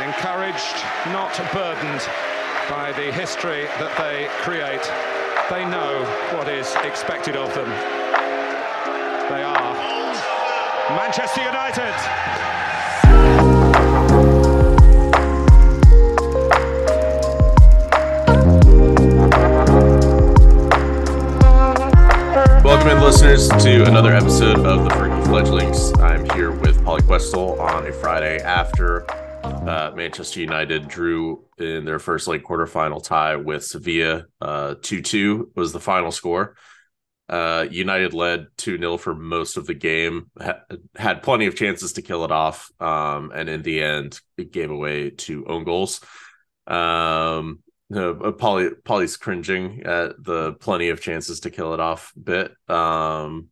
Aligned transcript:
encouraged, 0.00 0.76
not 1.12 1.36
burdened 1.52 2.00
by 2.70 2.92
the 2.92 3.12
history 3.12 3.64
that 3.78 3.92
they 3.98 4.28
create. 4.40 4.82
They 5.50 5.64
know 5.68 6.04
what 6.34 6.48
is 6.48 6.74
expected 6.82 7.36
of 7.36 7.52
them. 7.54 7.68
They 9.28 9.42
are 9.42 9.74
Manchester 10.96 11.42
United. 11.42 11.92
Welcome 22.64 22.88
in, 22.88 23.02
listeners, 23.02 23.48
to 23.48 23.84
another 23.86 24.14
episode 24.14 24.60
of 24.60 24.84
the 24.84 24.90
Fergie 24.90 25.24
Fledglings. 25.26 25.92
I'm 26.00 26.24
here 26.30 26.50
with 26.50 26.80
Pauly 26.80 27.00
Questel 27.02 27.60
on 27.60 27.86
a 27.86 27.92
Friday 27.92 28.38
after 28.38 29.06
uh, 29.66 29.92
Manchester 29.94 30.40
United 30.40 30.88
drew 30.88 31.44
in 31.58 31.84
their 31.84 31.98
first 31.98 32.26
leg 32.26 32.42
quarterfinal 32.42 33.02
tie 33.02 33.36
with 33.36 33.64
Sevilla. 33.64 34.24
Uh, 34.40 34.74
2 34.80 35.02
2 35.02 35.52
was 35.54 35.72
the 35.72 35.80
final 35.80 36.10
score. 36.10 36.56
Uh, 37.28 37.66
United 37.70 38.12
led 38.12 38.46
2 38.58 38.78
0 38.78 38.96
for 38.98 39.14
most 39.14 39.56
of 39.56 39.66
the 39.66 39.74
game, 39.74 40.30
ha- 40.40 40.60
had 40.96 41.22
plenty 41.22 41.46
of 41.46 41.56
chances 41.56 41.94
to 41.94 42.02
kill 42.02 42.24
it 42.24 42.32
off, 42.32 42.70
um, 42.80 43.30
and 43.34 43.48
in 43.48 43.62
the 43.62 43.82
end, 43.82 44.20
it 44.36 44.52
gave 44.52 44.70
away 44.70 45.10
two 45.10 45.46
own 45.46 45.64
goals. 45.64 46.00
Um, 46.66 47.60
uh, 47.92 48.32
Pauly 48.32 48.70
Pauly's 48.82 49.16
cringing 49.16 49.82
at 49.84 50.22
the 50.22 50.54
plenty 50.54 50.88
of 50.88 51.00
chances 51.00 51.40
to 51.40 51.50
kill 51.50 51.74
it 51.74 51.80
off 51.80 52.12
bit. 52.22 52.52
Um, 52.68 53.48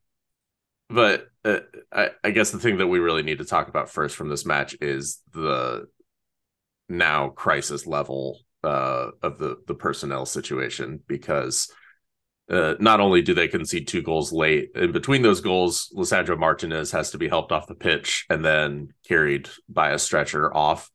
but 0.89 1.29
uh, 1.45 1.61
I, 1.93 2.11
I 2.25 2.31
guess 2.33 2.51
the 2.51 2.59
thing 2.59 2.79
that 2.79 2.89
we 2.89 2.99
really 2.99 3.23
need 3.23 3.39
to 3.39 3.45
talk 3.45 3.69
about 3.69 3.91
first 3.91 4.17
from 4.17 4.29
this 4.29 4.45
match 4.45 4.77
is 4.81 5.21
the 5.33 5.87
now 6.91 7.29
crisis 7.31 7.87
level 7.87 8.41
uh, 8.65 9.11
of 9.23 9.39
the 9.39 9.57
the 9.67 9.75
personnel 9.75 10.27
situation 10.27 11.01
because 11.07 11.73
uh, 12.51 12.75
not 12.81 13.01
only 13.01 13.23
do 13.23 13.33
they 13.33 13.49
concede 13.49 13.87
two 13.87 14.03
goals 14.03 14.33
late, 14.33 14.71
in 14.75 14.91
between 14.91 15.23
those 15.23 15.41
goals, 15.41 15.93
Lisandro 15.97 16.37
Martinez 16.37 16.91
has 16.91 17.13
to 17.13 17.19
be 17.19 17.29
helped 17.29 17.53
off 17.53 17.69
the 17.69 17.75
pitch 17.75 18.27
and 18.29 18.45
then 18.45 18.89
carried 19.07 19.49
by 19.69 19.91
a 19.91 19.99
stretcher 19.99 20.55
off. 20.55 20.91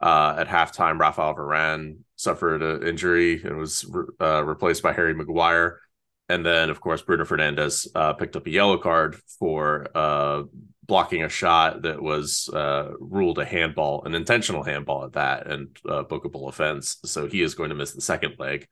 Uh, 0.00 0.36
at 0.38 0.48
halftime, 0.48 1.00
Rafael 1.00 1.34
Varane 1.34 1.96
suffered 2.16 2.62
an 2.62 2.86
injury 2.86 3.42
and 3.42 3.56
was 3.56 3.90
uh, 4.20 4.44
replaced 4.44 4.82
by 4.82 4.92
Harry 4.92 5.14
Maguire. 5.14 5.80
And 6.28 6.44
then, 6.44 6.70
of 6.70 6.80
course, 6.80 7.02
Bruno 7.02 7.24
Fernandes 7.24 7.88
uh, 7.94 8.12
picked 8.12 8.36
up 8.36 8.46
a 8.46 8.50
yellow 8.50 8.78
card 8.78 9.16
for 9.38 9.88
uh, 9.94 10.44
blocking 10.86 11.22
a 11.22 11.28
shot 11.28 11.82
that 11.82 12.02
was 12.02 12.48
uh, 12.52 12.92
ruled 12.98 13.38
a 13.38 13.44
handball, 13.44 14.04
an 14.04 14.14
intentional 14.14 14.62
handball 14.62 15.04
at 15.04 15.12
that, 15.12 15.46
and 15.46 15.76
uh, 15.88 16.04
bookable 16.04 16.48
offense. 16.48 16.98
So 17.04 17.26
he 17.26 17.42
is 17.42 17.54
going 17.54 17.70
to 17.70 17.74
miss 17.74 17.92
the 17.92 18.00
second 18.00 18.36
leg 18.38 18.68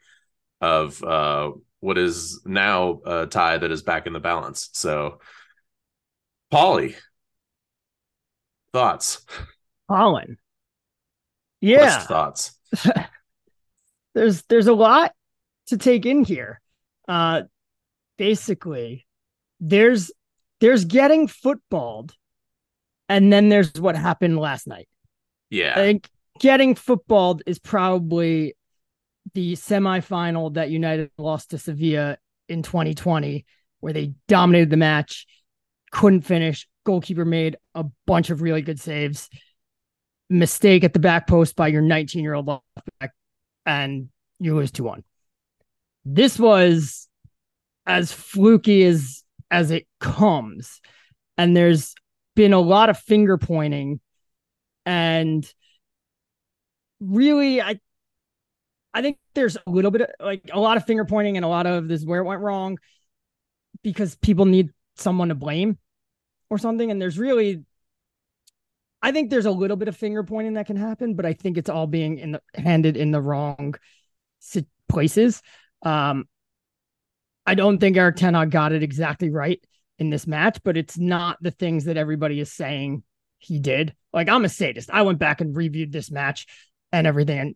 of 0.61 1.03
uh, 1.03 1.53
what 1.81 1.99
is 1.99 2.41
now 2.45 3.01
a 3.05 3.27
tie 3.27 3.59
that 3.59 3.71
is 3.71 3.83
back 3.83 4.07
in 4.07 4.13
the 4.13 4.21
balance. 4.21 4.69
So, 4.73 5.21
Pauly, 6.53 6.95
thoughts? 8.73 9.25
Colin. 9.89 10.39
Yeah. 11.61 12.01
thoughts? 12.01 12.59
there's 14.15 14.43
there's 14.43 14.67
a 14.67 14.75
lot 14.75 15.13
to 15.69 15.77
take 15.77 16.07
in 16.07 16.25
here. 16.25 16.61
Uh 17.09 17.43
basically 18.19 19.07
there's 19.61 20.13
there's 20.63 20.85
getting 20.85 21.27
footballed 21.27 22.15
and 23.09 23.33
then 23.33 23.49
there's 23.49 23.73
what 23.75 23.97
happened 23.97 24.39
last 24.39 24.69
night. 24.69 24.89
Yeah. 25.51 25.73
I 25.73 25.75
think 25.75 26.09
getting 26.39 26.77
footballed 26.77 27.43
is 27.47 27.59
probably 27.59 28.55
the 29.35 29.55
semifinal 29.55 30.55
that 30.55 30.71
United 30.71 31.11
lost 31.19 31.51
to 31.51 31.59
Sevilla 31.59 32.17
in 32.49 32.63
2020 32.63 33.45
where 33.81 33.93
they 33.93 34.15
dominated 34.29 34.71
the 34.71 34.77
match, 34.77 35.27
couldn't 35.91 36.23
finish, 36.23 36.69
goalkeeper 36.87 37.25
made 37.25 37.57
a 37.75 37.85
bunch 38.07 38.31
of 38.31 38.41
really 38.41 38.63
good 38.63 38.79
saves. 38.79 39.29
Mistake 40.31 40.85
at 40.85 40.93
the 40.93 41.01
back 41.01 41.27
post 41.27 41.57
by 41.57 41.67
your 41.67 41.83
19 41.83 42.23
year 42.23 42.35
old 42.35 42.47
left 42.47 42.63
back 43.01 43.11
and 43.67 44.11
you 44.39 44.55
lose 44.55 44.71
2 44.71 44.85
1. 44.85 45.03
This 46.05 46.39
was 46.39 47.09
as 47.85 48.13
fluky 48.13 48.85
as 48.85 49.22
as 49.53 49.71
it 49.71 49.87
comes. 50.01 50.81
And 51.39 51.57
there's 51.57 51.95
been 52.35 52.55
a 52.55 52.61
lot 52.61 52.91
of 52.91 52.99
finger 52.99 53.39
pointing. 53.39 54.01
And 54.85 55.49
really, 57.01 57.63
I 57.63 57.79
I 58.95 59.03
think 59.03 59.19
there's 59.35 59.57
a 59.65 59.71
little 59.71 59.91
bit 59.91 60.03
of 60.03 60.09
like 60.19 60.51
a 60.53 60.59
lot 60.59 60.77
of 60.77 60.85
finger 60.85 61.05
pointing 61.05 61.37
and 61.37 61.45
a 61.45 61.49
lot 61.49 61.67
of 61.67 61.87
this 61.87 62.05
where 62.05 62.21
it 62.21 62.25
went 62.25 62.41
wrong 62.41 62.79
because 63.83 64.17
people 64.17 64.45
need 64.47 64.71
someone 64.97 65.29
to 65.29 65.35
blame 65.35 65.79
or 66.51 66.59
something. 66.59 66.91
And 66.91 67.01
there's 67.01 67.19
really 67.19 67.65
I 69.03 69.13
think 69.13 69.31
there's 69.31 69.47
a 69.47 69.51
little 69.51 69.77
bit 69.77 69.89
of 69.89 69.97
finger 69.97 70.23
pointing 70.23 70.55
that 70.55 70.67
can 70.67 70.77
happen, 70.77 71.15
but 71.15 71.27
I 71.27 71.33
think 71.33 71.59
it's 71.59 71.69
all 71.69 71.87
being 71.87 72.19
in 72.19 72.33
the, 72.33 72.43
handed 72.55 72.97
in 72.97 73.11
the 73.11 73.21
wrong 73.21 73.75
places. 74.89 75.43
Um, 75.83 76.29
I 77.47 77.55
don't 77.55 77.79
think 77.79 77.97
Erik 77.97 78.17
Ten 78.17 78.49
got 78.49 78.73
it 78.73 78.83
exactly 78.83 79.31
right 79.31 79.63
in 79.99 80.11
this 80.11 80.27
match, 80.27 80.59
but 80.63 80.77
it's 80.77 80.99
not 80.99 81.39
the 81.41 81.51
things 81.51 81.85
that 81.85 81.97
everybody 81.97 82.41
is 82.41 82.53
saying 82.53 83.03
he 83.39 83.59
did. 83.59 83.95
Like 84.13 84.29
I'm 84.29 84.45
a 84.45 84.49
sadist. 84.49 84.91
I 84.93 85.03
went 85.03 85.19
back 85.19 85.41
and 85.41 85.57
reviewed 85.57 85.93
this 85.93 86.11
match 86.11 86.47
and 86.93 87.07
everything 87.07 87.39
and 87.39 87.55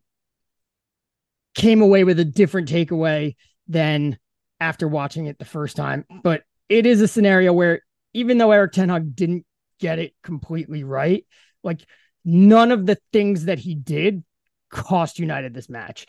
came 1.55 1.83
away 1.83 2.05
with 2.05 2.19
a 2.19 2.25
different 2.25 2.69
takeaway 2.69 3.37
than 3.69 4.19
after 4.61 4.89
watching 4.89 5.27
it 5.27 5.39
the 5.39 5.45
first 5.45 5.77
time. 5.77 6.05
But 6.23 6.43
it 6.69 6.87
is 6.87 7.01
a 7.01 7.09
scenario 7.09 7.53
where 7.53 7.83
even 8.13 8.39
though 8.39 8.53
Erik 8.53 8.73
Ten 8.73 8.89
Hag 8.89 9.15
didn't 9.15 9.45
get 9.79 9.99
it 9.99 10.15
completely 10.23 10.85
right. 10.85 11.25
Like 11.63 11.85
none 12.25 12.73
of 12.73 12.87
the 12.87 12.99
things 13.13 13.45
that 13.45 13.59
he 13.59 13.75
did 13.75 14.25
cost 14.71 15.19
United 15.19 15.55
this 15.55 15.69
match. 15.69 16.07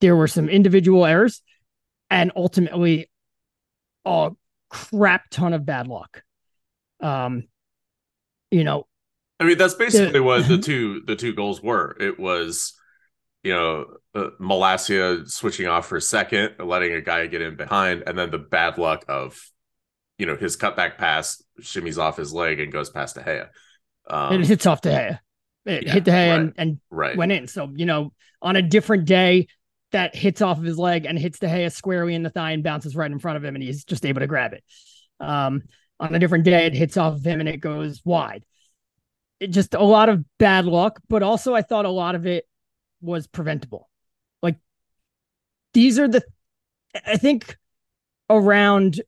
There 0.00 0.16
were 0.16 0.28
some 0.28 0.48
individual 0.48 1.06
errors 1.06 1.42
and 2.10 2.32
ultimately 2.36 3.10
a 4.04 4.30
crap 4.70 5.30
ton 5.30 5.52
of 5.52 5.64
bad 5.64 5.88
luck. 5.88 6.22
Um, 7.00 7.44
you 8.50 8.64
know, 8.64 8.86
I 9.38 9.44
mean 9.44 9.58
that's 9.58 9.74
basically 9.74 10.12
the, 10.12 10.22
what 10.22 10.48
the 10.48 10.58
two 10.62 11.02
the 11.06 11.16
two 11.16 11.34
goals 11.34 11.62
were. 11.62 11.96
It 12.00 12.18
was, 12.18 12.74
you 13.42 13.52
know, 13.52 13.86
uh, 14.14 14.30
Malacia 14.40 15.28
switching 15.28 15.66
off 15.66 15.86
for 15.86 15.96
a 15.96 16.00
second, 16.00 16.54
letting 16.58 16.92
a 16.92 17.00
guy 17.00 17.26
get 17.26 17.42
in 17.42 17.56
behind, 17.56 18.04
and 18.06 18.18
then 18.18 18.30
the 18.30 18.38
bad 18.38 18.78
luck 18.78 19.04
of 19.08 19.38
you 20.18 20.26
know, 20.26 20.36
his 20.36 20.56
cutback 20.56 20.96
pass 20.96 21.42
shimmies 21.60 21.98
off 21.98 22.16
his 22.16 22.32
leg 22.32 22.60
and 22.60 22.72
goes 22.72 22.90
past 22.90 23.16
De 23.16 23.22
Gea. 23.22 23.48
Um, 24.08 24.40
it 24.40 24.46
hits 24.46 24.66
off 24.66 24.80
De 24.80 24.90
Gea. 24.90 25.18
It 25.66 25.86
yeah, 25.86 25.92
hit 25.92 26.04
De 26.04 26.10
Gea 26.10 26.30
right, 26.30 26.40
and, 26.40 26.52
and 26.56 26.80
right. 26.90 27.16
went 27.16 27.32
in. 27.32 27.48
So, 27.48 27.70
you 27.74 27.86
know, 27.86 28.12
on 28.40 28.56
a 28.56 28.62
different 28.62 29.04
day, 29.04 29.48
that 29.92 30.14
hits 30.14 30.42
off 30.42 30.58
of 30.58 30.64
his 30.64 30.78
leg 30.78 31.06
and 31.06 31.18
hits 31.18 31.38
De 31.38 31.46
Gea 31.46 31.72
squarely 31.72 32.14
in 32.14 32.22
the 32.22 32.30
thigh 32.30 32.52
and 32.52 32.62
bounces 32.62 32.96
right 32.96 33.10
in 33.10 33.18
front 33.18 33.36
of 33.36 33.44
him, 33.44 33.54
and 33.54 33.62
he's 33.62 33.84
just 33.84 34.04
able 34.04 34.20
to 34.20 34.26
grab 34.26 34.52
it. 34.52 34.64
Um, 35.20 35.62
on 35.98 36.14
a 36.14 36.18
different 36.18 36.44
day, 36.44 36.66
it 36.66 36.74
hits 36.74 36.96
off 36.96 37.14
of 37.14 37.24
him 37.24 37.40
and 37.40 37.48
it 37.48 37.58
goes 37.58 38.02
wide. 38.04 38.44
It 39.40 39.48
just 39.48 39.74
a 39.74 39.82
lot 39.82 40.08
of 40.08 40.24
bad 40.38 40.64
luck, 40.64 41.00
but 41.08 41.22
also 41.22 41.54
I 41.54 41.62
thought 41.62 41.84
a 41.84 41.90
lot 41.90 42.14
of 42.14 42.26
it 42.26 42.46
was 43.00 43.26
preventable. 43.26 43.88
Like 44.42 44.56
these 45.72 45.98
are 45.98 46.08
the, 46.08 46.22
I 47.06 47.16
think 47.16 47.56
around 48.28 49.00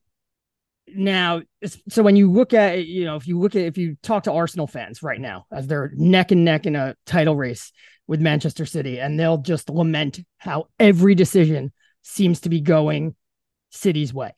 now 0.95 1.41
so 1.87 2.01
when 2.01 2.15
you 2.15 2.31
look 2.31 2.53
at 2.53 2.85
you 2.85 3.05
know 3.05 3.15
if 3.15 3.27
you 3.27 3.39
look 3.39 3.55
at 3.55 3.61
if 3.61 3.77
you 3.77 3.95
talk 4.01 4.23
to 4.23 4.31
arsenal 4.31 4.65
fans 4.65 5.03
right 5.03 5.19
now 5.19 5.45
as 5.51 5.67
they're 5.67 5.91
neck 5.93 6.31
and 6.31 6.43
neck 6.43 6.65
in 6.65 6.75
a 6.75 6.95
title 7.05 7.35
race 7.35 7.71
with 8.09 8.19
manchester 8.19 8.65
city 8.65 8.99
and 8.99 9.19
they'll 9.19 9.37
just 9.37 9.69
lament 9.69 10.19
how 10.39 10.65
every 10.79 11.13
decision 11.13 11.71
seems 12.01 12.41
to 12.41 12.49
be 12.49 12.59
going 12.59 13.15
city's 13.69 14.11
way. 14.11 14.33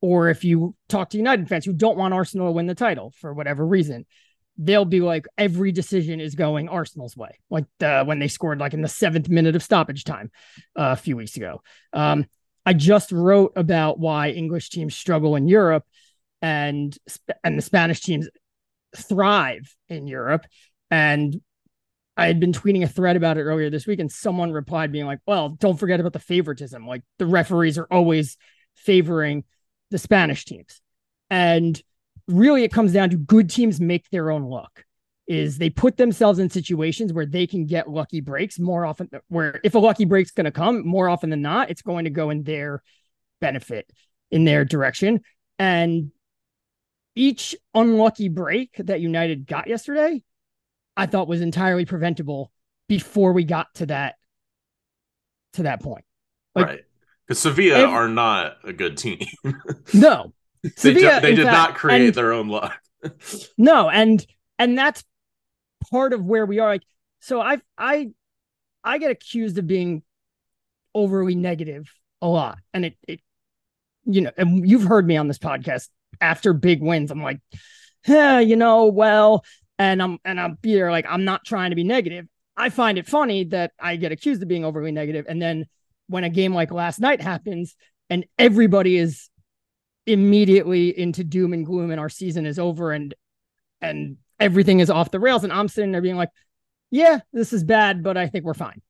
Or 0.00 0.28
if 0.28 0.42
you 0.42 0.74
talk 0.88 1.10
to 1.10 1.16
united 1.16 1.48
fans 1.48 1.64
who 1.64 1.72
don't 1.72 1.96
want 1.96 2.12
arsenal 2.12 2.48
to 2.48 2.52
win 2.52 2.66
the 2.66 2.74
title 2.74 3.12
for 3.20 3.32
whatever 3.32 3.64
reason 3.64 4.04
they'll 4.58 4.84
be 4.84 5.00
like 5.00 5.26
every 5.38 5.72
decision 5.72 6.20
is 6.20 6.34
going 6.34 6.68
arsenal's 6.68 7.16
way. 7.16 7.38
Like 7.48 7.64
the, 7.78 8.04
when 8.04 8.18
they 8.18 8.28
scored 8.28 8.60
like 8.60 8.74
in 8.74 8.82
the 8.82 8.88
seventh 8.88 9.28
minute 9.28 9.56
of 9.56 9.62
stoppage 9.62 10.04
time 10.04 10.30
uh, 10.78 10.92
a 10.92 10.96
few 10.96 11.16
weeks 11.16 11.36
ago. 11.36 11.62
Um, 11.92 12.26
I 12.64 12.74
just 12.74 13.12
wrote 13.12 13.52
about 13.56 13.98
why 13.98 14.30
English 14.30 14.70
teams 14.70 14.94
struggle 14.94 15.36
in 15.36 15.48
Europe 15.48 15.84
and 16.40 16.96
and 17.42 17.56
the 17.56 17.62
Spanish 17.62 18.00
teams 18.00 18.28
thrive 18.96 19.74
in 19.88 20.06
Europe. 20.06 20.46
And 20.90 21.40
I 22.16 22.26
had 22.26 22.40
been 22.40 22.52
tweeting 22.52 22.82
a 22.82 22.88
thread 22.88 23.16
about 23.16 23.38
it 23.38 23.42
earlier 23.44 23.70
this 23.70 23.86
week, 23.86 23.98
and 23.98 24.10
someone 24.12 24.52
replied 24.52 24.92
being 24.92 25.06
like, 25.06 25.20
Well, 25.26 25.50
don't 25.50 25.78
forget 25.78 26.00
about 26.00 26.12
the 26.12 26.18
favoritism. 26.18 26.86
Like 26.86 27.02
the 27.18 27.26
referees 27.26 27.78
are 27.78 27.86
always 27.90 28.36
favoring 28.76 29.44
the 29.90 29.98
Spanish 29.98 30.44
teams. 30.44 30.80
And 31.30 31.80
really, 32.28 32.64
it 32.64 32.72
comes 32.72 32.92
down 32.92 33.10
to 33.10 33.16
good 33.16 33.50
teams 33.50 33.80
make 33.80 34.08
their 34.10 34.30
own 34.30 34.44
luck. 34.44 34.84
is 35.26 35.56
they 35.58 35.70
put 35.70 35.96
themselves 35.96 36.38
in 36.38 36.50
situations 36.50 37.12
where 37.12 37.26
they 37.26 37.46
can 37.46 37.66
get 37.66 37.88
lucky 37.88 38.20
breaks 38.20 38.58
more 38.58 38.84
often 38.84 39.08
where 39.28 39.60
if 39.62 39.74
a 39.74 39.78
lucky 39.78 40.04
break's 40.04 40.32
going 40.32 40.44
to 40.44 40.50
come 40.50 40.86
more 40.86 41.08
often 41.08 41.30
than 41.30 41.40
not 41.40 41.70
it's 41.70 41.82
going 41.82 42.04
to 42.04 42.10
go 42.10 42.30
in 42.30 42.42
their 42.42 42.82
benefit 43.40 43.88
in 44.30 44.44
their 44.44 44.64
direction 44.64 45.20
and 45.58 46.10
each 47.14 47.54
unlucky 47.74 48.28
break 48.28 48.74
that 48.78 49.00
united 49.00 49.46
got 49.46 49.68
yesterday 49.68 50.22
i 50.96 51.06
thought 51.06 51.28
was 51.28 51.40
entirely 51.40 51.84
preventable 51.84 52.52
before 52.88 53.32
we 53.32 53.44
got 53.44 53.72
to 53.74 53.86
that 53.86 54.16
to 55.54 55.64
that 55.64 55.82
point. 55.82 56.04
Like, 56.54 56.66
right. 56.66 56.80
Because 57.26 57.40
sevilla 57.40 57.84
are 57.84 58.08
not 58.08 58.58
a 58.64 58.72
good 58.72 58.96
team. 58.96 59.20
No. 59.94 60.32
They, 60.62 60.70
sevilla, 60.76 61.20
they 61.20 61.34
did 61.34 61.44
fact, 61.46 61.56
not 61.56 61.74
create 61.74 62.06
and, 62.06 62.14
their 62.14 62.32
own 62.32 62.48
luck. 62.48 62.78
No 63.58 63.88
and 63.88 64.24
and 64.58 64.78
that's 64.78 65.02
part 65.90 66.12
of 66.12 66.24
where 66.24 66.46
we 66.46 66.58
are. 66.58 66.68
Like, 66.68 66.84
so 67.20 67.40
I 67.40 67.60
I 67.76 68.10
I 68.84 68.98
get 68.98 69.10
accused 69.10 69.58
of 69.58 69.66
being 69.66 70.02
overly 70.94 71.34
negative 71.34 71.90
a 72.20 72.28
lot, 72.28 72.58
and 72.72 72.84
it 72.84 72.96
it 73.08 73.20
you 74.04 74.20
know, 74.20 74.30
and 74.36 74.68
you've 74.68 74.84
heard 74.84 75.06
me 75.06 75.16
on 75.16 75.26
this 75.26 75.38
podcast 75.38 75.88
after 76.20 76.52
big 76.52 76.80
wins. 76.80 77.10
I'm 77.10 77.22
like, 77.22 77.40
yeah, 78.06 78.38
you 78.38 78.54
know, 78.54 78.86
well, 78.86 79.44
and 79.82 80.02
I'm 80.02 80.18
and 80.24 80.40
I'm 80.40 80.58
here 80.62 80.90
like 80.90 81.06
I'm 81.08 81.24
not 81.24 81.44
trying 81.44 81.70
to 81.70 81.76
be 81.76 81.84
negative. 81.84 82.26
I 82.56 82.68
find 82.68 82.98
it 82.98 83.08
funny 83.08 83.44
that 83.44 83.72
I 83.80 83.96
get 83.96 84.12
accused 84.12 84.42
of 84.42 84.48
being 84.48 84.64
overly 84.64 84.92
negative, 84.92 85.26
and 85.28 85.40
then 85.40 85.66
when 86.08 86.24
a 86.24 86.30
game 86.30 86.52
like 86.52 86.70
last 86.70 87.00
night 87.00 87.20
happens 87.20 87.74
and 88.10 88.26
everybody 88.38 88.96
is 88.96 89.30
immediately 90.06 90.96
into 90.96 91.24
doom 91.24 91.52
and 91.52 91.64
gloom 91.64 91.90
and 91.90 92.00
our 92.00 92.08
season 92.08 92.44
is 92.44 92.58
over 92.58 92.92
and 92.92 93.14
and 93.80 94.16
everything 94.38 94.80
is 94.80 94.90
off 94.90 95.10
the 95.10 95.20
rails. 95.20 95.44
And 95.44 95.52
I'm 95.52 95.68
sitting 95.68 95.92
there 95.92 96.02
being 96.02 96.16
like, 96.16 96.30
yeah, 96.90 97.20
this 97.32 97.52
is 97.52 97.64
bad, 97.64 98.02
but 98.02 98.16
I 98.16 98.28
think 98.28 98.44
we're 98.44 98.54
fine. 98.54 98.82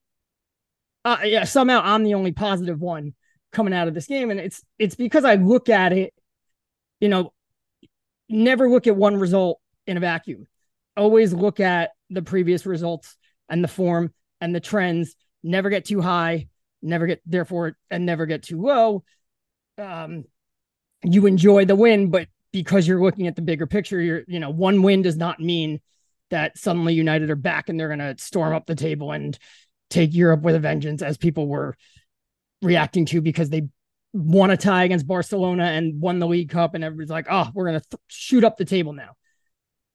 Uh, 1.05 1.19
yeah, 1.25 1.45
somehow 1.45 1.81
I'm 1.83 2.05
the 2.05 2.15
only 2.15 2.33
positive 2.33 2.81
one 2.81 3.15
coming 3.53 3.75
out 3.75 3.89
of 3.89 3.95
this 3.95 4.07
game. 4.07 4.31
And 4.31 4.41
it's 4.41 4.63
it's 4.79 4.95
because 4.95 5.25
I 5.25 5.37
look 5.37 5.69
at 5.69 5.93
it, 5.93 6.13
you 7.01 7.09
know, 7.09 7.33
never 8.29 8.69
look 8.69 8.87
at 8.87 8.97
one 8.97 9.17
result 9.17 9.61
in 9.87 9.97
a 9.97 10.01
vacuum. 10.01 10.47
Always 10.97 11.33
look 11.33 11.61
at 11.61 11.91
the 12.11 12.23
previous 12.23 12.67
results 12.67 13.17
and 13.49 13.63
the 13.63 13.69
form 13.69 14.13
and 14.41 14.55
the 14.55 14.61
trends. 14.61 15.15
Never 15.43 15.71
get 15.71 15.85
too 15.85 16.01
high, 16.01 16.49
never 16.83 17.07
get 17.07 17.21
therefore 17.27 17.77
and 17.91 18.07
never 18.07 18.27
get 18.27 18.43
too 18.43 18.61
low. 18.61 19.05
Um, 19.79 20.25
you 21.03 21.27
enjoy 21.27 21.65
the 21.65 21.77
win, 21.77 22.11
but 22.11 22.29
because 22.53 22.87
you're 22.87 23.03
looking 23.03 23.27
at 23.27 23.37
the 23.37 23.43
bigger 23.43 23.67
picture, 23.67 24.01
you're, 24.01 24.23
you 24.29 24.39
know, 24.39 24.51
one 24.51 24.83
win 24.83 25.03
does 25.03 25.17
not 25.17 25.41
mean 25.41 25.81
that 26.31 26.59
suddenly 26.59 26.95
United 26.95 27.31
are 27.31 27.37
back 27.37 27.69
and 27.69 27.79
they're 27.79 27.89
going 27.89 27.99
to 27.99 28.15
storm 28.19 28.55
up 28.55 28.67
the 28.67 28.75
table 28.75 29.13
and 29.13 29.39
take 29.91 30.15
Europe 30.15 30.43
with 30.43 30.55
a 30.55 30.61
vengeance, 30.61 31.03
as 31.03 31.17
people 31.17 31.47
were 31.47 31.77
reacting 32.63 33.05
to 33.07 33.21
because 33.21 33.51
they 33.51 33.69
won 34.13 34.51
a 34.51 34.57
tie 34.57 34.85
against 34.85 35.07
Barcelona 35.07 35.65
and 35.65 36.01
won 36.01 36.19
the 36.19 36.27
League 36.27 36.51
Cup, 36.51 36.75
and 36.75 36.85
everybody's 36.85 37.11
like, 37.11 37.27
"Oh, 37.31 37.51
we're 37.55 37.67
going 37.67 37.81
to 37.81 37.89
th- 37.91 38.01
shoot 38.09 38.45
up 38.45 38.57
the 38.57 38.65
table 38.65 38.93
now." 38.93 39.17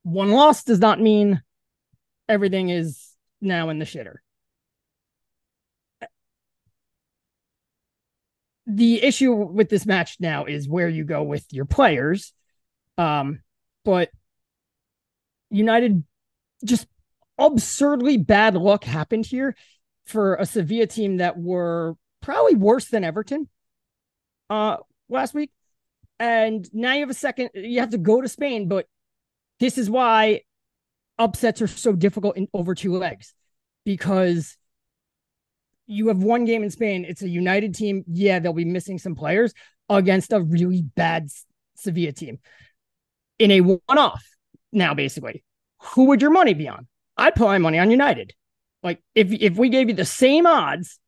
One 0.07 0.31
loss 0.31 0.63
does 0.63 0.79
not 0.79 1.01
mean 1.01 1.41
everything 2.29 2.69
is 2.69 3.13
now 3.41 3.69
in 3.69 3.79
the 3.79 3.85
shitter. 3.85 4.15
The 8.65 9.03
issue 9.03 9.33
with 9.33 9.69
this 9.69 9.85
match 9.85 10.17
now 10.19 10.45
is 10.45 10.67
where 10.67 10.89
you 10.89 11.03
go 11.03 11.23
with 11.23 11.45
your 11.51 11.65
players 11.65 12.33
um, 12.97 13.41
but 13.85 14.09
United 15.49 16.03
just 16.65 16.87
absurdly 17.37 18.17
bad 18.17 18.55
luck 18.55 18.83
happened 18.83 19.25
here 19.25 19.55
for 20.05 20.35
a 20.35 20.45
Sevilla 20.45 20.87
team 20.87 21.17
that 21.17 21.37
were 21.37 21.95
probably 22.21 22.55
worse 22.55 22.85
than 22.85 23.03
Everton 23.03 23.47
uh 24.49 24.77
last 25.09 25.33
week. 25.33 25.51
And 26.19 26.67
now 26.73 26.93
you 26.93 27.01
have 27.01 27.09
a 27.09 27.13
second, 27.13 27.51
you 27.53 27.79
have 27.79 27.91
to 27.91 27.97
go 27.97 28.21
to 28.21 28.27
Spain, 28.27 28.67
but 28.67 28.87
this 29.59 29.77
is 29.77 29.89
why 29.89 30.41
upsets 31.17 31.61
are 31.61 31.67
so 31.67 31.93
difficult 31.93 32.37
in 32.37 32.47
over 32.53 32.75
two 32.75 32.95
legs 32.95 33.33
because 33.85 34.57
you 35.87 36.09
have 36.09 36.21
one 36.21 36.45
game 36.45 36.63
in 36.63 36.69
Spain. 36.69 37.05
It's 37.07 37.21
a 37.21 37.29
United 37.29 37.73
team. 37.73 38.03
Yeah, 38.07 38.39
they'll 38.39 38.53
be 38.53 38.65
missing 38.65 38.99
some 38.99 39.15
players 39.15 39.53
against 39.89 40.33
a 40.33 40.41
really 40.41 40.81
bad 40.81 41.29
Sevilla 41.75 42.11
team 42.11 42.39
in 43.39 43.51
a 43.51 43.61
one 43.61 43.97
off 43.97 44.25
now, 44.71 44.93
basically, 44.93 45.43
who 45.79 46.05
would 46.05 46.21
your 46.21 46.31
money 46.31 46.53
be 46.53 46.67
on? 46.67 46.87
I'd 47.15 47.35
put 47.35 47.45
my 47.45 47.57
money 47.57 47.79
on 47.79 47.91
United. 47.91 48.33
Like 48.83 49.01
if 49.15 49.31
if 49.31 49.57
we 49.57 49.69
gave 49.69 49.89
you 49.89 49.95
the 49.95 50.05
same 50.05 50.45
odds, 50.45 50.99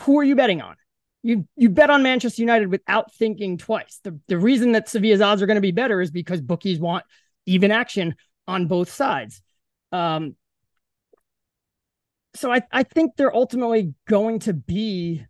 who 0.00 0.18
are 0.18 0.24
you 0.24 0.36
betting 0.36 0.62
on? 0.62 0.76
You 1.22 1.46
you 1.56 1.68
bet 1.68 1.90
on 1.90 2.02
Manchester 2.02 2.42
United 2.42 2.70
without 2.70 3.12
thinking 3.14 3.58
twice. 3.58 4.00
The 4.04 4.18
the 4.28 4.38
reason 4.38 4.72
that 4.72 4.88
Sevilla's 4.88 5.20
odds 5.20 5.42
are 5.42 5.46
going 5.46 5.56
to 5.56 5.60
be 5.60 5.72
better 5.72 6.00
is 6.00 6.10
because 6.10 6.40
bookies 6.40 6.78
want 6.78 7.04
even 7.48 7.70
action 7.70 8.14
on 8.46 8.66
both 8.66 8.90
sides. 8.90 9.42
Um, 9.90 10.36
so 12.34 12.52
I, 12.52 12.62
I 12.70 12.82
think 12.82 13.16
they're 13.16 13.34
ultimately 13.34 13.94
going 14.06 14.40
to 14.40 14.52
be 14.52 15.24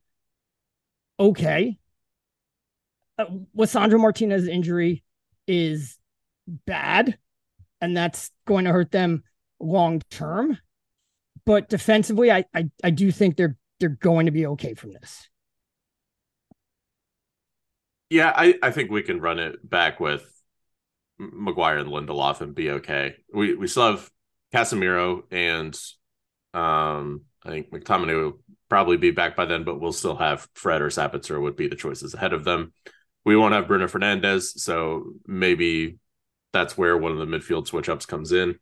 okay. 1.19 1.79
Uh, 3.19 3.27
Lisandro 3.57 4.01
Martinez 4.01 4.47
injury 4.47 5.05
is 5.47 5.97
bad, 6.67 7.17
and 7.81 7.97
that's 7.97 8.31
going 8.47 8.65
to 8.65 8.73
hurt 8.73 8.91
them 8.91 9.23
long 9.61 10.03
term. 10.11 10.59
But 11.47 11.69
defensively, 11.69 12.31
I, 12.31 12.45
I 12.55 12.69
I 12.85 12.91
do 12.91 13.11
think 13.11 13.37
they're 13.37 13.57
they're 13.81 13.89
going 13.89 14.27
to 14.27 14.33
be 14.33 14.47
okay 14.47 14.75
from 14.75 14.93
this. 14.93 15.29
Yeah, 18.11 18.33
I, 18.35 18.55
I 18.63 18.71
think 18.71 18.91
we 18.91 19.03
can 19.03 19.21
run 19.21 19.39
it 19.39 19.69
back 19.69 20.01
with 20.01 20.38
Maguire 21.19 21.79
and 21.79 21.91
Lindelof 21.91 22.41
and 22.41 22.55
be 22.55 22.71
okay. 22.71 23.17
We 23.33 23.55
we 23.55 23.67
still 23.67 23.91
have 23.91 24.11
Casemiro 24.55 25.23
and 25.31 25.79
um 26.55 27.23
I 27.45 27.51
think 27.51 27.71
McTominay 27.71 28.23
will 28.23 28.41
probably 28.69 28.97
be 28.97 29.11
back 29.11 29.37
by 29.37 29.47
then, 29.47 29.65
but 29.65 29.81
we'll 29.81 29.93
still 29.93 30.17
have 30.17 30.49
Fred 30.55 30.83
or 30.83 30.89
Sabitzer 30.89 31.41
would 31.41 31.57
be 31.57 31.69
the 31.69 31.77
choices 31.77 32.15
ahead 32.15 32.33
of 32.33 32.45
them. 32.45 32.73
We 33.25 33.37
won't 33.37 33.55
have 33.55 33.69
Bruno 33.69 33.87
Fernandes, 33.87 34.59
so 34.59 35.13
maybe 35.27 35.99
that's 36.53 36.77
where 36.77 36.97
one 36.97 37.13
of 37.13 37.19
the 37.19 37.27
midfield 37.27 37.67
switch 37.67 37.89
ups 37.89 38.07
comes 38.07 38.33
in. 38.33 38.59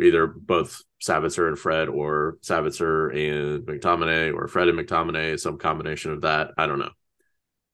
Either 0.00 0.26
both 0.26 0.82
Sabitzer 1.02 1.48
and 1.48 1.58
Fred, 1.58 1.88
or 1.88 2.36
Sabitzer 2.42 3.14
and 3.14 3.66
McTominay, 3.66 4.34
or 4.34 4.46
Fred 4.46 4.68
and 4.68 4.78
McTominay, 4.78 5.40
some 5.40 5.58
combination 5.58 6.12
of 6.12 6.22
that. 6.22 6.50
I 6.58 6.66
don't 6.66 6.78
know. 6.78 6.90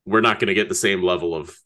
We're 0.06 0.20
not 0.20 0.38
going 0.38 0.48
to 0.48 0.54
get 0.54 0.68
the 0.68 0.74
same 0.74 1.02
level 1.02 1.34
of, 1.34 1.56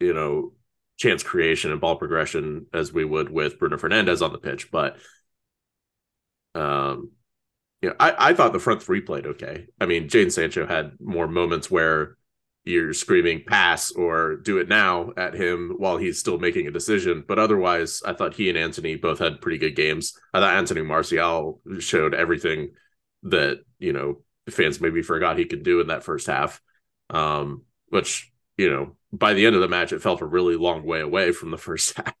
you 0.00 0.12
know, 0.12 0.52
chance 0.96 1.22
creation 1.22 1.70
and 1.70 1.80
ball 1.80 1.96
progression 1.96 2.66
as 2.72 2.92
we 2.92 3.04
would 3.04 3.30
with 3.30 3.58
Bruno 3.58 3.76
Fernandes 3.76 4.24
on 4.24 4.32
the 4.32 4.38
pitch, 4.38 4.70
but 4.70 4.96
um, 6.54 7.10
yeah, 7.82 7.92
I, 8.00 8.30
I 8.30 8.34
thought 8.34 8.52
the 8.52 8.58
front 8.58 8.82
three 8.82 9.00
played 9.00 9.26
okay. 9.26 9.66
I 9.80 9.86
mean, 9.86 10.08
Jadon 10.08 10.32
Sancho 10.32 10.66
had 10.66 10.92
more 10.98 11.28
moments 11.28 11.70
where 11.70 12.16
you're 12.64 12.92
screaming 12.92 13.44
pass 13.46 13.92
or 13.92 14.36
do 14.36 14.58
it 14.58 14.68
now 14.68 15.12
at 15.16 15.34
him 15.34 15.74
while 15.76 15.98
he's 15.98 16.18
still 16.18 16.38
making 16.38 16.66
a 16.66 16.72
decision. 16.72 17.24
But 17.26 17.38
otherwise, 17.38 18.02
I 18.04 18.12
thought 18.12 18.34
he 18.34 18.48
and 18.48 18.58
Antony 18.58 18.96
both 18.96 19.20
had 19.20 19.40
pretty 19.40 19.58
good 19.58 19.76
games. 19.76 20.18
I 20.34 20.40
thought 20.40 20.56
Anthony 20.56 20.82
Martial 20.82 21.60
showed 21.78 22.14
everything 22.14 22.70
that, 23.22 23.60
you 23.78 23.92
know, 23.92 24.22
fans 24.50 24.80
maybe 24.80 25.02
forgot 25.02 25.38
he 25.38 25.44
could 25.44 25.62
do 25.62 25.80
in 25.80 25.88
that 25.88 26.02
first 26.02 26.26
half. 26.26 26.60
Um, 27.08 27.62
which, 27.90 28.32
you 28.56 28.70
know, 28.70 28.96
by 29.12 29.34
the 29.34 29.46
end 29.46 29.54
of 29.54 29.62
the 29.62 29.68
match, 29.68 29.92
it 29.92 30.02
felt 30.02 30.20
a 30.20 30.26
really 30.26 30.56
long 30.56 30.84
way 30.84 31.00
away 31.00 31.32
from 31.32 31.50
the 31.50 31.58
first 31.58 31.94
half. 31.96 32.14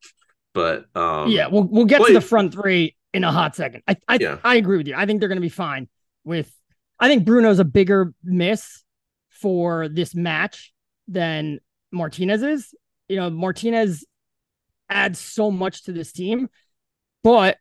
But 0.54 0.86
um, 0.96 1.30
yeah, 1.30 1.48
we'll 1.48 1.64
we'll 1.64 1.84
get 1.84 2.04
to 2.04 2.12
the 2.12 2.20
front 2.20 2.52
three 2.52 2.96
in 3.12 3.24
a 3.24 3.32
hot 3.32 3.54
second. 3.56 3.82
I 3.86 3.96
I, 4.08 4.18
yeah. 4.20 4.38
I 4.42 4.56
agree 4.56 4.78
with 4.78 4.86
you. 4.86 4.94
I 4.96 5.06
think 5.06 5.20
they're 5.20 5.28
going 5.28 5.36
to 5.36 5.42
be 5.42 5.48
fine 5.48 5.88
with. 6.24 6.50
I 6.98 7.08
think 7.08 7.26
Bruno's 7.26 7.58
a 7.58 7.64
bigger 7.64 8.14
miss 8.24 8.82
for 9.28 9.88
this 9.88 10.14
match 10.14 10.72
than 11.08 11.60
Martinez 11.92 12.42
is. 12.42 12.74
You 13.08 13.16
know, 13.16 13.28
Martinez 13.28 14.04
adds 14.88 15.18
so 15.18 15.50
much 15.50 15.84
to 15.84 15.92
this 15.92 16.10
team, 16.12 16.48
but 17.22 17.58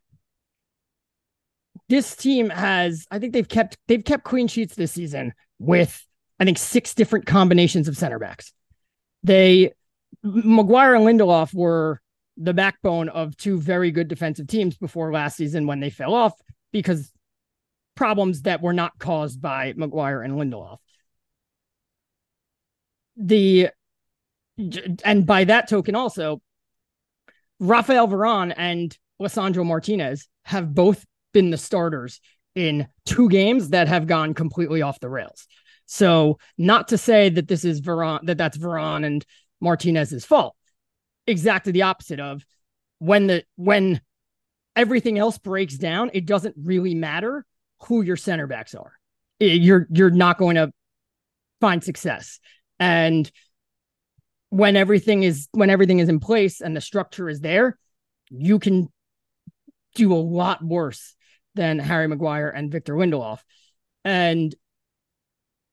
this 1.90 2.16
team 2.16 2.50
has 2.50 3.06
I 3.12 3.20
think 3.20 3.34
they've 3.34 3.48
kept 3.48 3.78
they've 3.88 4.04
kept 4.04 4.24
clean 4.24 4.48
sheets 4.48 4.76
this 4.76 4.94
season 4.94 5.34
with 5.60 6.06
I 6.40 6.46
think 6.46 6.58
six 6.58 6.94
different 6.94 7.26
combinations 7.26 7.88
of 7.88 7.98
center 7.98 8.20
backs. 8.20 8.54
They 9.26 9.74
Maguire 10.24 10.96
and 10.96 11.06
Lindelof 11.06 11.54
were 11.54 12.00
the 12.38 12.54
backbone 12.54 13.10
of 13.10 13.36
two 13.38 13.60
very 13.60 13.92
good 13.92 14.08
defensive 14.08 14.48
teams 14.48 14.78
before 14.78 15.12
last 15.12 15.38
season 15.38 15.68
when 15.68 15.80
they 15.80 15.90
fell 15.90 16.14
off 16.14 16.34
because 16.72 17.12
problems 17.96 18.44
that 18.44 18.62
were 18.62 18.74
not 18.74 18.98
caused 19.00 19.42
by 19.42 19.74
Maguire 19.76 20.22
and 20.22 20.34
Lindelof 20.36 20.78
the 23.18 23.70
and 25.04 25.26
by 25.26 25.44
that 25.44 25.68
token 25.70 25.96
also 25.96 26.42
Rafael 27.60 28.08
Varane 28.08 28.54
and 28.56 28.98
Lisandro 29.22 29.66
Martinez 29.66 30.28
have 30.44 30.74
both 30.74 31.06
been 31.34 31.50
the 31.50 31.58
starters 31.58 32.20
in 32.54 32.88
two 33.06 33.30
games 33.30 33.70
that 33.70 33.88
have 33.88 34.08
gone 34.08 34.34
completely 34.34 34.82
off 34.82 35.00
the 35.00 35.10
rails. 35.10 35.48
So, 35.86 36.40
not 36.58 36.88
to 36.90 36.98
say 36.98 37.30
that 37.30 37.48
this 37.48 37.64
is 37.64 37.82
Varane, 37.82 38.26
that 38.26 38.38
that's 38.38 38.58
Varane 38.58 39.06
and 39.06 39.26
Martinez's 39.62 40.26
fault. 40.26 40.56
Exactly 41.28 41.72
the 41.72 41.84
opposite 41.84 42.20
of 42.20 42.46
when 43.00 43.28
the 43.28 43.44
when 43.56 44.02
everything 44.76 45.18
else 45.18 45.38
breaks 45.38 45.76
down, 45.76 46.12
it 46.14 46.26
doesn't 46.26 46.56
really 46.58 46.96
matter 46.96 47.46
who 47.84 48.02
your 48.02 48.18
center 48.18 48.48
backs 48.48 48.76
are. 48.76 48.94
You're 49.40 49.88
you're 49.92 50.10
not 50.10 50.38
going 50.38 50.56
to 50.56 50.72
find 51.62 51.84
success. 51.84 52.40
And 52.80 53.30
when 54.50 54.76
everything 54.76 55.24
is 55.24 55.48
when 55.52 55.70
everything 55.70 56.00
is 56.00 56.10
in 56.10 56.20
place 56.20 56.62
and 56.62 56.76
the 56.76 56.82
structure 56.82 57.30
is 57.30 57.42
there, 57.42 57.78
you 58.30 58.60
can 58.60 58.88
do 59.96 60.14
a 60.14 60.16
lot 60.16 60.64
worse 60.64 61.16
than 61.56 61.80
Harry 61.80 62.08
Maguire 62.08 62.50
and 62.50 62.72
Victor 62.72 62.96
Lindelof. 62.96 63.40
And 64.04 64.54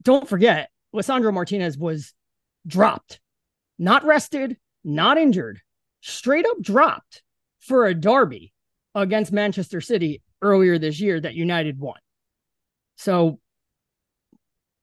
don't 0.03 0.29
forget, 0.29 0.71
Lisandro 0.95 1.33
Martinez 1.33 1.79
was 1.79 2.15
dropped, 2.67 3.21
not 3.79 4.05
rested, 4.05 4.57
not 4.85 5.19
injured, 5.19 5.61
straight 6.01 6.47
up 6.47 6.61
dropped 6.61 7.23
for 7.61 7.87
a 7.87 7.95
derby 7.95 8.53
against 8.95 9.33
Manchester 9.33 9.81
City 9.81 10.23
earlier 10.41 10.79
this 10.79 11.01
year 11.01 11.21
that 11.21 11.35
United 11.35 11.79
won. 11.79 11.99
So 12.97 13.39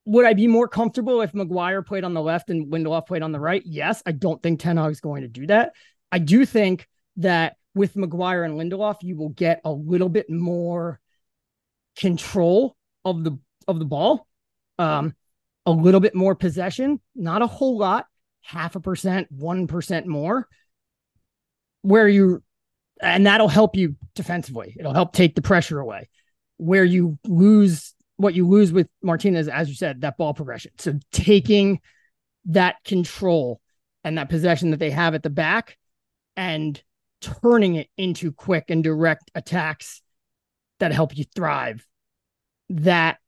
would 0.06 0.26
I 0.26 0.32
be 0.32 0.46
more 0.46 0.66
comfortable 0.66 1.20
if 1.20 1.34
Maguire 1.34 1.82
played 1.82 2.04
on 2.04 2.14
the 2.14 2.22
left 2.22 2.50
and 2.50 2.72
Lindelof 2.72 3.06
played 3.06 3.22
on 3.22 3.32
the 3.32 3.40
right? 3.40 3.62
Yes. 3.64 4.02
I 4.06 4.12
don't 4.12 4.42
think 4.42 4.58
Ten 4.58 4.76
Hag 4.76 4.90
is 4.90 5.00
going 5.00 5.22
to 5.22 5.28
do 5.28 5.46
that. 5.46 5.72
I 6.10 6.18
do 6.18 6.44
think 6.44 6.88
that 7.18 7.56
with 7.74 7.96
Maguire 7.96 8.44
and 8.44 8.54
Lindelof, 8.54 8.96
you 9.02 9.16
will 9.16 9.28
get 9.28 9.60
a 9.64 9.70
little 9.70 10.08
bit 10.08 10.28
more 10.28 11.00
control 11.96 12.76
of 13.04 13.22
the 13.22 13.38
of 13.68 13.78
the 13.78 13.84
ball, 13.84 14.26
um, 14.80 15.14
a 15.66 15.70
little 15.70 16.00
bit 16.00 16.14
more 16.14 16.34
possession, 16.34 17.00
not 17.14 17.42
a 17.42 17.46
whole 17.46 17.76
lot, 17.76 18.06
half 18.40 18.76
a 18.76 18.80
percent, 18.80 19.30
one 19.30 19.66
percent 19.66 20.06
more, 20.06 20.48
where 21.82 22.08
you, 22.08 22.42
and 23.00 23.26
that'll 23.26 23.48
help 23.48 23.76
you 23.76 23.96
defensively. 24.14 24.74
It'll 24.78 24.94
help 24.94 25.12
take 25.12 25.34
the 25.34 25.42
pressure 25.42 25.78
away. 25.78 26.08
Where 26.56 26.84
you 26.84 27.18
lose 27.26 27.94
what 28.16 28.34
you 28.34 28.46
lose 28.46 28.72
with 28.72 28.88
Martinez, 29.02 29.48
as 29.48 29.68
you 29.68 29.74
said, 29.74 30.00
that 30.02 30.18
ball 30.18 30.34
progression. 30.34 30.72
So 30.78 30.98
taking 31.10 31.80
that 32.46 32.76
control 32.84 33.60
and 34.04 34.18
that 34.18 34.28
possession 34.28 34.72
that 34.72 34.78
they 34.78 34.90
have 34.90 35.14
at 35.14 35.22
the 35.22 35.30
back 35.30 35.78
and 36.36 36.82
turning 37.22 37.76
it 37.76 37.88
into 37.96 38.32
quick 38.32 38.64
and 38.68 38.84
direct 38.84 39.30
attacks 39.34 40.02
that 40.80 40.92
help 40.92 41.16
you 41.16 41.24
thrive, 41.34 41.86
that 42.68 43.19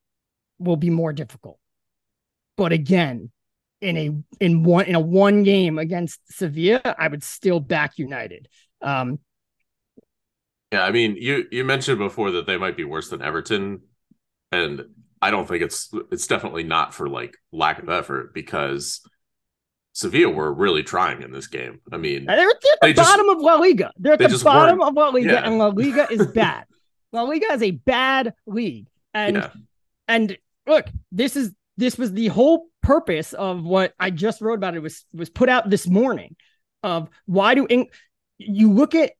will 0.62 0.76
be 0.76 0.90
more 0.90 1.12
difficult. 1.12 1.58
But 2.56 2.72
again, 2.72 3.30
in 3.80 3.96
a 3.96 4.10
in 4.40 4.62
one 4.62 4.86
in 4.86 4.94
a 4.94 5.00
one 5.00 5.42
game 5.42 5.78
against 5.78 6.20
Sevilla, 6.32 6.80
I 6.98 7.08
would 7.08 7.22
still 7.22 7.60
back 7.60 7.98
United. 7.98 8.48
Um, 8.80 9.18
yeah, 10.70 10.84
I 10.84 10.90
mean, 10.90 11.16
you 11.16 11.46
you 11.50 11.64
mentioned 11.64 11.98
before 11.98 12.32
that 12.32 12.46
they 12.46 12.56
might 12.56 12.76
be 12.76 12.84
worse 12.84 13.10
than 13.10 13.22
Everton 13.22 13.82
and 14.52 14.84
I 15.20 15.30
don't 15.30 15.48
think 15.48 15.62
it's 15.62 15.90
it's 16.12 16.26
definitely 16.26 16.62
not 16.62 16.94
for 16.94 17.08
like 17.08 17.36
lack 17.50 17.82
of 17.82 17.88
effort 17.88 18.34
because 18.34 19.00
Sevilla 19.94 20.32
were 20.32 20.52
really 20.52 20.82
trying 20.82 21.22
in 21.22 21.32
this 21.32 21.46
game. 21.46 21.80
I 21.90 21.96
mean, 21.96 22.26
they're, 22.26 22.48
at 22.48 22.60
the 22.60 22.78
they 22.82 22.92
bottom 22.92 23.26
just, 23.26 23.36
of 23.36 23.42
La 23.42 23.54
Liga. 23.56 23.92
They're 23.98 24.12
at 24.12 24.18
they 24.18 24.26
the 24.26 24.44
bottom 24.44 24.80
of 24.80 24.94
La 24.94 25.08
Liga, 25.08 25.32
yeah. 25.32 25.46
and 25.46 25.58
La 25.58 25.68
Liga 25.68 26.06
is 26.10 26.26
bad. 26.34 26.64
La 27.12 27.22
Liga 27.22 27.46
is 27.52 27.62
a 27.62 27.72
bad 27.72 28.34
league, 28.46 28.88
and 29.14 29.36
yeah. 29.36 29.50
and 30.08 30.36
look, 30.66 30.86
this 31.10 31.36
is 31.36 31.52
this 31.76 31.96
was 31.96 32.12
the 32.12 32.28
whole 32.28 32.66
purpose 32.82 33.32
of 33.32 33.64
what 33.64 33.94
I 33.98 34.10
just 34.10 34.40
wrote 34.40 34.54
about. 34.54 34.74
It 34.74 34.80
was 34.80 35.04
was 35.12 35.30
put 35.30 35.48
out 35.48 35.70
this 35.70 35.86
morning 35.86 36.36
of 36.82 37.08
why 37.26 37.54
do 37.54 37.66
you 38.38 38.72
look 38.72 38.94
at 38.94 39.12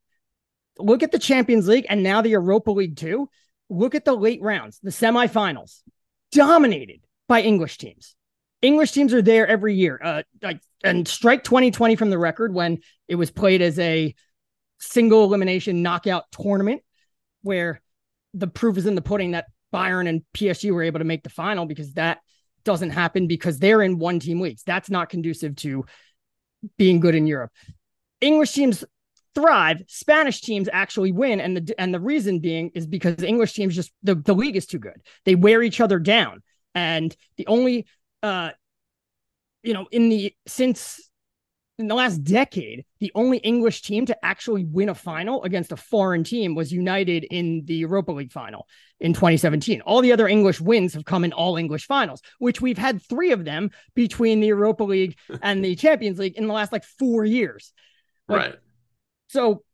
look 0.78 1.02
at 1.02 1.12
the 1.12 1.18
Champions 1.18 1.68
League 1.68 1.86
and 1.88 2.02
now 2.02 2.22
the 2.22 2.30
Europa 2.30 2.70
League 2.70 2.96
too 2.96 3.28
look 3.68 3.94
at 3.94 4.04
the 4.04 4.14
late 4.14 4.42
rounds, 4.42 4.78
the 4.82 4.90
semifinals, 4.90 5.80
dominated 6.30 7.00
by 7.26 7.40
English 7.40 7.78
teams. 7.78 8.14
English 8.60 8.92
teams 8.92 9.14
are 9.14 9.22
there 9.22 9.46
every 9.46 9.74
year. 9.74 9.98
Uh, 10.02 10.22
like 10.42 10.60
and 10.84 11.06
strike 11.08 11.42
2020 11.44 11.96
from 11.96 12.10
the 12.10 12.18
record 12.18 12.54
when 12.54 12.78
it 13.08 13.14
was 13.14 13.30
played 13.30 13.62
as 13.62 13.78
a 13.78 14.14
single 14.78 15.24
elimination 15.24 15.82
knockout 15.82 16.24
tournament 16.32 16.82
where 17.42 17.80
the 18.34 18.46
proof 18.46 18.76
is 18.76 18.86
in 18.86 18.94
the 18.94 19.02
pudding 19.02 19.32
that 19.32 19.46
Bayern 19.72 20.08
and 20.08 20.22
PSG 20.34 20.70
were 20.70 20.82
able 20.82 20.98
to 20.98 21.04
make 21.04 21.22
the 21.22 21.30
final 21.30 21.66
because 21.66 21.92
that 21.94 22.18
doesn't 22.64 22.90
happen 22.90 23.26
because 23.26 23.58
they're 23.58 23.82
in 23.82 23.98
one 23.98 24.20
team 24.20 24.40
leagues. 24.40 24.62
That's 24.64 24.90
not 24.90 25.08
conducive 25.08 25.56
to 25.56 25.84
being 26.76 27.00
good 27.00 27.14
in 27.14 27.26
Europe. 27.26 27.50
English 28.20 28.52
teams 28.52 28.84
thrive, 29.34 29.82
Spanish 29.88 30.40
teams 30.40 30.68
actually 30.72 31.12
win, 31.12 31.40
and 31.40 31.56
the 31.56 31.74
and 31.78 31.92
the 31.92 32.00
reason 32.00 32.38
being 32.38 32.70
is 32.74 32.86
because 32.86 33.22
English 33.22 33.54
teams 33.54 33.74
just 33.74 33.92
the, 34.02 34.14
the 34.14 34.34
league 34.34 34.56
is 34.56 34.66
too 34.66 34.78
good. 34.78 35.00
They 35.24 35.34
wear 35.34 35.62
each 35.62 35.80
other 35.80 35.98
down, 35.98 36.42
and 36.74 37.14
the 37.36 37.46
only 37.46 37.86
uh, 38.22 38.50
you 39.62 39.74
know, 39.74 39.86
in 39.90 40.08
the 40.08 40.34
since 40.46 41.08
in 41.78 41.88
the 41.88 41.94
last 41.94 42.18
decade, 42.22 42.84
the 43.00 43.10
only 43.14 43.38
English 43.38 43.82
team 43.82 44.04
to 44.06 44.24
actually 44.24 44.64
win 44.64 44.88
a 44.88 44.94
final 44.94 45.42
against 45.42 45.72
a 45.72 45.76
foreign 45.76 46.22
team 46.22 46.54
was 46.54 46.72
United 46.72 47.24
in 47.24 47.64
the 47.64 47.74
Europa 47.74 48.12
League 48.12 48.30
final 48.30 48.66
in 49.00 49.14
2017. 49.14 49.80
All 49.80 50.02
the 50.02 50.12
other 50.12 50.28
English 50.28 50.60
wins 50.60 50.92
have 50.94 51.04
come 51.04 51.24
in 51.24 51.32
all 51.32 51.56
English 51.56 51.86
finals, 51.86 52.20
which 52.38 52.60
we've 52.60 52.78
had 52.78 53.02
three 53.02 53.32
of 53.32 53.44
them 53.44 53.70
between 53.94 54.40
the 54.40 54.48
Europa 54.48 54.84
League 54.84 55.16
and 55.42 55.64
the 55.64 55.74
Champions 55.74 56.18
League 56.18 56.36
in 56.36 56.46
the 56.46 56.52
last 56.52 56.72
like 56.72 56.84
four 56.84 57.24
years. 57.24 57.72
Like, 58.28 58.38
right. 58.38 58.54
So 59.28 59.64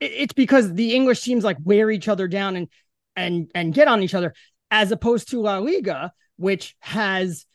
it's 0.00 0.32
because 0.32 0.72
the 0.72 0.94
English 0.94 1.22
teams 1.22 1.44
like 1.44 1.58
wear 1.62 1.90
each 1.90 2.08
other 2.08 2.26
down 2.26 2.56
and 2.56 2.68
and 3.16 3.50
and 3.54 3.74
get 3.74 3.86
on 3.86 4.02
each 4.02 4.14
other, 4.14 4.34
as 4.70 4.90
opposed 4.92 5.30
to 5.30 5.40
La 5.40 5.58
Liga, 5.58 6.12
which 6.36 6.74
has 6.80 7.46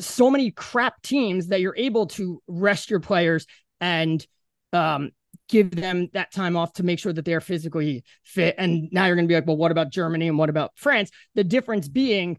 so 0.00 0.30
many 0.30 0.50
crap 0.50 1.00
teams 1.02 1.48
that 1.48 1.60
you're 1.60 1.76
able 1.76 2.06
to 2.06 2.42
rest 2.46 2.90
your 2.90 3.00
players 3.00 3.46
and 3.80 4.26
um, 4.72 5.10
give 5.48 5.70
them 5.70 6.08
that 6.12 6.32
time 6.32 6.56
off 6.56 6.72
to 6.74 6.82
make 6.82 6.98
sure 6.98 7.12
that 7.12 7.24
they're 7.24 7.40
physically 7.40 8.04
fit. 8.22 8.54
And 8.58 8.88
now 8.92 9.06
you're 9.06 9.16
going 9.16 9.26
to 9.26 9.32
be 9.32 9.34
like, 9.34 9.46
well, 9.46 9.56
what 9.56 9.72
about 9.72 9.90
Germany 9.90 10.28
and 10.28 10.38
what 10.38 10.48
about 10.48 10.72
France? 10.76 11.10
The 11.34 11.44
difference 11.44 11.88
being 11.88 12.38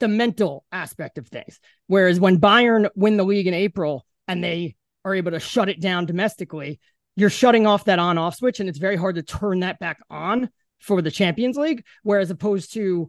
the 0.00 0.08
mental 0.08 0.64
aspect 0.72 1.18
of 1.18 1.28
things. 1.28 1.58
Whereas 1.86 2.20
when 2.20 2.40
Bayern 2.40 2.88
win 2.94 3.16
the 3.16 3.24
league 3.24 3.46
in 3.46 3.54
April 3.54 4.06
and 4.28 4.42
they 4.42 4.76
are 5.04 5.14
able 5.14 5.30
to 5.30 5.40
shut 5.40 5.68
it 5.68 5.80
down 5.80 6.06
domestically, 6.06 6.80
you're 7.16 7.30
shutting 7.30 7.66
off 7.66 7.84
that 7.84 7.98
on 7.98 8.18
off 8.18 8.36
switch, 8.36 8.60
and 8.60 8.68
it's 8.68 8.78
very 8.78 8.96
hard 8.96 9.14
to 9.14 9.22
turn 9.22 9.60
that 9.60 9.78
back 9.78 9.98
on 10.10 10.50
for 10.80 11.00
the 11.00 11.10
Champions 11.10 11.56
League. 11.56 11.84
Whereas 12.02 12.30
opposed 12.30 12.74
to 12.74 13.08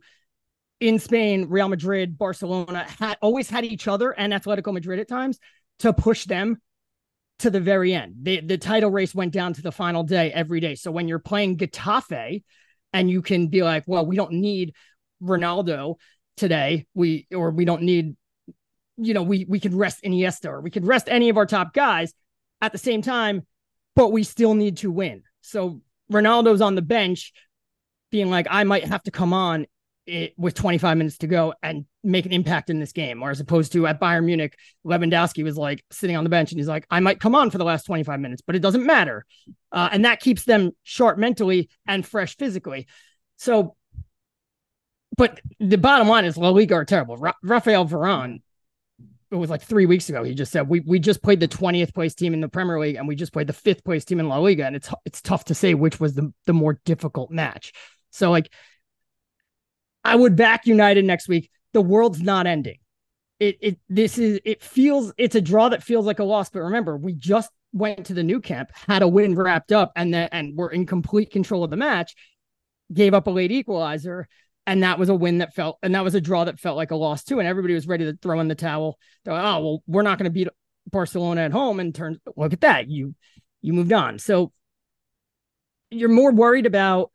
in 0.79 0.99
Spain, 0.99 1.47
Real 1.49 1.69
Madrid, 1.69 2.17
Barcelona 2.17 2.85
had 2.99 3.17
always 3.21 3.49
had 3.49 3.65
each 3.65 3.87
other 3.87 4.11
and 4.11 4.33
Atletico 4.33 4.73
Madrid 4.73 4.99
at 4.99 5.07
times 5.07 5.39
to 5.79 5.93
push 5.93 6.25
them 6.25 6.61
to 7.39 7.49
the 7.49 7.59
very 7.59 7.93
end. 7.93 8.15
The, 8.23 8.41
the 8.41 8.57
title 8.57 8.89
race 8.89 9.13
went 9.13 9.33
down 9.33 9.53
to 9.53 9.61
the 9.61 9.71
final 9.71 10.03
day 10.03 10.31
every 10.31 10.59
day. 10.59 10.75
So 10.75 10.91
when 10.91 11.07
you're 11.07 11.19
playing 11.19 11.57
Getafe 11.57 12.43
and 12.93 13.09
you 13.09 13.21
can 13.21 13.47
be 13.47 13.63
like, 13.63 13.83
well, 13.87 14.05
we 14.05 14.15
don't 14.15 14.33
need 14.33 14.73
Ronaldo 15.21 15.95
today, 16.35 16.85
we 16.93 17.27
or 17.33 17.51
we 17.51 17.65
don't 17.65 17.83
need 17.83 18.15
you 18.99 19.13
know, 19.13 19.23
we 19.23 19.45
we 19.47 19.59
could 19.59 19.73
rest 19.73 20.03
Iniesta 20.03 20.49
or 20.49 20.61
we 20.61 20.71
could 20.71 20.85
rest 20.85 21.07
any 21.07 21.29
of 21.29 21.37
our 21.37 21.45
top 21.45 21.73
guys 21.73 22.13
at 22.61 22.71
the 22.71 22.77
same 22.79 23.01
time, 23.01 23.45
but 23.95 24.11
we 24.11 24.23
still 24.23 24.55
need 24.55 24.77
to 24.77 24.91
win. 24.91 25.23
So 25.41 25.81
Ronaldo's 26.11 26.61
on 26.61 26.75
the 26.75 26.81
bench 26.81 27.31
being 28.09 28.29
like, 28.29 28.47
I 28.49 28.63
might 28.63 28.85
have 28.85 29.03
to 29.03 29.11
come 29.11 29.33
on 29.33 29.67
it, 30.07 30.33
with 30.37 30.53
25 30.55 30.97
minutes 30.97 31.17
to 31.19 31.27
go 31.27 31.53
and 31.61 31.85
make 32.03 32.25
an 32.25 32.31
impact 32.31 32.69
in 32.69 32.79
this 32.79 32.91
game. 32.91 33.21
Or 33.21 33.29
as 33.29 33.39
opposed 33.39 33.73
to 33.73 33.85
at 33.87 33.99
Bayern 33.99 34.25
Munich, 34.25 34.57
Lewandowski 34.85 35.43
was 35.43 35.57
like 35.57 35.83
sitting 35.91 36.15
on 36.15 36.23
the 36.23 36.29
bench 36.29 36.51
and 36.51 36.59
he's 36.59 36.67
like, 36.67 36.87
I 36.89 36.99
might 36.99 37.19
come 37.19 37.35
on 37.35 37.51
for 37.51 37.57
the 37.57 37.65
last 37.65 37.85
25 37.85 38.19
minutes, 38.19 38.41
but 38.45 38.55
it 38.55 38.61
doesn't 38.61 38.85
matter. 38.85 39.25
Uh, 39.71 39.89
and 39.91 40.05
that 40.05 40.19
keeps 40.19 40.45
them 40.45 40.71
sharp 40.83 41.17
mentally 41.17 41.69
and 41.87 42.05
fresh 42.05 42.37
physically. 42.37 42.87
So, 43.35 43.75
but 45.17 45.39
the 45.59 45.77
bottom 45.77 46.07
line 46.07 46.25
is 46.25 46.37
La 46.37 46.49
Liga 46.49 46.75
are 46.75 46.85
terrible. 46.85 47.17
Ra- 47.17 47.33
Rafael 47.43 47.85
Varane 47.85 48.41
it 49.29 49.35
was 49.35 49.49
like 49.49 49.61
three 49.61 49.85
weeks 49.85 50.09
ago. 50.09 50.23
He 50.23 50.33
just 50.33 50.51
said 50.51 50.69
we 50.69 50.79
we 50.81 50.99
just 50.99 51.21
played 51.21 51.39
the 51.39 51.47
twentieth 51.47 51.93
place 51.93 52.15
team 52.15 52.33
in 52.33 52.41
the 52.41 52.47
Premier 52.47 52.79
League 52.79 52.95
and 52.95 53.07
we 53.07 53.15
just 53.15 53.33
played 53.33 53.47
the 53.47 53.53
fifth 53.53 53.83
place 53.83 54.05
team 54.05 54.19
in 54.19 54.29
La 54.29 54.37
Liga, 54.37 54.65
and 54.65 54.75
it's 54.75 54.89
it's 55.05 55.21
tough 55.21 55.45
to 55.45 55.55
say 55.55 55.73
which 55.73 55.99
was 55.99 56.13
the 56.13 56.33
the 56.45 56.53
more 56.53 56.79
difficult 56.85 57.29
match. 57.29 57.73
So 58.11 58.31
like, 58.31 58.51
I 60.07 60.15
would 60.15 60.37
back 60.37 60.65
United 60.65 61.03
next 61.03 61.27
week. 61.27 61.51
The 61.73 61.81
world's 61.81 62.21
not 62.21 62.47
ending. 62.47 62.77
It 63.39 63.57
it 63.61 63.79
this 63.89 64.17
is 64.17 64.39
it 64.45 64.63
feels 64.63 65.13
it's 65.17 65.35
a 65.35 65.41
draw 65.41 65.69
that 65.69 65.83
feels 65.83 66.05
like 66.05 66.19
a 66.19 66.23
loss, 66.23 66.49
but 66.49 66.61
remember 66.61 66.97
we 66.97 67.13
just 67.13 67.51
went 67.73 68.05
to 68.07 68.13
the 68.13 68.23
Nou 68.23 68.39
Camp, 68.39 68.71
had 68.87 69.01
a 69.01 69.07
win 69.07 69.35
wrapped 69.35 69.73
up, 69.73 69.91
and 69.95 70.13
then 70.13 70.29
and 70.31 70.57
were 70.57 70.71
in 70.71 70.85
complete 70.85 71.29
control 71.29 71.63
of 71.63 71.69
the 71.69 71.75
match, 71.75 72.15
gave 72.91 73.13
up 73.13 73.27
a 73.27 73.29
late 73.29 73.51
equalizer, 73.51 74.27
and 74.65 74.81
that 74.81 74.97
was 74.97 75.09
a 75.09 75.15
win 75.15 75.39
that 75.39 75.53
felt 75.53 75.77
and 75.83 75.93
that 75.93 76.05
was 76.05 76.15
a 76.15 76.21
draw 76.21 76.45
that 76.45 76.59
felt 76.59 76.77
like 76.77 76.91
a 76.91 76.95
loss 76.95 77.25
too. 77.25 77.39
And 77.39 77.47
everybody 77.47 77.73
was 77.73 77.85
ready 77.85 78.05
to 78.05 78.17
throw 78.21 78.39
in 78.39 78.47
the 78.47 78.55
towel. 78.55 78.97
They're 79.25 79.33
like, 79.33 79.43
oh 79.43 79.59
well, 79.59 79.83
we're 79.87 80.03
not 80.03 80.17
going 80.17 80.31
to 80.31 80.31
beat 80.31 80.47
Barcelona 80.89 81.41
at 81.41 81.51
home. 81.51 81.81
And 81.81 81.93
turns 81.93 82.17
look 82.37 82.53
at 82.53 82.61
that, 82.61 82.89
you 82.89 83.13
you 83.61 83.73
moved 83.73 83.91
on. 83.91 84.19
So 84.19 84.53
you're 85.91 86.09
more 86.09 86.31
worried 86.31 86.65
about 86.65 87.11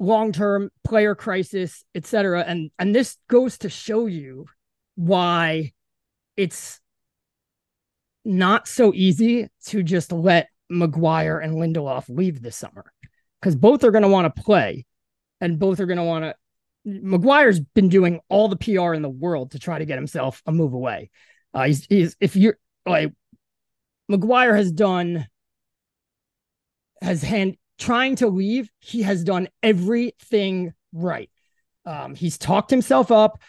long-term 0.00 0.70
player 0.82 1.14
crisis, 1.14 1.84
etc. 1.94 2.42
And 2.46 2.70
and 2.78 2.94
this 2.94 3.16
goes 3.28 3.58
to 3.58 3.68
show 3.68 4.06
you 4.06 4.46
why 4.96 5.72
it's 6.36 6.80
not 8.24 8.66
so 8.66 8.92
easy 8.94 9.48
to 9.66 9.82
just 9.82 10.10
let 10.10 10.48
Maguire 10.68 11.38
and 11.38 11.54
Lindelof 11.54 12.08
leave 12.08 12.42
this 12.42 12.56
summer 12.56 12.92
because 13.40 13.54
both 13.54 13.84
are 13.84 13.90
going 13.90 14.02
to 14.02 14.08
want 14.08 14.34
to 14.34 14.42
play 14.42 14.86
and 15.40 15.58
both 15.58 15.80
are 15.80 15.86
going 15.86 15.98
to 15.98 16.04
want 16.04 16.24
to. 16.24 16.34
Maguire's 16.84 17.60
been 17.60 17.88
doing 17.88 18.20
all 18.28 18.48
the 18.48 18.56
PR 18.56 18.94
in 18.94 19.02
the 19.02 19.08
world 19.08 19.52
to 19.52 19.58
try 19.58 19.78
to 19.78 19.84
get 19.84 19.98
himself 19.98 20.42
a 20.46 20.52
move 20.52 20.72
away. 20.72 21.10
Uh, 21.52 21.64
he's, 21.64 21.84
he's 21.86 22.16
if 22.20 22.36
you're 22.36 22.58
like 22.86 23.12
Maguire 24.08 24.56
has 24.56 24.72
done 24.72 25.26
has 27.02 27.22
hand 27.22 27.56
trying 27.80 28.16
to 28.16 28.28
leave. 28.28 28.70
He 28.78 29.02
has 29.02 29.24
done 29.24 29.48
everything 29.62 30.72
right. 30.92 31.30
Um, 31.84 32.14
he's 32.14 32.38
talked 32.38 32.70
himself 32.70 33.10
up 33.10 33.40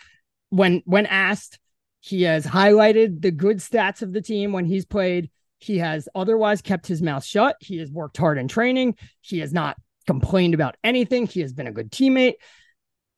when 0.49 0.81
when 0.85 1.05
asked. 1.05 1.59
He 1.99 2.23
has 2.23 2.47
highlighted 2.47 3.21
the 3.21 3.29
good 3.29 3.57
stats 3.57 4.01
of 4.01 4.11
the 4.11 4.21
team 4.21 4.53
when 4.53 4.65
he's 4.65 4.85
played. 4.85 5.29
He 5.59 5.77
has 5.77 6.09
otherwise 6.15 6.63
kept 6.63 6.87
his 6.87 6.99
mouth 6.99 7.23
shut. 7.23 7.57
He 7.59 7.77
has 7.77 7.91
worked 7.91 8.17
hard 8.17 8.39
in 8.39 8.47
training. 8.47 8.95
He 9.21 9.37
has 9.39 9.53
not 9.53 9.77
complained 10.07 10.55
about 10.55 10.77
anything. 10.83 11.27
He 11.27 11.41
has 11.41 11.53
been 11.53 11.67
a 11.67 11.71
good 11.71 11.91
teammate. 11.91 12.33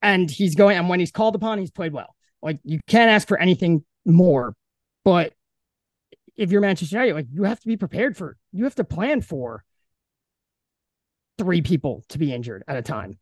And 0.01 0.29
he's 0.29 0.55
going, 0.55 0.75
and 0.75 0.89
when 0.89 0.99
he's 0.99 1.13
called 1.13 1.35
upon, 1.35 1.59
he's 1.59 1.71
played 1.71 1.93
well. 1.93 2.13
Like 2.41 2.59
you 2.65 2.81
can't 2.87 3.09
ask 3.09 3.25
for 3.25 3.39
anything 3.39 3.85
more. 4.05 4.53
But 5.05 5.33
if 6.35 6.51
you're 6.51 6.59
Manchester 6.59 6.97
United, 6.97 7.13
like 7.13 7.27
you 7.31 7.43
have 7.43 7.61
to 7.61 7.67
be 7.67 7.77
prepared 7.77 8.17
for, 8.17 8.35
you 8.51 8.65
have 8.65 8.75
to 8.75 8.83
plan 8.83 9.21
for 9.21 9.63
three 11.37 11.61
people 11.61 12.03
to 12.09 12.17
be 12.17 12.33
injured 12.33 12.63
at 12.67 12.77
a 12.77 12.81
time. 12.81 13.17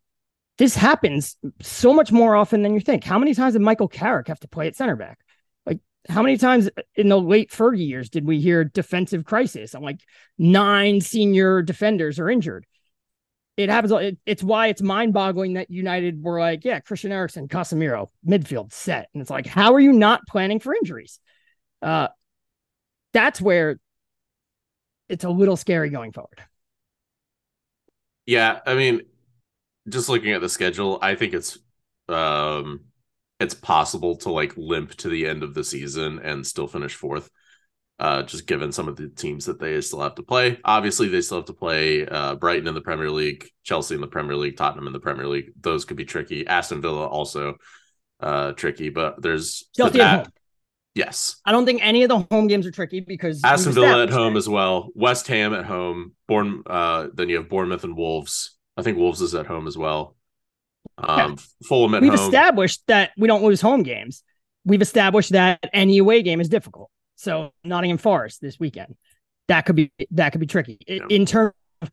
This 0.58 0.74
happens 0.76 1.36
so 1.60 1.94
much 1.94 2.12
more 2.12 2.36
often 2.36 2.62
than 2.62 2.74
you 2.74 2.80
think. 2.80 3.04
How 3.04 3.18
many 3.18 3.34
times 3.34 3.54
did 3.54 3.62
Michael 3.62 3.88
Carrick 3.88 4.28
have 4.28 4.40
to 4.40 4.48
play 4.48 4.66
at 4.66 4.76
center 4.76 4.96
back? 4.96 5.18
Like, 5.64 5.80
how 6.08 6.22
many 6.22 6.36
times 6.36 6.68
in 6.94 7.08
the 7.08 7.18
late 7.18 7.50
Fergie 7.50 7.88
years 7.88 8.10
did 8.10 8.26
we 8.26 8.40
hear 8.40 8.64
defensive 8.64 9.24
crisis? 9.24 9.74
I'm 9.74 9.82
like, 9.82 10.00
nine 10.38 11.00
senior 11.00 11.62
defenders 11.62 12.18
are 12.18 12.28
injured. 12.28 12.66
It 13.56 13.70
happens. 13.70 13.92
It, 13.92 14.18
it's 14.24 14.42
why 14.42 14.68
it's 14.68 14.82
mind 14.82 15.12
boggling 15.12 15.54
that 15.54 15.70
United 15.70 16.22
were 16.22 16.38
like, 16.38 16.64
yeah, 16.64 16.80
Christian 16.80 17.12
Eriksen, 17.12 17.48
Casemiro, 17.48 18.08
midfield 18.26 18.72
set. 18.72 19.08
And 19.12 19.20
it's 19.20 19.30
like, 19.30 19.46
how 19.46 19.74
are 19.74 19.80
you 19.80 19.92
not 19.92 20.26
planning 20.28 20.60
for 20.60 20.74
injuries? 20.74 21.18
Uh, 21.80 22.08
that's 23.12 23.40
where 23.40 23.78
it's 25.08 25.24
a 25.24 25.30
little 25.30 25.56
scary 25.56 25.90
going 25.90 26.12
forward. 26.12 26.42
Yeah, 28.26 28.60
I 28.66 28.74
mean, 28.74 29.02
just 29.88 30.08
looking 30.08 30.32
at 30.32 30.40
the 30.40 30.48
schedule, 30.48 30.98
I 31.02 31.14
think 31.14 31.34
it's 31.34 31.58
um 32.08 32.80
it's 33.40 33.54
possible 33.54 34.16
to 34.16 34.30
like 34.30 34.56
limp 34.56 34.94
to 34.96 35.08
the 35.08 35.26
end 35.26 35.42
of 35.42 35.54
the 35.54 35.64
season 35.64 36.20
and 36.20 36.46
still 36.46 36.66
finish 36.66 36.94
fourth. 36.94 37.30
Uh, 37.98 38.22
just 38.22 38.48
given 38.48 38.72
some 38.72 38.88
of 38.88 38.96
the 38.96 39.08
teams 39.08 39.44
that 39.44 39.60
they 39.60 39.80
still 39.80 40.00
have 40.00 40.16
to 40.16 40.24
play. 40.24 40.58
Obviously, 40.64 41.06
they 41.06 41.20
still 41.20 41.38
have 41.38 41.46
to 41.46 41.52
play 41.52 42.04
uh, 42.04 42.34
Brighton 42.34 42.66
in 42.66 42.74
the 42.74 42.80
Premier 42.80 43.10
League, 43.10 43.48
Chelsea 43.62 43.94
in 43.94 44.00
the 44.00 44.08
Premier 44.08 44.34
League, 44.34 44.56
Tottenham 44.56 44.88
in 44.88 44.92
the 44.92 44.98
Premier 44.98 45.28
League. 45.28 45.52
Those 45.60 45.84
could 45.84 45.96
be 45.96 46.04
tricky. 46.04 46.44
Aston 46.44 46.80
Villa 46.80 47.06
also 47.06 47.54
uh, 48.18 48.52
tricky, 48.52 48.88
but 48.88 49.22
there's 49.22 49.68
Chelsea. 49.76 49.98
Yes. 50.94 51.36
I 51.44 51.52
don't 51.52 51.64
think 51.64 51.84
any 51.84 52.02
of 52.02 52.08
the 52.08 52.18
home 52.30 52.48
games 52.48 52.66
are 52.66 52.70
tricky 52.70 53.00
because 53.00 53.40
Aston 53.44 53.72
Villa 53.72 54.02
at 54.02 54.10
home 54.10 54.36
as 54.36 54.48
well. 54.48 54.90
West 54.94 55.26
Ham 55.28 55.54
at 55.54 55.64
home. 55.64 56.12
Bourne, 56.28 56.62
uh, 56.66 57.08
then 57.14 57.28
you 57.28 57.36
have 57.36 57.48
Bournemouth 57.48 57.84
and 57.84 57.96
Wolves. 57.96 58.58
I 58.76 58.82
think 58.82 58.98
Wolves 58.98 59.22
is 59.22 59.34
at 59.34 59.46
home 59.46 59.66
as 59.66 59.76
well. 59.76 60.16
Um, 60.98 61.18
yeah. 61.18 61.36
Fulham 61.66 61.94
at 61.94 62.02
We've 62.02 62.12
home. 62.12 62.28
established 62.28 62.82
that 62.88 63.12
we 63.16 63.26
don't 63.26 63.42
lose 63.42 63.60
home 63.60 63.82
games. 63.82 64.22
We've 64.64 64.82
established 64.82 65.32
that 65.32 65.60
any 65.72 65.98
away 65.98 66.22
game 66.22 66.40
is 66.40 66.48
difficult. 66.48 66.90
So 67.16 67.52
Nottingham 67.64 67.98
Forest 67.98 68.40
this 68.40 68.58
weekend, 68.58 68.94
that 69.48 69.62
could 69.62 69.76
be 69.76 69.92
that 70.10 70.30
could 70.30 70.40
be 70.40 70.46
tricky. 70.46 70.78
Yeah. 70.86 71.06
In 71.08 71.24
terms 71.24 71.54
of 71.80 71.90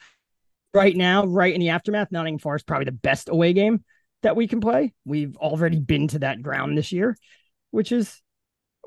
right 0.74 0.96
now, 0.96 1.26
right 1.26 1.54
in 1.54 1.60
the 1.60 1.70
aftermath, 1.70 2.12
Nottingham 2.12 2.40
Forest 2.40 2.68
probably 2.68 2.86
the 2.86 2.92
best 2.92 3.30
away 3.30 3.54
game 3.54 3.84
that 4.24 4.36
we 4.36 4.48
can 4.48 4.60
play. 4.60 4.94
We've 5.06 5.36
already 5.38 5.80
been 5.80 6.08
to 6.10 6.20
that 6.20 6.42
ground 6.42 6.78
this 6.78 6.92
year, 6.92 7.16
which 7.72 7.92
is 7.92 8.22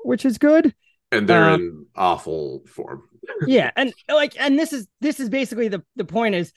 which 0.03 0.25
is 0.25 0.37
good. 0.37 0.73
And 1.11 1.27
they're 1.27 1.51
um, 1.51 1.61
in 1.61 1.85
awful 1.95 2.63
form. 2.67 3.03
yeah, 3.47 3.71
and 3.75 3.93
like, 4.07 4.35
and 4.39 4.57
this 4.57 4.73
is 4.73 4.87
this 4.99 5.19
is 5.19 5.29
basically 5.29 5.67
the 5.67 5.83
the 5.95 6.05
point 6.05 6.35
is 6.35 6.51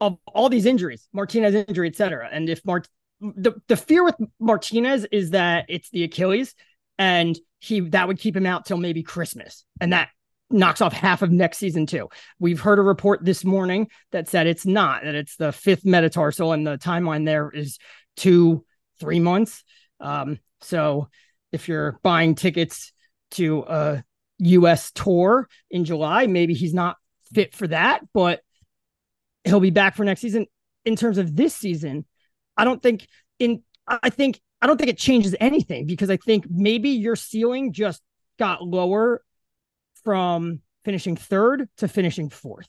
of 0.00 0.18
all 0.26 0.48
these 0.48 0.66
injuries, 0.66 1.08
Martinez 1.12 1.54
injury, 1.54 1.88
etc. 1.88 2.28
And 2.30 2.48
if 2.48 2.64
Mart 2.64 2.88
the 3.20 3.52
the 3.68 3.76
fear 3.76 4.04
with 4.04 4.16
Martinez 4.38 5.06
is 5.10 5.30
that 5.30 5.66
it's 5.68 5.90
the 5.90 6.04
Achilles, 6.04 6.54
and 6.98 7.38
he 7.60 7.80
that 7.80 8.08
would 8.08 8.18
keep 8.18 8.36
him 8.36 8.46
out 8.46 8.66
till 8.66 8.76
maybe 8.76 9.02
Christmas, 9.02 9.64
and 9.80 9.92
that 9.92 10.10
knocks 10.50 10.80
off 10.80 10.92
half 10.92 11.22
of 11.22 11.32
next 11.32 11.58
season 11.58 11.86
too. 11.86 12.08
We've 12.38 12.60
heard 12.60 12.78
a 12.78 12.82
report 12.82 13.24
this 13.24 13.44
morning 13.44 13.88
that 14.12 14.28
said 14.28 14.46
it's 14.46 14.66
not 14.66 15.02
that 15.02 15.14
it's 15.14 15.36
the 15.36 15.52
fifth 15.52 15.84
metatarsal, 15.84 16.52
and 16.52 16.66
the 16.66 16.78
timeline 16.78 17.24
there 17.24 17.50
is 17.50 17.78
two 18.16 18.64
three 19.00 19.20
months. 19.20 19.64
Um, 20.00 20.38
so 20.60 21.08
if 21.54 21.68
you're 21.68 21.98
buying 22.02 22.34
tickets 22.34 22.92
to 23.32 23.64
a 23.66 24.04
US 24.38 24.90
tour 24.90 25.48
in 25.70 25.84
July, 25.84 26.26
maybe 26.26 26.52
he's 26.52 26.74
not 26.74 26.96
fit 27.32 27.54
for 27.54 27.68
that, 27.68 28.02
but 28.12 28.42
he'll 29.44 29.60
be 29.60 29.70
back 29.70 29.94
for 29.94 30.04
next 30.04 30.20
season. 30.20 30.46
In 30.84 30.96
terms 30.96 31.16
of 31.16 31.34
this 31.34 31.54
season, 31.54 32.04
I 32.56 32.64
don't 32.64 32.82
think 32.82 33.06
in 33.38 33.62
I 33.86 34.10
think 34.10 34.40
I 34.60 34.66
don't 34.66 34.76
think 34.76 34.90
it 34.90 34.98
changes 34.98 35.34
anything 35.40 35.86
because 35.86 36.10
I 36.10 36.16
think 36.16 36.46
maybe 36.50 36.90
your 36.90 37.16
ceiling 37.16 37.72
just 37.72 38.02
got 38.38 38.62
lower 38.62 39.22
from 40.04 40.60
finishing 40.84 41.16
third 41.16 41.68
to 41.78 41.88
finishing 41.88 42.30
fourth. 42.30 42.68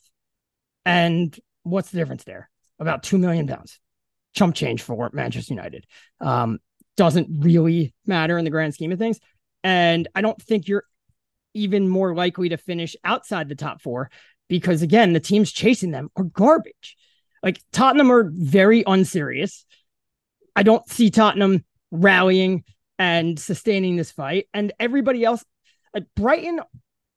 And 0.85 1.37
what's 1.63 1.89
the 1.89 1.97
difference 1.97 2.23
there? 2.23 2.49
About 2.79 3.03
two 3.03 3.17
million 3.17 3.47
pounds. 3.47 3.79
Chump 4.33 4.55
change 4.55 4.81
for 4.81 5.09
Manchester 5.13 5.53
United. 5.53 5.85
Um, 6.21 6.59
doesn't 6.97 7.27
really 7.39 7.93
matter 8.05 8.37
in 8.37 8.45
the 8.45 8.51
grand 8.51 8.73
scheme 8.73 8.91
of 8.91 8.99
things. 8.99 9.19
And 9.63 10.07
I 10.15 10.21
don't 10.21 10.41
think 10.41 10.67
you're 10.67 10.85
even 11.53 11.87
more 11.87 12.13
likely 12.13 12.49
to 12.49 12.57
finish 12.57 12.95
outside 13.03 13.49
the 13.49 13.55
top 13.55 13.81
four 13.81 14.09
because, 14.47 14.81
again, 14.81 15.13
the 15.13 15.19
teams 15.19 15.51
chasing 15.51 15.91
them 15.91 16.09
are 16.15 16.23
garbage. 16.23 16.97
Like 17.41 17.61
Tottenham 17.71 18.11
are 18.11 18.29
very 18.31 18.83
unserious. 18.85 19.65
I 20.55 20.63
don't 20.63 20.87
see 20.89 21.09
Tottenham 21.09 21.63
rallying 21.91 22.63
and 22.97 23.39
sustaining 23.39 23.95
this 23.95 24.11
fight. 24.11 24.47
And 24.53 24.73
everybody 24.79 25.23
else, 25.23 25.43
like 25.93 26.05
Brighton, 26.15 26.59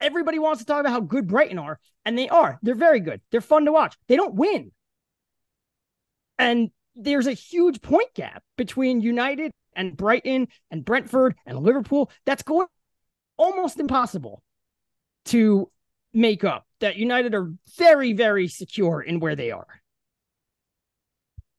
everybody 0.00 0.38
wants 0.38 0.60
to 0.60 0.66
talk 0.66 0.80
about 0.80 0.92
how 0.92 1.00
good 1.00 1.26
Brighton 1.26 1.58
are, 1.58 1.78
and 2.04 2.16
they 2.16 2.28
are. 2.28 2.58
They're 2.62 2.74
very 2.74 3.00
good. 3.00 3.20
They're 3.30 3.40
fun 3.40 3.64
to 3.64 3.72
watch. 3.72 3.96
They 4.06 4.16
don't 4.16 4.34
win. 4.34 4.72
And 6.38 6.70
there's 6.94 7.26
a 7.26 7.32
huge 7.32 7.80
point 7.80 8.12
gap 8.14 8.42
between 8.56 9.00
United 9.00 9.52
and 9.78 9.96
Brighton 9.96 10.48
and 10.70 10.84
Brentford 10.84 11.34
and 11.46 11.58
Liverpool. 11.60 12.10
That's 12.26 12.42
going 12.42 12.66
almost 13.38 13.80
impossible 13.80 14.42
to 15.26 15.70
make 16.12 16.44
up. 16.44 16.66
That 16.80 16.96
United 16.96 17.34
are 17.34 17.50
very, 17.76 18.12
very 18.12 18.48
secure 18.48 19.00
in 19.00 19.20
where 19.20 19.34
they 19.34 19.50
are. 19.50 19.66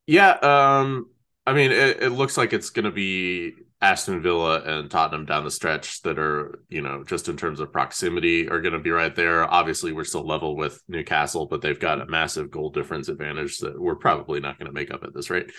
Yeah, 0.05 0.31
um, 0.31 1.09
I 1.45 1.53
mean, 1.53 1.71
it, 1.71 2.01
it 2.01 2.09
looks 2.11 2.37
like 2.37 2.53
it's 2.53 2.69
going 2.69 2.85
to 2.85 2.91
be 2.91 3.53
Aston 3.81 4.21
Villa 4.21 4.61
and 4.61 4.89
Tottenham 4.89 5.25
down 5.25 5.43
the 5.43 5.51
stretch 5.51 6.01
that 6.01 6.19
are, 6.19 6.59
you 6.69 6.81
know, 6.81 7.03
just 7.03 7.29
in 7.29 7.37
terms 7.37 7.59
of 7.59 7.71
proximity, 7.71 8.47
are 8.49 8.61
going 8.61 8.73
to 8.73 8.79
be 8.79 8.91
right 8.91 9.15
there. 9.15 9.51
Obviously, 9.51 9.91
we're 9.91 10.03
still 10.03 10.25
level 10.25 10.55
with 10.55 10.81
Newcastle, 10.87 11.47
but 11.47 11.61
they've 11.61 11.79
got 11.79 12.01
a 12.01 12.05
massive 12.05 12.51
goal 12.51 12.69
difference 12.69 13.07
advantage 13.07 13.57
that 13.59 13.79
we're 13.79 13.95
probably 13.95 14.39
not 14.39 14.57
going 14.57 14.67
to 14.67 14.73
make 14.73 14.91
up 14.93 15.03
at 15.03 15.13
this 15.13 15.29
rate. 15.29 15.51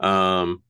Um, 0.00 0.62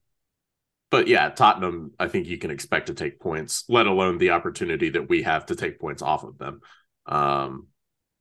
but 0.95 1.09
yeah, 1.09 1.27
Tottenham, 1.27 1.91
I 1.99 2.07
think 2.07 2.25
you 2.25 2.37
can 2.37 2.51
expect 2.51 2.87
to 2.87 2.93
take 2.93 3.19
points, 3.19 3.65
let 3.67 3.85
alone 3.85 4.17
the 4.17 4.29
opportunity 4.29 4.91
that 4.91 5.09
we 5.09 5.23
have 5.23 5.45
to 5.47 5.55
take 5.55 5.77
points 5.77 6.01
off 6.01 6.23
of 6.23 6.37
them. 6.37 6.61
Um, 7.05 7.67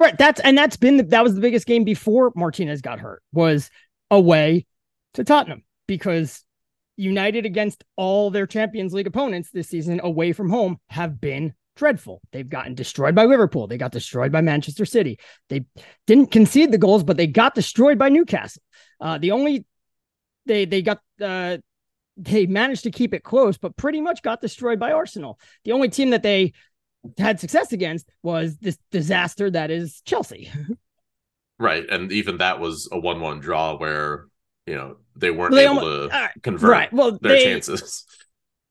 right. 0.01 0.19
That's 0.19 0.41
and 0.41 0.59
that's 0.59 0.77
been 0.77 0.97
the, 0.97 1.05
that 1.05 1.23
was 1.23 1.37
the 1.37 1.41
biggest 1.41 1.69
game 1.69 1.85
before 1.85 2.33
Martinez 2.35 2.81
got 2.81 2.99
hurt 2.99 3.23
was 3.33 3.71
away 4.11 4.67
to 5.13 5.23
Tottenham 5.23 5.63
because 5.87 6.43
United 6.97 7.47
against 7.47 7.85
all 7.95 8.33
their 8.33 8.49
Champions 8.49 8.93
League 8.93 9.07
opponents 9.07 9.51
this 9.53 9.69
season 9.69 10.01
away 10.03 10.33
from 10.33 10.51
home 10.51 10.79
have 10.89 11.21
been 11.21 11.55
dreadful. 11.77 12.23
They've 12.33 12.49
gotten 12.49 12.75
destroyed 12.75 13.15
by 13.15 13.27
Liverpool. 13.27 13.69
They 13.69 13.79
got 13.79 13.93
destroyed 13.93 14.33
by 14.33 14.41
Manchester 14.41 14.85
City. 14.85 15.21
They 15.49 15.65
didn't 16.09 16.33
concede 16.33 16.73
the 16.73 16.79
goals, 16.79 17.05
but 17.05 17.17
they 17.17 17.29
got 17.29 17.55
destroyed 17.55 18.01
by 18.01 18.09
Newcastle. 18.09 18.63
Uh, 19.01 19.19
the 19.19 19.31
only 19.31 19.65
they 20.45 20.65
they 20.65 20.83
got 20.83 20.99
uh, 21.23 21.59
they 22.17 22.47
managed 22.47 22.85
to 22.85 22.91
keep 22.91 23.13
it 23.15 23.25
close, 23.25 23.59
but 23.59 23.77
pretty 23.77 24.01
much 24.01 24.23
got 24.23 24.41
destroyed 24.41 24.79
by 24.79 24.93
Arsenal. 24.93 25.39
The 25.65 25.73
only 25.73 25.89
team 25.89 26.11
that 26.11 26.23
they 26.23 26.53
had 27.19 27.41
success 27.41 27.73
against 27.73 28.09
was 28.23 28.57
this 28.59 28.79
disaster 28.91 29.51
that 29.51 29.71
is 29.71 30.01
Chelsea. 30.05 30.51
Right, 31.57 31.89
and 31.89 32.11
even 32.11 32.39
that 32.39 32.59
was 32.59 32.89
a 32.91 32.99
one-one 32.99 33.39
draw 33.39 33.77
where 33.77 34.27
you 34.67 34.75
know 34.75 34.97
they 35.15 35.31
weren't 35.31 35.55
They 35.55 35.65
able 35.67 35.79
almo- 35.79 36.09
to 36.09 36.15
uh, 36.15 36.29
convert 36.43 36.69
right. 36.71 36.93
Well, 36.93 37.13
their 37.23 37.37
they, 37.37 37.45
chances. 37.45 38.05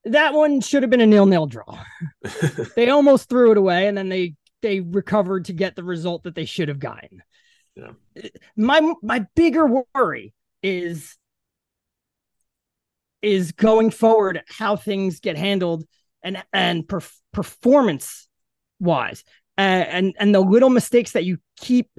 that 0.04 0.34
one 0.34 0.60
should 0.60 0.84
have 0.84 0.90
been 0.90 1.00
a 1.00 1.06
nil-nil 1.06 1.46
draw. 1.48 1.80
they 2.76 2.90
almost 2.90 3.30
threw 3.30 3.52
it 3.52 3.58
away, 3.58 3.88
and 3.88 3.98
then 3.98 4.10
they 4.10 4.36
they 4.62 4.82
recovered 4.82 5.46
to 5.46 5.54
get 5.54 5.78
the 5.78 5.84
result 5.84 6.24
that 6.24 6.36
they 6.36 6.44
should 6.44 6.68
have 6.68 6.80
gotten. 6.80 7.24
Yeah. 7.76 7.92
My 8.58 8.94
my 9.02 9.28
bigger 9.34 9.86
worry 9.96 10.34
is 10.62 11.18
is 13.24 13.54
going 13.54 13.90
forward 13.90 14.42
how 14.48 14.76
things 14.76 15.20
get 15.20 15.38
handled 15.38 15.86
and 16.22 16.44
and 16.54 16.84
perf- 16.84 17.20
performance 17.32 18.28
wise 18.80 19.24
and, 19.58 19.88
and 19.88 20.16
and 20.20 20.36
the 20.36 20.40
little 20.42 20.70
mistakes 20.70 21.14
that 21.14 21.26
you 21.26 21.38
keep 21.58 21.90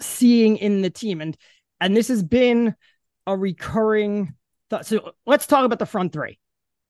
seeing 0.00 0.56
in 0.56 0.82
the 0.82 0.90
team. 0.90 1.20
And 1.20 1.36
and 1.80 1.96
this 1.96 2.08
has 2.08 2.22
been 2.22 2.74
a 3.26 3.36
recurring 3.36 4.34
thought. 4.70 4.86
So 4.86 5.12
let's 5.26 5.46
talk 5.46 5.64
about 5.64 5.78
the 5.78 5.86
front 5.86 6.12
three 6.12 6.38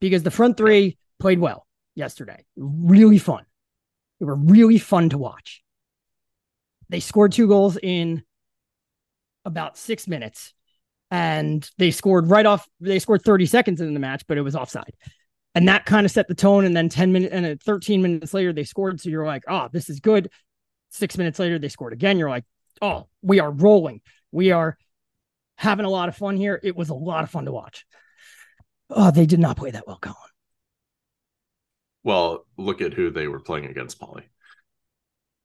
because 0.00 0.22
the 0.22 0.30
front 0.30 0.56
three 0.56 0.96
played 1.18 1.40
well 1.40 1.66
yesterday. 1.94 2.44
Really 2.56 3.18
fun. 3.18 3.44
They 4.20 4.26
were 4.26 4.36
really 4.36 4.78
fun 4.78 5.10
to 5.10 5.18
watch. 5.18 5.62
They 6.88 7.00
scored 7.00 7.32
two 7.32 7.48
goals 7.48 7.76
in 7.82 8.22
about 9.44 9.76
six 9.76 10.06
minutes 10.06 10.54
and 11.10 11.68
they 11.78 11.90
scored 11.90 12.28
right 12.28 12.46
off 12.46 12.68
they 12.80 12.98
scored 12.98 13.22
30 13.22 13.46
seconds 13.46 13.80
in 13.80 13.94
the 13.94 14.00
match 14.00 14.24
but 14.26 14.38
it 14.38 14.42
was 14.42 14.56
offside. 14.56 14.94
And 15.54 15.66
that 15.68 15.86
kind 15.86 16.04
of 16.04 16.12
set 16.12 16.28
the 16.28 16.34
tone. 16.34 16.64
And 16.64 16.76
then 16.76 16.88
10 16.88 17.10
minutes 17.10 17.32
and 17.32 17.46
uh, 17.46 17.56
13 17.64 18.02
minutes 18.02 18.34
later 18.34 18.52
they 18.52 18.64
scored. 18.64 19.00
So 19.00 19.08
you're 19.08 19.26
like 19.26 19.44
oh 19.48 19.68
this 19.72 19.88
is 19.88 20.00
good. 20.00 20.30
Six 20.90 21.18
minutes 21.18 21.38
later 21.38 21.58
they 21.58 21.68
scored 21.68 21.92
again. 21.92 22.18
You're 22.18 22.30
like 22.30 22.44
oh 22.82 23.08
we 23.22 23.40
are 23.40 23.50
rolling. 23.50 24.00
We 24.30 24.52
are 24.52 24.76
having 25.56 25.86
a 25.86 25.90
lot 25.90 26.08
of 26.08 26.16
fun 26.16 26.36
here. 26.36 26.60
It 26.62 26.76
was 26.76 26.90
a 26.90 26.94
lot 26.94 27.24
of 27.24 27.30
fun 27.30 27.46
to 27.46 27.52
watch. 27.52 27.86
Oh 28.90 29.10
they 29.10 29.26
did 29.26 29.40
not 29.40 29.56
play 29.56 29.70
that 29.70 29.86
well 29.86 29.98
colin. 30.00 30.16
Well, 32.04 32.46
look 32.56 32.80
at 32.80 32.94
who 32.94 33.10
they 33.10 33.26
were 33.26 33.40
playing 33.40 33.66
against, 33.66 34.00
Pauly. 34.00 34.22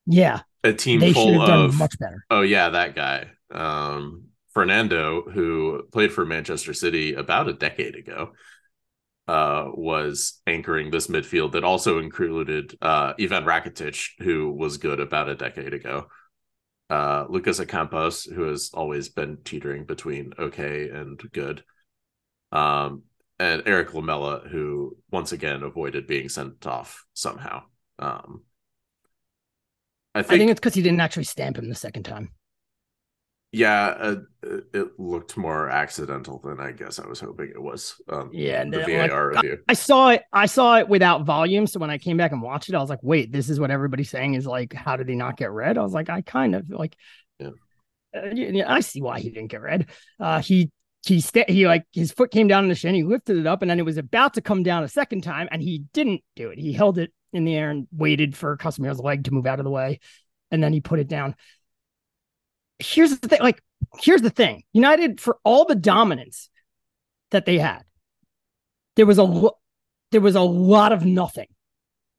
yeah. 0.05 0.41
A 0.63 0.71
team 0.71 1.01
they 1.01 1.11
full 1.11 1.41
of 1.41 1.77
much 1.77 1.99
better. 1.99 2.23
Oh 2.29 2.41
yeah, 2.41 2.69
that 2.69 2.95
guy, 2.95 3.31
um, 3.51 4.27
Fernando, 4.53 5.23
who 5.23 5.83
played 5.91 6.13
for 6.13 6.25
Manchester 6.25 6.73
City 6.73 7.13
about 7.13 7.49
a 7.49 7.53
decade 7.53 7.95
ago, 7.95 8.33
uh, 9.27 9.65
was 9.73 10.41
anchoring 10.45 10.91
this 10.91 11.07
midfield 11.07 11.53
that 11.53 11.63
also 11.63 11.99
included 11.99 12.77
uh, 12.81 13.13
Ivan 13.19 13.45
Rakitic, 13.45 14.09
who 14.19 14.51
was 14.51 14.77
good 14.77 14.99
about 14.99 15.29
a 15.29 15.35
decade 15.35 15.73
ago. 15.73 16.07
Uh, 16.89 17.25
Lucas 17.29 17.59
Ocampos, 17.59 18.31
who 18.31 18.43
has 18.43 18.71
always 18.73 19.09
been 19.09 19.37
teetering 19.43 19.85
between 19.85 20.33
okay 20.37 20.89
and 20.89 21.19
good. 21.31 21.63
Um, 22.51 23.03
and 23.39 23.63
Erik 23.65 23.93
Lamela, 23.93 24.47
who 24.47 24.97
once 25.09 25.31
again 25.31 25.63
avoided 25.63 26.05
being 26.05 26.29
sent 26.29 26.67
off 26.67 27.05
somehow. 27.13 27.63
Um, 27.97 28.43
I 30.13 30.19
i 30.19 30.21
think, 30.21 30.39
think 30.39 30.51
it's 30.51 30.59
because 30.59 30.75
he 30.75 30.83
didn't 30.83 30.99
actually 30.99 31.23
stamp 31.23 31.57
him 31.57 31.69
the 31.69 31.75
second 31.75 32.03
time 32.03 32.29
yeah, 33.53 33.85
uh, 33.85 34.15
it- 34.73 34.99
looked 34.99 35.37
more 35.37 35.69
accidental 35.69 36.39
than 36.43 36.59
I 36.59 36.71
guess 36.71 36.99
I 36.99 37.07
was 37.07 37.19
hoping 37.19 37.49
it 37.49 37.61
was. 37.61 37.95
Um, 38.09 38.29
Yeah, 38.33 38.61
and 38.61 38.73
the 38.73 38.79
then, 38.79 38.97
like, 38.97 39.11
VAR 39.11 39.29
review. 39.29 39.59
I 39.69 39.73
saw 39.73 40.09
it. 40.09 40.23
I 40.33 40.47
saw 40.47 40.79
it 40.79 40.89
without 40.89 41.23
volume. 41.25 41.67
So 41.67 41.79
when 41.79 41.89
I 41.91 41.97
came 41.99 42.17
back 42.17 42.31
and 42.31 42.41
watched 42.41 42.69
it, 42.69 42.75
I 42.75 42.79
was 42.79 42.89
like, 42.89 43.03
"Wait, 43.03 43.31
this 43.31 43.49
is 43.49 43.59
what 43.59 43.71
everybody's 43.71 44.09
saying 44.09 44.33
is 44.33 44.45
like, 44.47 44.73
how 44.73 44.97
did 44.97 45.07
he 45.07 45.15
not 45.15 45.37
get 45.37 45.51
red?" 45.51 45.77
I 45.77 45.83
was 45.83 45.93
like, 45.93 46.09
"I 46.09 46.21
kind 46.21 46.55
of 46.55 46.69
like, 46.69 46.95
Yeah. 47.39 47.51
uh, 48.15 48.63
I 48.67 48.79
see 48.81 49.01
why 49.01 49.19
he 49.19 49.29
didn't 49.29 49.51
get 49.51 49.61
red." 49.61 49.87
Uh, 50.19 50.41
he 50.41 50.71
he 51.05 51.19
sta- 51.21 51.45
he 51.47 51.67
like 51.67 51.83
his 51.91 52.11
foot 52.11 52.31
came 52.31 52.47
down 52.47 52.63
in 52.63 52.69
the 52.69 52.75
shin. 52.75 52.95
He 52.95 53.03
lifted 53.03 53.37
it 53.37 53.45
up, 53.45 53.61
and 53.61 53.69
then 53.69 53.79
it 53.79 53.85
was 53.85 53.97
about 53.97 54.33
to 54.35 54.41
come 54.41 54.63
down 54.63 54.83
a 54.83 54.87
second 54.87 55.21
time, 55.21 55.47
and 55.51 55.61
he 55.61 55.83
didn't 55.93 56.21
do 56.35 56.49
it. 56.49 56.57
He 56.57 56.73
held 56.73 56.97
it 56.97 57.11
in 57.33 57.45
the 57.45 57.55
air 57.55 57.69
and 57.69 57.87
waited 57.91 58.35
for 58.35 58.57
Casemiro's 58.57 58.99
leg 58.99 59.25
to 59.25 59.31
move 59.33 59.45
out 59.45 59.59
of 59.59 59.65
the 59.65 59.71
way, 59.71 59.99
and 60.49 60.63
then 60.63 60.73
he 60.73 60.81
put 60.81 60.99
it 60.99 61.07
down. 61.07 61.35
Here's 62.79 63.17
the 63.17 63.27
thing, 63.27 63.39
like, 63.41 63.61
here's 63.99 64.21
the 64.21 64.29
thing: 64.29 64.63
United 64.73 65.21
for 65.21 65.37
all 65.43 65.65
the 65.65 65.75
dominance 65.75 66.49
that 67.31 67.45
they 67.45 67.57
had, 67.57 67.83
there 68.95 69.05
was 69.05 69.17
a 69.17 69.23
lo- 69.23 69.57
there 70.11 70.21
was 70.21 70.35
a 70.35 70.41
lot 70.41 70.91
of 70.91 71.05
nothing 71.05 71.47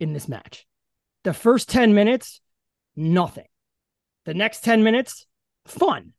in 0.00 0.12
this 0.12 0.28
match. 0.28 0.66
The 1.22 1.32
first 1.32 1.68
10 1.68 1.94
minutes, 1.94 2.40
nothing. 2.96 3.46
The 4.24 4.34
next 4.34 4.64
10 4.64 4.82
minutes, 4.82 5.26
fun. 5.66 6.12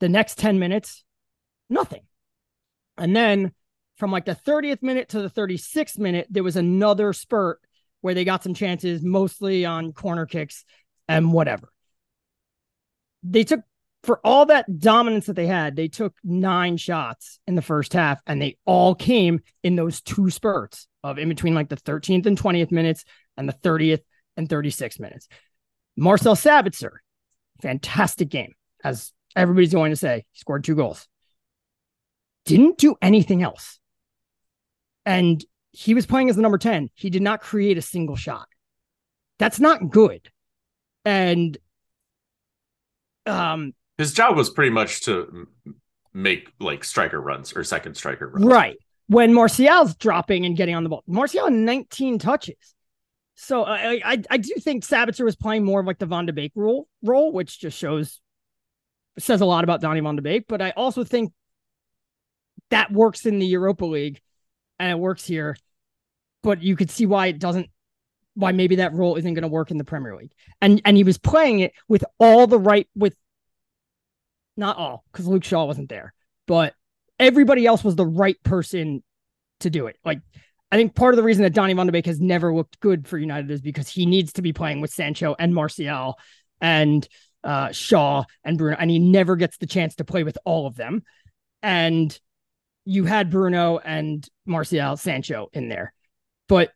The 0.00 0.08
next 0.08 0.38
10 0.38 0.58
minutes, 0.58 1.04
nothing. 1.68 2.02
And 2.96 3.14
then 3.14 3.52
from 3.96 4.12
like 4.12 4.24
the 4.24 4.34
30th 4.34 4.82
minute 4.82 5.10
to 5.10 5.20
the 5.20 5.30
36th 5.30 5.98
minute, 5.98 6.26
there 6.30 6.44
was 6.44 6.56
another 6.56 7.12
spurt 7.12 7.60
where 8.00 8.14
they 8.14 8.24
got 8.24 8.42
some 8.42 8.54
chances, 8.54 9.02
mostly 9.02 9.64
on 9.64 9.92
corner 9.92 10.26
kicks 10.26 10.64
and 11.08 11.32
whatever. 11.32 11.72
They 13.22 13.44
took, 13.44 13.60
for 14.02 14.20
all 14.24 14.46
that 14.46 14.78
dominance 14.78 15.26
that 15.26 15.36
they 15.36 15.46
had, 15.46 15.76
they 15.76 15.88
took 15.88 16.14
nine 16.22 16.76
shots 16.76 17.40
in 17.46 17.54
the 17.54 17.62
first 17.62 17.92
half, 17.92 18.20
and 18.26 18.40
they 18.40 18.56
all 18.64 18.94
came 18.94 19.40
in 19.62 19.76
those 19.76 20.00
two 20.00 20.30
spurts 20.30 20.86
of 21.02 21.18
in 21.18 21.28
between 21.28 21.54
like 21.54 21.68
the 21.68 21.76
13th 21.76 22.26
and 22.26 22.40
20th 22.40 22.70
minutes 22.70 23.04
and 23.36 23.48
the 23.48 23.52
30th 23.52 24.02
and 24.36 24.48
36 24.48 24.98
minutes. 25.00 25.28
Marcel 25.96 26.36
Sabitzer, 26.36 26.98
fantastic 27.60 28.28
game, 28.28 28.54
as 28.84 29.12
everybody's 29.34 29.72
going 29.72 29.90
to 29.90 29.96
say. 29.96 30.24
He 30.32 30.38
scored 30.38 30.64
two 30.64 30.76
goals. 30.76 31.08
Didn't 32.44 32.78
do 32.78 32.96
anything 33.02 33.42
else. 33.42 33.78
And 35.04 35.44
he 35.72 35.94
was 35.94 36.06
playing 36.06 36.30
as 36.30 36.36
the 36.36 36.42
number 36.42 36.58
10. 36.58 36.90
He 36.94 37.10
did 37.10 37.22
not 37.22 37.40
create 37.40 37.78
a 37.78 37.82
single 37.82 38.16
shot. 38.16 38.48
That's 39.38 39.60
not 39.60 39.90
good. 39.90 40.30
And 41.04 41.56
um 43.28 43.74
His 43.96 44.12
job 44.12 44.36
was 44.36 44.50
pretty 44.50 44.70
much 44.70 45.02
to 45.02 45.46
make 46.12 46.52
like 46.58 46.84
striker 46.84 47.20
runs 47.20 47.54
or 47.54 47.64
second 47.64 47.94
striker 47.94 48.28
runs. 48.28 48.44
Right. 48.44 48.76
When 49.06 49.32
Martial's 49.32 49.94
dropping 49.94 50.44
and 50.44 50.56
getting 50.56 50.74
on 50.74 50.82
the 50.82 50.90
ball, 50.90 51.02
Martial 51.06 51.44
had 51.44 51.52
19 51.52 52.18
touches. 52.18 52.74
So 53.36 53.62
I, 53.62 54.00
I 54.04 54.22
I 54.30 54.36
do 54.36 54.54
think 54.58 54.84
Sabitzer 54.84 55.24
was 55.24 55.36
playing 55.36 55.64
more 55.64 55.80
of 55.80 55.86
like 55.86 55.98
the 55.98 56.06
Van 56.06 56.26
de 56.26 56.32
Beek 56.32 56.52
role 56.56 56.88
role, 57.02 57.32
which 57.32 57.60
just 57.60 57.78
shows 57.78 58.20
says 59.18 59.40
a 59.40 59.46
lot 59.46 59.64
about 59.64 59.80
Donny 59.80 60.00
Van 60.00 60.16
de 60.16 60.22
Beek. 60.22 60.46
But 60.48 60.60
I 60.60 60.70
also 60.70 61.04
think 61.04 61.32
that 62.70 62.92
works 62.92 63.26
in 63.26 63.38
the 63.38 63.46
Europa 63.46 63.84
League 63.84 64.20
and 64.78 64.90
it 64.90 64.98
works 64.98 65.24
here. 65.24 65.56
But 66.42 66.62
you 66.62 66.76
could 66.76 66.90
see 66.90 67.06
why 67.06 67.26
it 67.28 67.38
doesn't 67.38 67.68
why 68.38 68.52
maybe 68.52 68.76
that 68.76 68.94
role 68.94 69.16
isn't 69.16 69.34
going 69.34 69.42
to 69.42 69.48
work 69.48 69.72
in 69.72 69.78
the 69.78 69.84
Premier 69.84 70.16
League. 70.16 70.32
And 70.60 70.80
and 70.84 70.96
he 70.96 71.02
was 71.02 71.18
playing 71.18 71.58
it 71.60 71.72
with 71.88 72.04
all 72.20 72.46
the 72.46 72.58
right 72.58 72.88
with 72.94 73.16
not 74.56 74.76
all, 74.76 75.04
because 75.12 75.26
Luke 75.26 75.44
Shaw 75.44 75.64
wasn't 75.64 75.88
there, 75.88 76.14
but 76.46 76.74
everybody 77.18 77.66
else 77.66 77.82
was 77.82 77.96
the 77.96 78.06
right 78.06 78.40
person 78.44 79.02
to 79.60 79.70
do 79.70 79.88
it. 79.88 79.96
Like, 80.04 80.20
I 80.70 80.76
think 80.76 80.94
part 80.94 81.14
of 81.14 81.16
the 81.16 81.22
reason 81.22 81.42
that 81.42 81.52
Donny 81.54 81.74
Van 81.74 81.86
de 81.86 81.92
Beek 81.92 82.06
has 82.06 82.20
never 82.20 82.54
looked 82.54 82.78
good 82.80 83.08
for 83.08 83.18
United 83.18 83.50
is 83.50 83.60
because 83.60 83.88
he 83.88 84.06
needs 84.06 84.34
to 84.34 84.42
be 84.42 84.52
playing 84.52 84.80
with 84.80 84.92
Sancho 84.92 85.34
and 85.38 85.54
Martial 85.54 86.16
and 86.60 87.08
uh, 87.42 87.72
Shaw 87.72 88.24
and 88.44 88.58
Bruno, 88.58 88.76
and 88.78 88.90
he 88.90 88.98
never 88.98 89.34
gets 89.36 89.58
the 89.58 89.66
chance 89.66 89.96
to 89.96 90.04
play 90.04 90.22
with 90.22 90.38
all 90.44 90.66
of 90.66 90.76
them. 90.76 91.02
And 91.62 92.16
you 92.84 93.04
had 93.04 93.30
Bruno 93.30 93.78
and 93.78 94.28
Martial, 94.46 94.96
Sancho 94.96 95.48
in 95.52 95.68
there, 95.68 95.92
but 96.48 96.72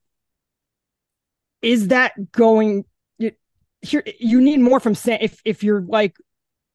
is 1.63 1.89
that 1.89 2.33
going? 2.33 2.85
you- 3.19 3.33
Here, 3.81 4.03
you 4.19 4.41
need 4.41 4.61
more 4.61 4.81
from 4.81 4.95
San. 4.95 5.19
If 5.21 5.41
if 5.45 5.63
you're 5.63 5.81
like 5.83 6.17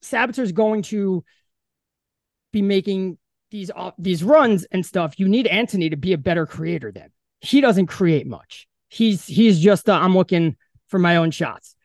Sabitzer's 0.03 0.51
going 0.51 0.83
to 0.83 1.23
be 2.51 2.61
making 2.61 3.17
these 3.51 3.71
off 3.71 3.93
these 3.97 4.23
runs 4.23 4.65
and 4.65 4.85
stuff, 4.85 5.19
you 5.19 5.27
need 5.27 5.47
Antony 5.47 5.89
to 5.89 5.97
be 5.97 6.13
a 6.13 6.17
better 6.17 6.45
creator 6.45 6.91
then. 6.91 7.09
He 7.41 7.61
doesn't 7.61 7.87
create 7.87 8.27
much. 8.27 8.67
He's 8.89 9.25
he's 9.25 9.59
just 9.59 9.89
I'm 9.89 10.15
looking 10.15 10.55
for 10.87 10.99
my 10.99 11.17
own 11.17 11.31
shots. 11.31 11.75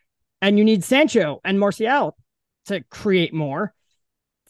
And 0.40 0.58
you 0.58 0.64
need 0.64 0.82
Sancho 0.82 1.40
and 1.44 1.58
Martial 1.58 2.16
to 2.66 2.82
create 2.90 3.32
more 3.32 3.74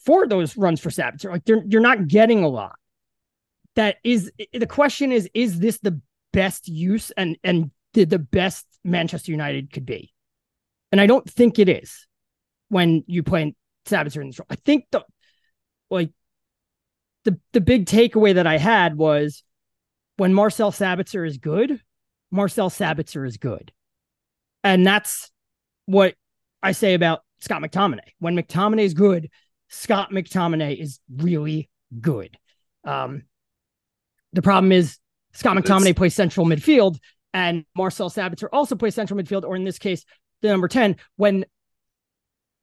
for 0.03 0.27
those 0.27 0.57
runs 0.57 0.79
for 0.79 0.89
Sabitzer. 0.89 1.31
Like 1.31 1.47
you're 1.47 1.81
not 1.81 2.07
getting 2.07 2.43
a 2.43 2.47
lot. 2.47 2.75
That 3.75 3.97
is 4.03 4.31
the 4.53 4.67
question 4.67 5.11
is 5.11 5.29
is 5.33 5.59
this 5.59 5.79
the 5.79 5.99
best 6.31 6.67
use 6.67 7.11
and 7.11 7.37
and 7.43 7.71
the, 7.93 8.05
the 8.05 8.19
best 8.19 8.65
Manchester 8.83 9.31
United 9.31 9.71
could 9.71 9.85
be. 9.85 10.13
And 10.91 10.99
I 11.01 11.07
don't 11.07 11.29
think 11.29 11.59
it 11.59 11.69
is 11.69 12.07
when 12.69 13.03
you 13.07 13.23
play 13.23 13.55
Sabitzer 13.87 14.21
in 14.21 14.29
the 14.29 14.35
role, 14.39 14.47
I 14.49 14.55
think 14.55 14.85
the 14.91 15.03
like 15.89 16.11
the 17.23 17.39
the 17.51 17.61
big 17.61 17.85
takeaway 17.85 18.35
that 18.35 18.47
I 18.47 18.57
had 18.57 18.95
was 18.97 19.43
when 20.17 20.33
Marcel 20.33 20.71
Sabitzer 20.71 21.27
is 21.27 21.37
good, 21.37 21.81
Marcel 22.31 22.69
Sabitzer 22.69 23.27
is 23.27 23.37
good. 23.37 23.71
And 24.63 24.85
that's 24.85 25.31
what 25.85 26.15
I 26.61 26.71
say 26.71 26.93
about 26.93 27.21
Scott 27.39 27.61
McTominay. 27.61 28.11
When 28.19 28.35
McTominay 28.35 28.83
is 28.83 28.93
good, 28.93 29.29
Scott 29.69 30.11
McTominay 30.11 30.79
is 30.79 30.99
really 31.13 31.69
good. 31.99 32.37
Um, 32.85 33.23
the 34.31 34.41
problem 34.41 34.71
is 34.71 34.97
Scott 35.33 35.57
McTominay 35.57 35.89
it's... 35.89 35.97
plays 35.97 36.13
central 36.13 36.45
midfield 36.45 36.97
and 37.33 37.65
Marcel 37.75 38.09
Sabitzer 38.09 38.47
also 38.51 38.75
plays 38.75 38.95
central 38.95 39.19
midfield, 39.19 39.43
or 39.43 39.55
in 39.55 39.63
this 39.63 39.79
case, 39.79 40.05
the 40.41 40.49
number 40.49 40.67
10. 40.67 40.97
When 41.15 41.45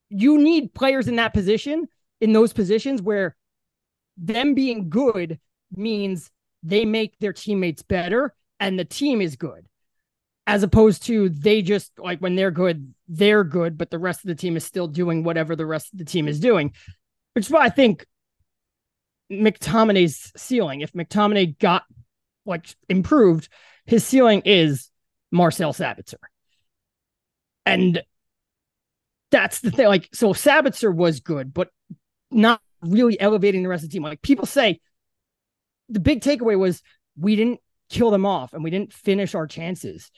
you 0.08 0.38
need 0.38 0.74
players 0.74 1.08
in 1.08 1.16
that 1.16 1.34
position, 1.34 1.88
in 2.20 2.32
those 2.32 2.52
positions 2.52 3.00
where 3.02 3.36
them 4.16 4.54
being 4.54 4.90
good 4.90 5.40
means 5.74 6.30
they 6.62 6.84
make 6.84 7.18
their 7.18 7.32
teammates 7.32 7.82
better 7.82 8.34
and 8.58 8.78
the 8.78 8.84
team 8.84 9.20
is 9.20 9.36
good 9.36 9.66
as 10.46 10.62
opposed 10.62 11.04
to 11.04 11.28
they 11.30 11.62
just 11.62 11.92
like 11.98 12.18
when 12.18 12.34
they're 12.34 12.50
good 12.50 12.92
they're 13.08 13.44
good 13.44 13.78
but 13.78 13.90
the 13.90 13.98
rest 13.98 14.22
of 14.22 14.28
the 14.28 14.34
team 14.34 14.56
is 14.56 14.64
still 14.64 14.86
doing 14.86 15.22
whatever 15.22 15.56
the 15.56 15.66
rest 15.66 15.92
of 15.92 15.98
the 15.98 16.04
team 16.04 16.28
is 16.28 16.40
doing 16.40 16.72
which 17.34 17.46
is 17.46 17.50
why 17.50 17.64
i 17.64 17.70
think 17.70 18.04
mctominay's 19.32 20.32
ceiling 20.36 20.80
if 20.80 20.92
mctominay 20.92 21.56
got 21.58 21.84
like 22.44 22.66
improved 22.88 23.48
his 23.90 24.04
ceiling 24.04 24.42
is 24.44 24.90
marcel 25.30 25.72
sabitzer 25.72 26.18
and 27.66 28.02
that's 29.30 29.60
the 29.60 29.70
thing 29.70 29.86
like 29.86 30.08
so 30.12 30.32
sabitzer 30.32 30.94
was 30.94 31.20
good 31.20 31.52
but 31.52 31.68
not 32.30 32.60
really 32.82 33.20
elevating 33.20 33.62
the 33.62 33.68
rest 33.68 33.84
of 33.84 33.90
the 33.90 33.92
team 33.92 34.02
like 34.02 34.22
people 34.22 34.46
say 34.46 34.80
the 35.90 36.00
big 36.00 36.20
takeaway 36.20 36.58
was 36.58 36.82
we 37.18 37.36
didn't 37.36 37.60
kill 37.90 38.10
them 38.10 38.24
off 38.24 38.54
and 38.54 38.64
we 38.64 38.70
didn't 38.70 38.92
finish 38.92 39.34
our 39.34 39.46
chances. 39.46 40.10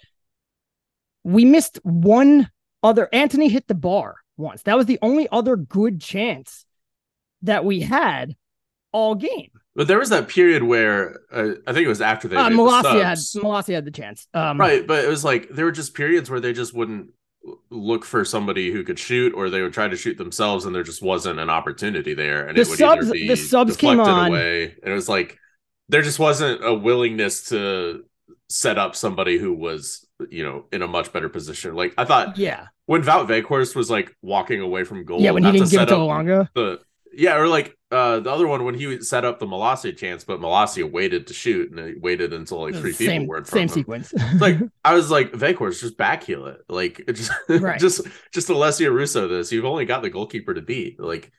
We 1.25 1.45
missed 1.45 1.81
one 1.83 2.51
other. 2.83 3.09
Antony 3.13 3.49
hit 3.49 3.67
the 3.67 3.75
bar 3.75 4.17
once. 4.37 4.63
That 4.63 4.77
was 4.77 4.87
the 4.87 4.99
only 5.03 5.29
other 5.31 5.57
good 5.57 6.01
chance 6.01 6.67
that 7.43 7.65
we 7.65 7.81
had 7.81 8.37
all 8.93 9.15
game. 9.15 9.51
But 9.75 9.89
there 9.89 9.99
was 9.99 10.11
that 10.11 10.29
period 10.29 10.63
where 10.63 11.21
uh, 11.33 11.53
I 11.67 11.73
think 11.73 11.87
it 11.87 11.89
was 11.89 12.03
after 12.03 12.29
they 12.29 12.37
uh, 12.37 12.51
Malacia 12.51 13.03
had 13.03 13.19
Malacia 13.19 13.75
had 13.75 13.85
the 13.87 13.91
chance. 13.91 14.27
Um, 14.35 14.61
right, 14.61 14.87
but 14.87 15.05
it 15.05 15.09
was 15.09 15.25
like 15.25 15.49
there 15.49 15.65
were 15.65 15.73
just 15.73 15.95
periods 15.95 16.29
where 16.29 16.41
they 16.41 16.53
just 16.53 16.75
wouldn't 16.75 17.11
look 17.71 18.05
for 18.05 18.25
somebody 18.25 18.71
who 18.71 18.85
could 18.85 18.99
shoot, 18.99 19.33
or 19.35 19.49
they 19.49 19.63
would 19.63 19.73
try 19.73 19.89
to 19.89 19.97
shoot 19.97 20.19
themselves, 20.19 20.67
and 20.67 20.75
there 20.75 20.83
just 20.83 21.03
wasn't 21.03 21.41
an 21.41 21.49
opportunity 21.49 22.13
there, 22.13 22.47
and 22.47 22.57
the 22.57 22.63
it 22.63 22.69
would 22.69 22.79
subs, 22.79 23.07
either 23.07 23.13
be 23.13 23.29
the 23.29 23.37
subs 23.37 23.77
came 23.77 23.99
on. 23.99 24.29
away. 24.29 24.75
And 24.83 24.93
it 24.93 24.95
was 24.95 25.09
like 25.09 25.39
there 25.89 26.03
just 26.03 26.19
wasn't 26.19 26.65
a 26.65 26.75
willingness 26.75 27.49
to 27.49 28.05
set 28.49 28.77
up 28.79 28.95
somebody 28.95 29.39
who 29.39 29.55
was 29.55 30.07
you 30.29 30.43
know 30.43 30.67
in 30.71 30.83
a 30.83 30.87
much 30.89 31.13
better 31.13 31.29
position. 31.29 31.75
Like 31.75 31.95
I 31.97 32.05
thought, 32.05 32.37
yeah, 32.37 32.67
when 32.87 33.03
Wout 33.03 33.27
Weghorst 33.27 33.75
was 33.75 33.91
like 33.91 34.15
walking 34.21 34.61
away 34.61 34.85
from 34.85 35.05
goal, 35.05 35.21
yeah, 35.21 35.31
when 35.31 35.45
he 35.45 35.53
didn't 35.53 35.71
give 35.71 35.81
it 35.81 35.87
to 35.87 35.95
Elanga, 35.95 36.49
the 36.55 36.81
yeah, 37.15 37.37
or 37.37 37.49
like 37.49 37.77
uh 37.91 38.21
the 38.21 38.31
other 38.31 38.47
one 38.47 38.65
when 38.65 38.75
he 38.75 39.01
set 39.03 39.25
up 39.25 39.39
the 39.39 39.47
Malacia 39.47 39.97
chance, 39.97 40.25
but 40.25 40.41
Malacia 40.41 40.91
waited 40.91 41.27
to 41.29 41.35
shoot 41.35 41.71
and 41.71 41.89
he 41.89 41.95
waited 41.99 42.33
until 42.33 42.63
like 42.63 42.75
three 42.75 42.93
same, 42.93 43.23
people 43.23 43.27
were 43.29 43.39
in 43.39 43.45
front 43.45 43.71
same 43.71 43.75
sequence. 43.75 44.15
like 44.41 44.59
I 44.85 44.95
was 44.95 45.11
like 45.11 45.33
Weghorst 45.33 45.81
just 45.81 45.97
backheel 45.97 46.55
it, 46.55 46.63
like 46.69 47.03
just 47.13 47.33
right. 47.49 47.79
just 47.79 48.07
just 48.33 48.49
Alessia 48.49 48.93
Russo. 48.93 49.29
This 49.29 49.53
you've 49.53 49.65
only 49.65 49.85
got 49.85 50.03
the 50.03 50.11
goalkeeper 50.11 50.55
to 50.55 50.63
beat, 50.63 51.01
like 51.01 51.33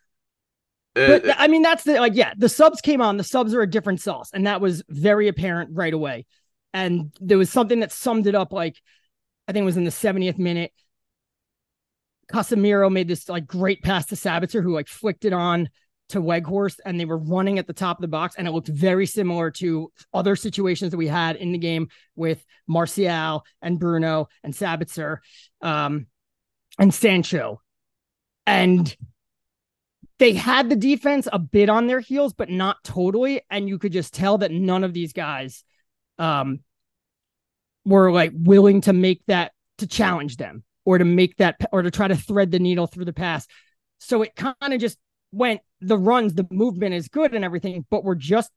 but 0.93 1.27
uh, 1.27 1.35
I 1.37 1.47
mean, 1.47 1.63
that's 1.63 1.83
the 1.83 1.99
like, 1.99 2.15
yeah, 2.15 2.33
the 2.37 2.49
subs 2.49 2.81
came 2.81 3.01
on. 3.01 3.17
The 3.17 3.23
subs 3.23 3.53
are 3.53 3.61
a 3.61 3.69
different 3.69 4.01
sauce, 4.01 4.29
and 4.33 4.45
that 4.45 4.61
was 4.61 4.83
very 4.89 5.27
apparent 5.27 5.71
right 5.73 5.93
away. 5.93 6.25
And 6.73 7.11
there 7.19 7.37
was 7.37 7.49
something 7.49 7.79
that 7.79 7.91
summed 7.91 8.27
it 8.27 8.35
up. 8.35 8.53
Like, 8.53 8.79
I 9.47 9.53
think 9.53 9.63
it 9.63 9.65
was 9.65 9.77
in 9.77 9.85
the 9.85 9.91
70th 9.91 10.37
minute. 10.37 10.71
Casemiro 12.33 12.91
made 12.91 13.07
this 13.07 13.29
like 13.29 13.45
great 13.45 13.83
pass 13.83 14.07
to 14.07 14.15
Sabitzer, 14.15 14.63
who 14.63 14.73
like 14.73 14.87
flicked 14.87 15.23
it 15.25 15.33
on 15.33 15.69
to 16.09 16.19
Weghorst, 16.19 16.79
and 16.85 16.99
they 16.99 17.05
were 17.05 17.17
running 17.17 17.59
at 17.59 17.67
the 17.67 17.73
top 17.73 17.97
of 17.97 18.01
the 18.01 18.07
box, 18.07 18.35
and 18.35 18.47
it 18.47 18.51
looked 18.51 18.67
very 18.67 19.05
similar 19.05 19.51
to 19.51 19.91
other 20.13 20.35
situations 20.35 20.91
that 20.91 20.97
we 20.97 21.07
had 21.07 21.35
in 21.35 21.51
the 21.51 21.57
game 21.57 21.89
with 22.15 22.43
Martial 22.67 23.45
and 23.61 23.79
Bruno 23.79 24.27
and 24.43 24.53
Sabitzer, 24.53 25.17
um, 25.61 26.07
and 26.79 26.93
Sancho, 26.93 27.61
and 28.47 28.95
they 30.17 30.33
had 30.33 30.69
the 30.69 30.75
defense 30.75 31.27
a 31.31 31.39
bit 31.39 31.69
on 31.69 31.87
their 31.87 31.99
heels, 31.99 32.33
but 32.33 32.49
not 32.49 32.83
totally. 32.83 33.41
And 33.49 33.67
you 33.67 33.77
could 33.77 33.91
just 33.91 34.13
tell 34.13 34.39
that 34.39 34.51
none 34.51 34.83
of 34.83 34.93
these 34.93 35.11
guys 35.11 35.63
um, 36.17 36.59
were 37.85 38.11
like 38.11 38.31
willing 38.33 38.81
to 38.81 38.93
make 38.93 39.21
that 39.27 39.51
to 39.79 39.87
challenge 39.87 40.37
them 40.37 40.63
or 40.85 40.97
to 40.97 41.05
make 41.05 41.37
that 41.37 41.57
or 41.71 41.81
to 41.81 41.91
try 41.91 42.07
to 42.07 42.15
thread 42.15 42.51
the 42.51 42.59
needle 42.59 42.87
through 42.87 43.05
the 43.05 43.13
pass. 43.13 43.47
So 43.99 44.21
it 44.21 44.35
kind 44.35 44.55
of 44.61 44.79
just 44.79 44.97
went 45.31 45.61
the 45.81 45.97
runs, 45.97 46.33
the 46.33 46.47
movement 46.51 46.93
is 46.93 47.07
good 47.07 47.33
and 47.33 47.43
everything, 47.43 47.85
but 47.89 48.03
we're 48.03 48.15
just 48.15 48.51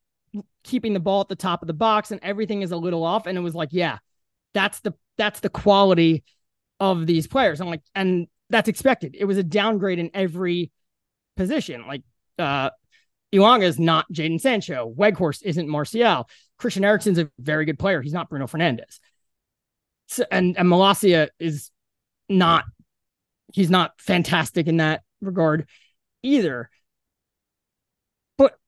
keeping 0.64 0.92
the 0.92 1.00
ball 1.00 1.20
at 1.20 1.28
the 1.28 1.36
top 1.36 1.62
of 1.62 1.66
the 1.66 1.74
box 1.74 2.10
and 2.10 2.20
everything 2.22 2.62
is 2.62 2.72
a 2.72 2.76
little 2.76 3.04
off. 3.04 3.26
And 3.26 3.38
it 3.38 3.40
was 3.40 3.54
like, 3.54 3.70
yeah, 3.72 3.98
that's 4.54 4.80
the 4.80 4.94
that's 5.16 5.40
the 5.40 5.48
quality 5.48 6.24
of 6.80 7.06
these 7.06 7.26
players. 7.26 7.60
I'm 7.60 7.68
like, 7.68 7.82
and 7.94 8.26
that's 8.50 8.68
expected. 8.68 9.16
It 9.18 9.24
was 9.24 9.38
a 9.38 9.42
downgrade 9.42 9.98
in 9.98 10.10
every 10.14 10.70
position. 11.36 11.86
Like 11.86 12.02
uh 12.38 12.70
Elanga 13.34 13.64
is 13.64 13.78
not 13.78 14.10
Jadon 14.12 14.40
Sancho. 14.40 14.92
Weghorst 14.96 15.42
isn't 15.42 15.68
Martial. 15.68 16.28
Christian 16.58 16.84
Eriksen's 16.84 17.18
a 17.18 17.30
very 17.38 17.64
good 17.64 17.78
player. 17.78 18.00
He's 18.00 18.12
not 18.12 18.30
Bruno 18.30 18.46
Fernandes. 18.46 18.98
So, 20.08 20.24
and 20.30 20.56
and 20.56 20.68
Malacia 20.68 21.28
is 21.38 21.70
not 22.28 22.64
he's 23.52 23.70
not 23.70 23.92
fantastic 23.98 24.66
in 24.66 24.78
that 24.78 25.02
regard 25.20 25.66
either. 26.22 26.70
But 28.36 28.58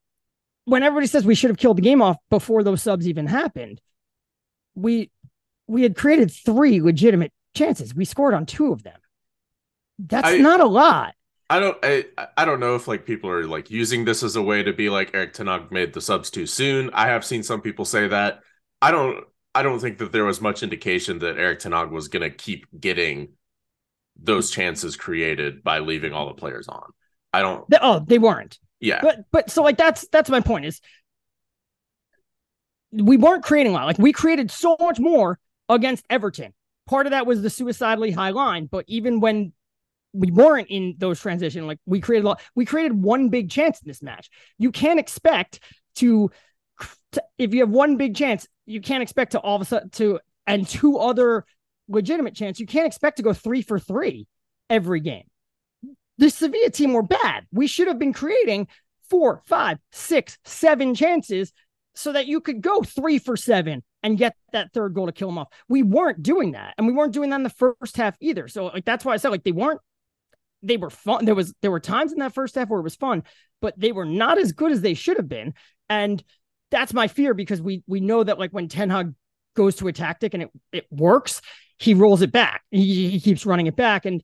when 0.64 0.82
everybody 0.82 1.06
says 1.06 1.24
we 1.24 1.34
should 1.34 1.50
have 1.50 1.58
killed 1.58 1.78
the 1.78 1.82
game 1.82 2.02
off 2.02 2.16
before 2.30 2.62
those 2.62 2.82
subs 2.82 3.08
even 3.08 3.26
happened, 3.26 3.80
we 4.74 5.10
we 5.66 5.82
had 5.82 5.96
created 5.96 6.30
three 6.30 6.80
legitimate 6.80 7.32
chances. 7.54 7.94
We 7.94 8.04
scored 8.04 8.34
on 8.34 8.46
two 8.46 8.72
of 8.72 8.82
them. 8.82 8.98
That's 9.98 10.28
I, 10.28 10.38
not 10.38 10.60
a 10.60 10.66
lot. 10.66 11.14
I 11.50 11.60
don't 11.60 11.78
I, 11.82 12.04
I 12.36 12.44
don't 12.44 12.60
know 12.60 12.74
if 12.74 12.88
like 12.88 13.04
people 13.04 13.30
are 13.30 13.46
like 13.46 13.70
using 13.70 14.04
this 14.04 14.22
as 14.22 14.36
a 14.36 14.42
way 14.42 14.62
to 14.62 14.72
be 14.72 14.90
like 14.90 15.14
Erik 15.14 15.32
ten 15.32 15.46
Hag 15.46 15.72
made 15.72 15.92
the 15.92 16.00
subs 16.00 16.30
too 16.30 16.46
soon. 16.46 16.90
I 16.92 17.08
have 17.08 17.24
seen 17.24 17.42
some 17.42 17.60
people 17.60 17.84
say 17.84 18.08
that. 18.08 18.40
I 18.80 18.90
don't 18.90 19.24
I 19.54 19.62
don't 19.62 19.80
think 19.80 19.98
that 19.98 20.12
there 20.12 20.24
was 20.24 20.40
much 20.40 20.62
indication 20.62 21.18
that 21.20 21.38
Erik 21.38 21.58
ten 21.58 21.72
Hag 21.72 21.90
was 21.90 22.08
going 22.08 22.22
to 22.22 22.30
keep 22.30 22.66
getting 22.78 23.30
those 24.18 24.50
chances 24.50 24.96
created 24.96 25.62
by 25.62 25.78
leaving 25.78 26.12
all 26.12 26.28
the 26.28 26.34
players 26.34 26.68
on. 26.68 26.90
I 27.32 27.42
don't 27.42 27.64
Oh, 27.80 28.04
they 28.06 28.18
weren't. 28.18 28.58
Yeah. 28.80 29.00
But 29.02 29.24
but 29.30 29.50
so 29.50 29.62
like 29.62 29.76
that's 29.76 30.06
that's 30.08 30.30
my 30.30 30.40
point 30.40 30.64
is 30.64 30.80
we 32.92 33.16
weren't 33.16 33.44
creating 33.44 33.72
a 33.72 33.74
lot. 33.74 33.86
Like 33.86 33.98
we 33.98 34.12
created 34.12 34.50
so 34.50 34.76
much 34.80 34.98
more 34.98 35.38
against 35.68 36.04
Everton. 36.08 36.54
Part 36.86 37.06
of 37.06 37.10
that 37.10 37.26
was 37.26 37.42
the 37.42 37.50
suicidally 37.50 38.10
high 38.10 38.30
line, 38.30 38.66
but 38.66 38.84
even 38.88 39.20
when 39.20 39.52
we 40.12 40.30
weren't 40.30 40.68
in 40.68 40.94
those 40.98 41.20
transition. 41.20 41.66
Like 41.66 41.78
we 41.86 42.00
created 42.00 42.24
a 42.24 42.28
lot, 42.28 42.40
we 42.54 42.64
created 42.64 42.92
one 42.92 43.28
big 43.28 43.50
chance 43.50 43.80
in 43.80 43.88
this 43.88 44.02
match. 44.02 44.30
You 44.58 44.72
can't 44.72 44.98
expect 44.98 45.60
to, 45.96 46.30
to, 47.12 47.22
if 47.38 47.54
you 47.54 47.60
have 47.60 47.70
one 47.70 47.96
big 47.96 48.16
chance, 48.16 48.46
you 48.66 48.80
can't 48.80 49.02
expect 49.02 49.32
to 49.32 49.40
all 49.40 49.56
of 49.56 49.62
a 49.62 49.64
sudden 49.64 49.90
to 49.90 50.20
and 50.46 50.66
two 50.66 50.98
other 50.98 51.44
legitimate 51.88 52.34
chance. 52.34 52.60
You 52.60 52.66
can't 52.66 52.86
expect 52.86 53.16
to 53.18 53.22
go 53.22 53.32
three 53.32 53.62
for 53.62 53.78
three 53.78 54.26
every 54.70 55.00
game. 55.00 55.24
The 56.18 56.30
Sevilla 56.30 56.70
team 56.70 56.92
were 56.92 57.02
bad. 57.02 57.46
We 57.52 57.66
should 57.66 57.88
have 57.88 57.98
been 57.98 58.12
creating 58.12 58.68
four, 59.08 59.42
five, 59.46 59.78
six, 59.92 60.38
seven 60.44 60.94
chances 60.94 61.52
so 61.94 62.12
that 62.12 62.26
you 62.26 62.40
could 62.40 62.60
go 62.60 62.82
three 62.82 63.18
for 63.18 63.36
seven 63.36 63.82
and 64.02 64.18
get 64.18 64.34
that 64.52 64.72
third 64.72 64.94
goal 64.94 65.06
to 65.06 65.12
kill 65.12 65.28
them 65.28 65.38
off. 65.38 65.48
We 65.68 65.82
weren't 65.82 66.22
doing 66.22 66.52
that. 66.52 66.74
And 66.78 66.86
we 66.86 66.92
weren't 66.92 67.12
doing 67.12 67.30
that 67.30 67.36
in 67.36 67.42
the 67.42 67.50
first 67.50 67.96
half 67.96 68.16
either. 68.20 68.48
So 68.48 68.66
like 68.66 68.84
that's 68.84 69.04
why 69.04 69.14
I 69.14 69.16
said 69.16 69.30
like 69.30 69.44
they 69.44 69.52
weren't 69.52 69.80
they 70.62 70.76
were 70.76 70.90
fun. 70.90 71.24
There 71.24 71.34
was 71.34 71.54
there 71.62 71.70
were 71.70 71.80
times 71.80 72.12
in 72.12 72.18
that 72.18 72.34
first 72.34 72.54
half 72.54 72.68
where 72.68 72.80
it 72.80 72.84
was 72.84 72.96
fun, 72.96 73.22
but 73.60 73.78
they 73.78 73.92
were 73.92 74.04
not 74.04 74.38
as 74.38 74.52
good 74.52 74.72
as 74.72 74.80
they 74.80 74.94
should 74.94 75.16
have 75.16 75.28
been. 75.28 75.54
And 75.88 76.22
that's 76.70 76.92
my 76.92 77.08
fear 77.08 77.34
because 77.34 77.62
we 77.62 77.82
we 77.86 78.00
know 78.00 78.22
that 78.22 78.38
like 78.38 78.50
when 78.50 78.68
Ten 78.68 78.90
Hag 78.90 79.14
goes 79.54 79.76
to 79.76 79.88
a 79.88 79.92
tactic 79.92 80.34
and 80.34 80.44
it 80.44 80.50
it 80.72 80.86
works, 80.90 81.40
he 81.78 81.94
rolls 81.94 82.22
it 82.22 82.32
back. 82.32 82.62
He, 82.70 83.08
he 83.08 83.20
keeps 83.20 83.46
running 83.46 83.66
it 83.66 83.76
back. 83.76 84.04
And 84.04 84.22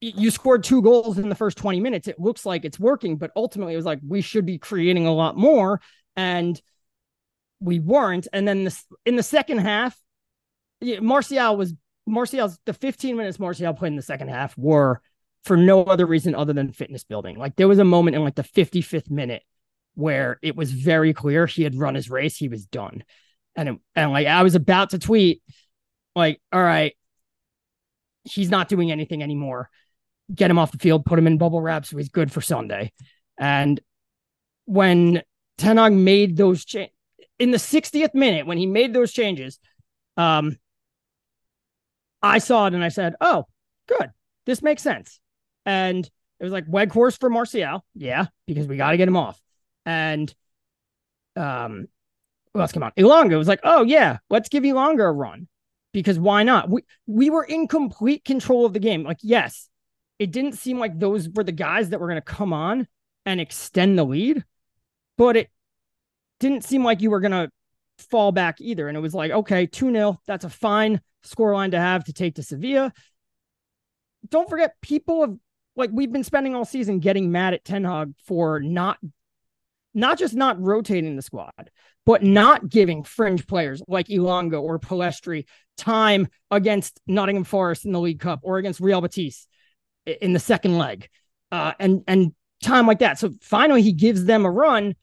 you 0.00 0.30
scored 0.30 0.64
two 0.64 0.82
goals 0.82 1.18
in 1.18 1.28
the 1.28 1.34
first 1.34 1.58
20 1.58 1.80
minutes. 1.80 2.08
It 2.08 2.18
looks 2.18 2.46
like 2.46 2.64
it's 2.64 2.80
working, 2.80 3.16
but 3.16 3.30
ultimately 3.36 3.74
it 3.74 3.76
was 3.76 3.86
like 3.86 4.00
we 4.06 4.20
should 4.20 4.46
be 4.46 4.58
creating 4.58 5.06
a 5.06 5.14
lot 5.14 5.36
more. 5.36 5.80
And 6.16 6.60
we 7.60 7.78
weren't. 7.78 8.26
And 8.32 8.48
then 8.48 8.64
this 8.64 8.84
in 9.04 9.16
the 9.16 9.22
second 9.22 9.58
half, 9.58 9.96
Martial 11.00 11.56
was 11.56 11.74
Martial's 12.06 12.58
the 12.64 12.72
15 12.72 13.16
minutes 13.16 13.38
Martial 13.38 13.74
played 13.74 13.88
in 13.90 13.96
the 13.96 14.02
second 14.02 14.28
half 14.28 14.56
were 14.56 15.00
for 15.44 15.56
no 15.56 15.84
other 15.84 16.06
reason 16.06 16.34
other 16.34 16.52
than 16.52 16.72
fitness 16.72 17.04
building. 17.04 17.38
Like 17.38 17.56
there 17.56 17.68
was 17.68 17.78
a 17.78 17.84
moment 17.84 18.16
in 18.16 18.24
like 18.24 18.34
the 18.34 18.42
55th 18.42 19.10
minute 19.10 19.42
where 19.94 20.38
it 20.42 20.56
was 20.56 20.72
very 20.72 21.12
clear 21.12 21.46
he 21.46 21.62
had 21.62 21.74
run 21.74 21.94
his 21.94 22.10
race, 22.10 22.36
he 22.36 22.48
was 22.48 22.66
done. 22.66 23.04
And 23.56 23.68
it, 23.68 23.76
and 23.94 24.12
like 24.12 24.26
I 24.26 24.42
was 24.42 24.54
about 24.54 24.90
to 24.90 24.98
tweet 24.98 25.42
like 26.14 26.40
all 26.52 26.62
right, 26.62 26.94
he's 28.24 28.50
not 28.50 28.68
doing 28.68 28.90
anything 28.90 29.22
anymore. 29.22 29.70
Get 30.34 30.50
him 30.50 30.58
off 30.58 30.72
the 30.72 30.78
field, 30.78 31.04
put 31.04 31.18
him 31.18 31.26
in 31.26 31.38
bubble 31.38 31.60
wrap 31.60 31.86
so 31.86 31.96
he's 31.96 32.08
good 32.08 32.30
for 32.32 32.40
Sunday. 32.40 32.92
And 33.38 33.80
when 34.66 35.22
Ten 35.58 35.76
Hag 35.76 35.92
made 35.92 36.36
those 36.36 36.64
changes 36.64 36.94
in 37.38 37.50
the 37.50 37.58
60th 37.58 38.14
minute, 38.14 38.46
when 38.46 38.58
he 38.58 38.66
made 38.66 38.92
those 38.94 39.12
changes, 39.12 39.58
um, 40.16 40.58
I 42.22 42.38
saw 42.38 42.66
it 42.66 42.74
and 42.74 42.84
I 42.84 42.88
said, 42.88 43.14
"Oh, 43.20 43.46
good, 43.86 44.10
this 44.46 44.62
makes 44.62 44.82
sense." 44.82 45.20
And 45.64 46.08
it 46.38 46.44
was 46.44 46.52
like 46.52 46.66
Weghorst 46.66 47.18
for 47.18 47.30
Martial, 47.30 47.84
yeah, 47.94 48.26
because 48.46 48.66
we 48.66 48.76
got 48.76 48.92
to 48.92 48.96
get 48.96 49.08
him 49.08 49.16
off. 49.16 49.40
And 49.86 50.32
um, 51.36 51.88
who 52.52 52.60
else 52.60 52.72
came 52.72 52.82
on? 52.82 52.92
Elanga 52.98 53.38
was 53.38 53.48
like, 53.48 53.60
"Oh 53.64 53.84
yeah, 53.84 54.18
let's 54.28 54.48
give 54.48 54.64
Elanga 54.64 55.08
a 55.08 55.12
run." 55.12 55.48
Because 55.92 56.18
why 56.18 56.42
not? 56.42 56.70
We 56.70 56.82
we 57.06 57.30
were 57.30 57.44
in 57.44 57.66
complete 57.66 58.24
control 58.24 58.64
of 58.64 58.72
the 58.72 58.78
game. 58.78 59.02
Like, 59.02 59.18
yes, 59.22 59.68
it 60.18 60.30
didn't 60.30 60.52
seem 60.52 60.78
like 60.78 60.98
those 60.98 61.28
were 61.28 61.44
the 61.44 61.52
guys 61.52 61.90
that 61.90 62.00
were 62.00 62.06
going 62.06 62.20
to 62.20 62.22
come 62.22 62.52
on 62.52 62.86
and 63.26 63.40
extend 63.40 63.98
the 63.98 64.04
lead, 64.04 64.44
but 65.18 65.36
it 65.36 65.50
didn't 66.38 66.64
seem 66.64 66.84
like 66.84 67.00
you 67.00 67.10
were 67.10 67.20
going 67.20 67.32
to 67.32 67.50
fall 67.98 68.32
back 68.32 68.60
either. 68.60 68.88
And 68.88 68.96
it 68.96 69.00
was 69.00 69.14
like, 69.14 69.30
okay, 69.30 69.66
2 69.66 69.92
0, 69.92 70.20
that's 70.26 70.44
a 70.44 70.50
fine 70.50 71.00
scoreline 71.24 71.72
to 71.72 71.78
have 71.78 72.04
to 72.04 72.12
take 72.12 72.36
to 72.36 72.42
Sevilla. 72.42 72.92
Don't 74.28 74.48
forget, 74.48 74.74
people 74.80 75.22
have 75.22 75.36
like 75.76 75.90
we've 75.92 76.12
been 76.12 76.24
spending 76.24 76.54
all 76.54 76.64
season 76.64 76.98
getting 76.98 77.32
mad 77.32 77.54
at 77.54 77.64
Ten 77.64 77.84
Hag 77.84 78.12
for 78.24 78.60
not 78.60 78.98
not 79.94 80.18
just 80.18 80.34
not 80.34 80.60
rotating 80.60 81.16
the 81.16 81.22
squad, 81.22 81.70
but 82.06 82.22
not 82.22 82.68
giving 82.68 83.04
fringe 83.04 83.46
players 83.46 83.82
like 83.86 84.08
Elanga 84.08 84.60
or 84.60 84.78
Pellistri 84.78 85.44
time 85.76 86.28
against 86.50 87.00
Nottingham 87.06 87.44
Forest 87.44 87.84
in 87.84 87.92
the 87.92 88.00
League 88.00 88.20
Cup 88.20 88.40
or 88.42 88.58
against 88.58 88.80
Real 88.80 89.00
Betis 89.00 89.46
in 90.06 90.32
the 90.32 90.38
second 90.38 90.78
leg, 90.78 91.08
uh, 91.52 91.72
and 91.78 92.02
and 92.06 92.34
time 92.62 92.86
like 92.86 93.00
that. 93.00 93.18
So 93.18 93.30
finally, 93.40 93.82
he 93.82 93.92
gives 93.92 94.24
them 94.24 94.44
a 94.44 94.50
run. 94.50 94.94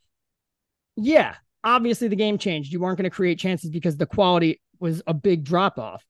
Yeah, 0.96 1.36
obviously 1.64 2.08
the 2.08 2.16
game 2.16 2.38
changed. 2.38 2.72
You 2.72 2.80
weren't 2.80 2.98
going 2.98 3.10
to 3.10 3.16
create 3.16 3.40
chances 3.40 3.70
because 3.70 3.98
the 3.98 4.06
quality 4.06 4.62
was 4.80 5.02
a 5.08 5.14
big 5.14 5.44
drop 5.44 5.78
off. 5.78 6.04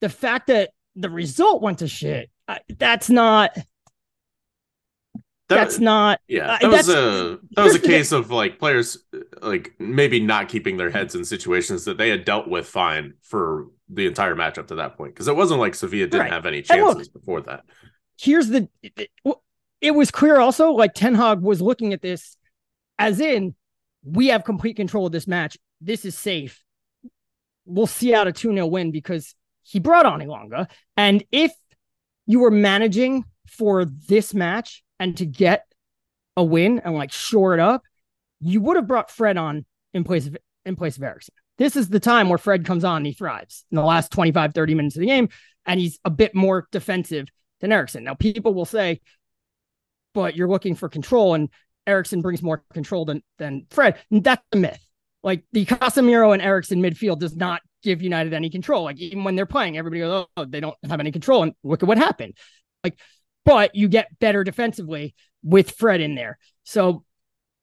The 0.00 0.08
fact 0.08 0.48
that 0.48 0.70
the 0.96 1.10
result 1.10 1.62
went 1.62 1.78
to 1.78 1.88
shit, 1.88 2.30
uh, 2.48 2.58
that's 2.68 3.08
not. 3.08 3.54
That, 5.48 5.56
that's 5.56 5.78
not. 5.78 6.20
Yeah, 6.26 6.58
that 6.60 6.64
uh, 6.64 6.70
was 6.70 6.88
a 6.88 7.38
that 7.52 7.64
was 7.64 7.74
a 7.74 7.80
case 7.80 8.12
of 8.12 8.30
like 8.30 8.58
players 8.58 8.98
like 9.40 9.74
maybe 9.78 10.20
not 10.20 10.48
keeping 10.48 10.76
their 10.76 10.90
heads 10.90 11.14
in 11.14 11.24
situations 11.24 11.84
that 11.84 11.98
they 11.98 12.08
had 12.08 12.24
dealt 12.24 12.48
with 12.48 12.66
fine 12.66 13.14
for 13.22 13.66
the 13.88 14.06
entire 14.06 14.34
match 14.34 14.58
up 14.58 14.68
to 14.68 14.76
that 14.76 14.96
point 14.96 15.14
because 15.14 15.28
it 15.28 15.36
wasn't 15.36 15.60
like 15.60 15.74
Sevilla 15.74 16.06
didn't 16.06 16.20
right. 16.20 16.32
have 16.32 16.46
any 16.46 16.62
chances 16.62 17.08
look, 17.08 17.12
before 17.12 17.40
that. 17.42 17.64
Here's 18.18 18.48
the. 18.48 18.68
It, 18.82 19.10
it 19.80 19.90
was 19.90 20.10
clear 20.10 20.38
also 20.38 20.70
like 20.70 20.94
Ten 20.94 21.14
Hag 21.14 21.40
was 21.40 21.60
looking 21.60 21.92
at 21.92 22.02
this 22.02 22.36
as 22.98 23.20
in 23.20 23.54
we 24.04 24.28
have 24.28 24.44
complete 24.44 24.76
control 24.76 25.06
of 25.06 25.12
this 25.12 25.26
match. 25.26 25.58
This 25.80 26.04
is 26.04 26.16
safe. 26.16 26.62
We'll 27.64 27.86
see 27.86 28.14
out 28.14 28.28
a 28.28 28.32
2 28.32 28.52
0 28.52 28.66
win 28.66 28.90
because 28.90 29.34
he 29.62 29.78
brought 29.78 30.06
on 30.06 30.20
Elanga. 30.20 30.68
And 30.96 31.24
if 31.30 31.52
you 32.26 32.40
were 32.40 32.50
managing 32.50 33.24
for 33.48 33.84
this 33.84 34.34
match 34.34 34.82
and 34.98 35.16
to 35.16 35.26
get 35.26 35.66
a 36.36 36.44
win 36.44 36.80
and 36.80 36.94
like 36.94 37.12
shore 37.12 37.54
it 37.54 37.60
up, 37.60 37.82
you 38.42 38.60
would 38.60 38.76
have 38.76 38.86
brought 38.86 39.10
Fred 39.10 39.36
on 39.36 39.64
in 39.94 40.04
place 40.04 40.26
of 40.26 40.36
in 40.64 40.76
place 40.76 40.96
of 40.96 41.02
Eriksen. 41.02 41.34
This 41.58 41.76
is 41.76 41.88
the 41.88 42.00
time 42.00 42.28
where 42.28 42.38
Fred 42.38 42.64
comes 42.64 42.84
on 42.84 42.98
and 42.98 43.06
he 43.06 43.12
thrives 43.12 43.64
in 43.70 43.76
the 43.76 43.82
last 43.82 44.10
25, 44.12 44.54
30 44.54 44.74
minutes 44.74 44.96
of 44.96 45.00
the 45.00 45.06
game, 45.06 45.28
and 45.66 45.78
he's 45.78 45.98
a 46.04 46.10
bit 46.10 46.34
more 46.34 46.66
defensive 46.72 47.28
than 47.60 47.72
Eriksen. 47.72 48.04
Now, 48.04 48.14
people 48.14 48.54
will 48.54 48.64
say, 48.64 49.00
but 50.14 50.36
you're 50.36 50.48
looking 50.48 50.74
for 50.74 50.88
control. 50.88 51.34
And 51.34 51.48
Eriksen 51.86 52.20
brings 52.22 52.42
more 52.42 52.62
control 52.72 53.04
than 53.04 53.22
than 53.38 53.66
Fred. 53.70 53.98
That's 54.10 54.44
a 54.52 54.56
myth. 54.56 54.84
Like 55.22 55.44
the 55.52 55.64
Casemiro 55.64 56.32
and 56.32 56.42
Eriksen 56.42 56.82
midfield 56.82 57.20
does 57.20 57.36
not 57.36 57.62
give 57.82 58.02
United 58.02 58.32
any 58.32 58.50
control. 58.50 58.84
Like 58.84 58.98
even 58.98 59.24
when 59.24 59.36
they're 59.36 59.46
playing, 59.46 59.76
everybody 59.76 60.00
goes, 60.00 60.26
"Oh, 60.36 60.44
they 60.44 60.60
don't 60.60 60.76
have 60.88 61.00
any 61.00 61.12
control." 61.12 61.42
And 61.42 61.54
look 61.62 61.82
at 61.82 61.88
what 61.88 61.98
happened. 61.98 62.36
Like, 62.82 62.98
but 63.44 63.74
you 63.74 63.88
get 63.88 64.18
better 64.18 64.44
defensively 64.44 65.14
with 65.42 65.72
Fred 65.72 66.00
in 66.00 66.14
there. 66.14 66.38
So 66.64 67.04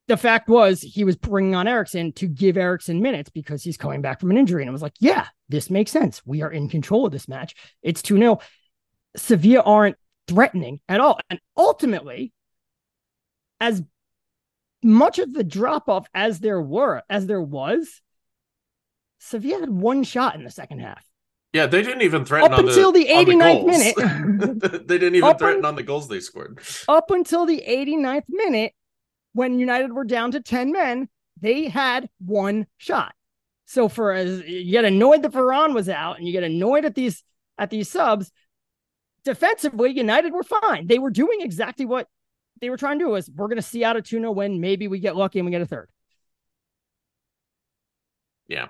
the 0.10 0.17
fact 0.17 0.50
was 0.50 0.82
he 0.82 1.04
was 1.04 1.15
bringing 1.15 1.54
on 1.54 1.67
Eriksen 1.67 2.12
to 2.13 2.28
give 2.28 2.58
Eriksen 2.58 3.00
minutes 3.00 3.30
because 3.30 3.63
he's 3.63 3.78
coming 3.78 4.02
back 4.02 4.19
from 4.19 4.32
an 4.32 4.38
injury. 4.38 4.63
And 4.63 4.67
it 4.67 4.72
was 4.72 4.82
like, 4.82 4.95
yeah, 5.00 5.28
this 5.50 5.69
makes 5.69 5.91
sense. 5.91 6.22
We 6.26 6.41
are 6.41 6.52
in 6.52 6.67
control 6.67 7.06
of 7.06 7.12
this 7.12 7.28
match. 7.28 7.54
It's 7.84 8.02
2 8.02 8.17
0. 8.17 8.39
Sevilla 9.15 9.62
aren't 9.62 9.98
threatening 10.28 10.80
at 10.89 11.00
all. 11.00 11.19
And 11.30 11.39
ultimately, 11.56 12.34
as 13.62 13.84
much 14.82 15.19
of 15.19 15.32
the 15.32 15.43
drop 15.43 15.88
off 15.88 16.08
as 16.15 16.39
there 16.39 16.62
were, 16.62 17.04
as 17.08 17.28
there 17.28 17.41
was, 17.41 18.02
Sevilla 19.19 19.60
had 19.60 19.69
one 19.69 20.04
shot 20.04 20.36
in 20.36 20.43
the 20.43 20.52
second 20.52 20.80
half. 20.80 21.06
Yeah, 21.54 21.67
they 21.67 21.84
didn't 21.84 22.02
even 22.02 22.26
threaten 22.26 22.52
up 22.52 22.60
until 22.60 22.91
the, 22.91 23.04
the 23.04 23.13
89th 23.13 23.65
minute. 23.65 24.88
they 24.88 24.98
didn't 24.98 25.15
even 25.15 25.38
threaten 25.38 25.65
on 25.65 25.76
the 25.76 25.84
goals 25.84 26.08
they 26.08 26.19
scored. 26.19 26.60
Up 26.88 27.12
until 27.12 27.45
the 27.45 27.63
89th 27.67 28.24
minute, 28.28 28.74
when 29.33 29.59
United 29.59 29.93
were 29.93 30.03
down 30.03 30.31
to 30.31 30.41
10 30.41 30.71
men, 30.71 31.09
they 31.39 31.67
had 31.67 32.09
one 32.19 32.67
shot. 32.77 33.13
So 33.65 33.87
for 33.87 34.11
as 34.11 34.41
you 34.41 34.71
get 34.71 34.85
annoyed 34.85 35.21
that 35.21 35.31
Varane 35.31 35.73
was 35.73 35.89
out 35.89 36.17
and 36.17 36.25
you 36.25 36.33
get 36.33 36.43
annoyed 36.43 36.85
at 36.85 36.95
these 36.95 37.23
at 37.57 37.69
these 37.69 37.89
subs, 37.89 38.31
defensively, 39.23 39.91
United 39.91 40.33
were 40.33 40.43
fine. 40.43 40.87
They 40.87 40.97
were 40.97 41.11
doing 41.11 41.41
exactly 41.41 41.85
what 41.85 42.07
they 42.61 42.69
were 42.69 42.77
trying 42.77 42.99
to 42.99 43.05
do 43.05 43.15
is 43.15 43.29
we're 43.29 43.47
going 43.47 43.57
to 43.57 43.61
see 43.61 43.83
out 43.83 43.95
a 43.95 44.01
2 44.01 44.19
0 44.19 44.31
win. 44.31 44.59
Maybe 44.59 44.87
we 44.87 44.99
get 44.99 45.15
lucky 45.15 45.39
and 45.39 45.45
we 45.45 45.51
get 45.51 45.61
a 45.61 45.65
third. 45.65 45.89
Yeah. 48.47 48.67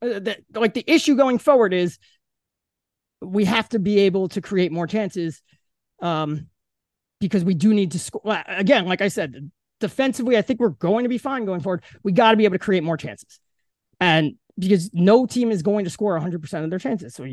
Uh, 0.00 0.20
the, 0.20 0.36
like 0.54 0.74
the 0.74 0.84
issue 0.86 1.16
going 1.16 1.38
forward 1.38 1.74
is 1.74 1.98
we 3.20 3.44
have 3.46 3.68
to 3.70 3.78
be 3.78 4.00
able 4.00 4.28
to 4.28 4.40
create 4.40 4.70
more 4.70 4.86
chances 4.86 5.42
um, 6.00 6.46
because 7.20 7.44
we 7.44 7.54
do 7.54 7.74
need 7.74 7.92
to 7.92 7.98
score. 7.98 8.22
Again, 8.46 8.86
like 8.86 9.00
I 9.00 9.08
said, 9.08 9.50
defensively, 9.80 10.36
I 10.36 10.42
think 10.42 10.60
we're 10.60 10.70
going 10.70 11.04
to 11.04 11.08
be 11.08 11.18
fine 11.18 11.44
going 11.44 11.60
forward. 11.60 11.82
We 12.02 12.12
got 12.12 12.32
to 12.32 12.36
be 12.36 12.44
able 12.44 12.54
to 12.54 12.58
create 12.58 12.82
more 12.82 12.96
chances. 12.96 13.40
And 14.00 14.34
because 14.58 14.90
no 14.92 15.26
team 15.26 15.50
is 15.50 15.62
going 15.62 15.84
to 15.84 15.90
score 15.90 16.18
100% 16.18 16.64
of 16.64 16.70
their 16.70 16.78
chances. 16.78 17.14
So 17.14 17.26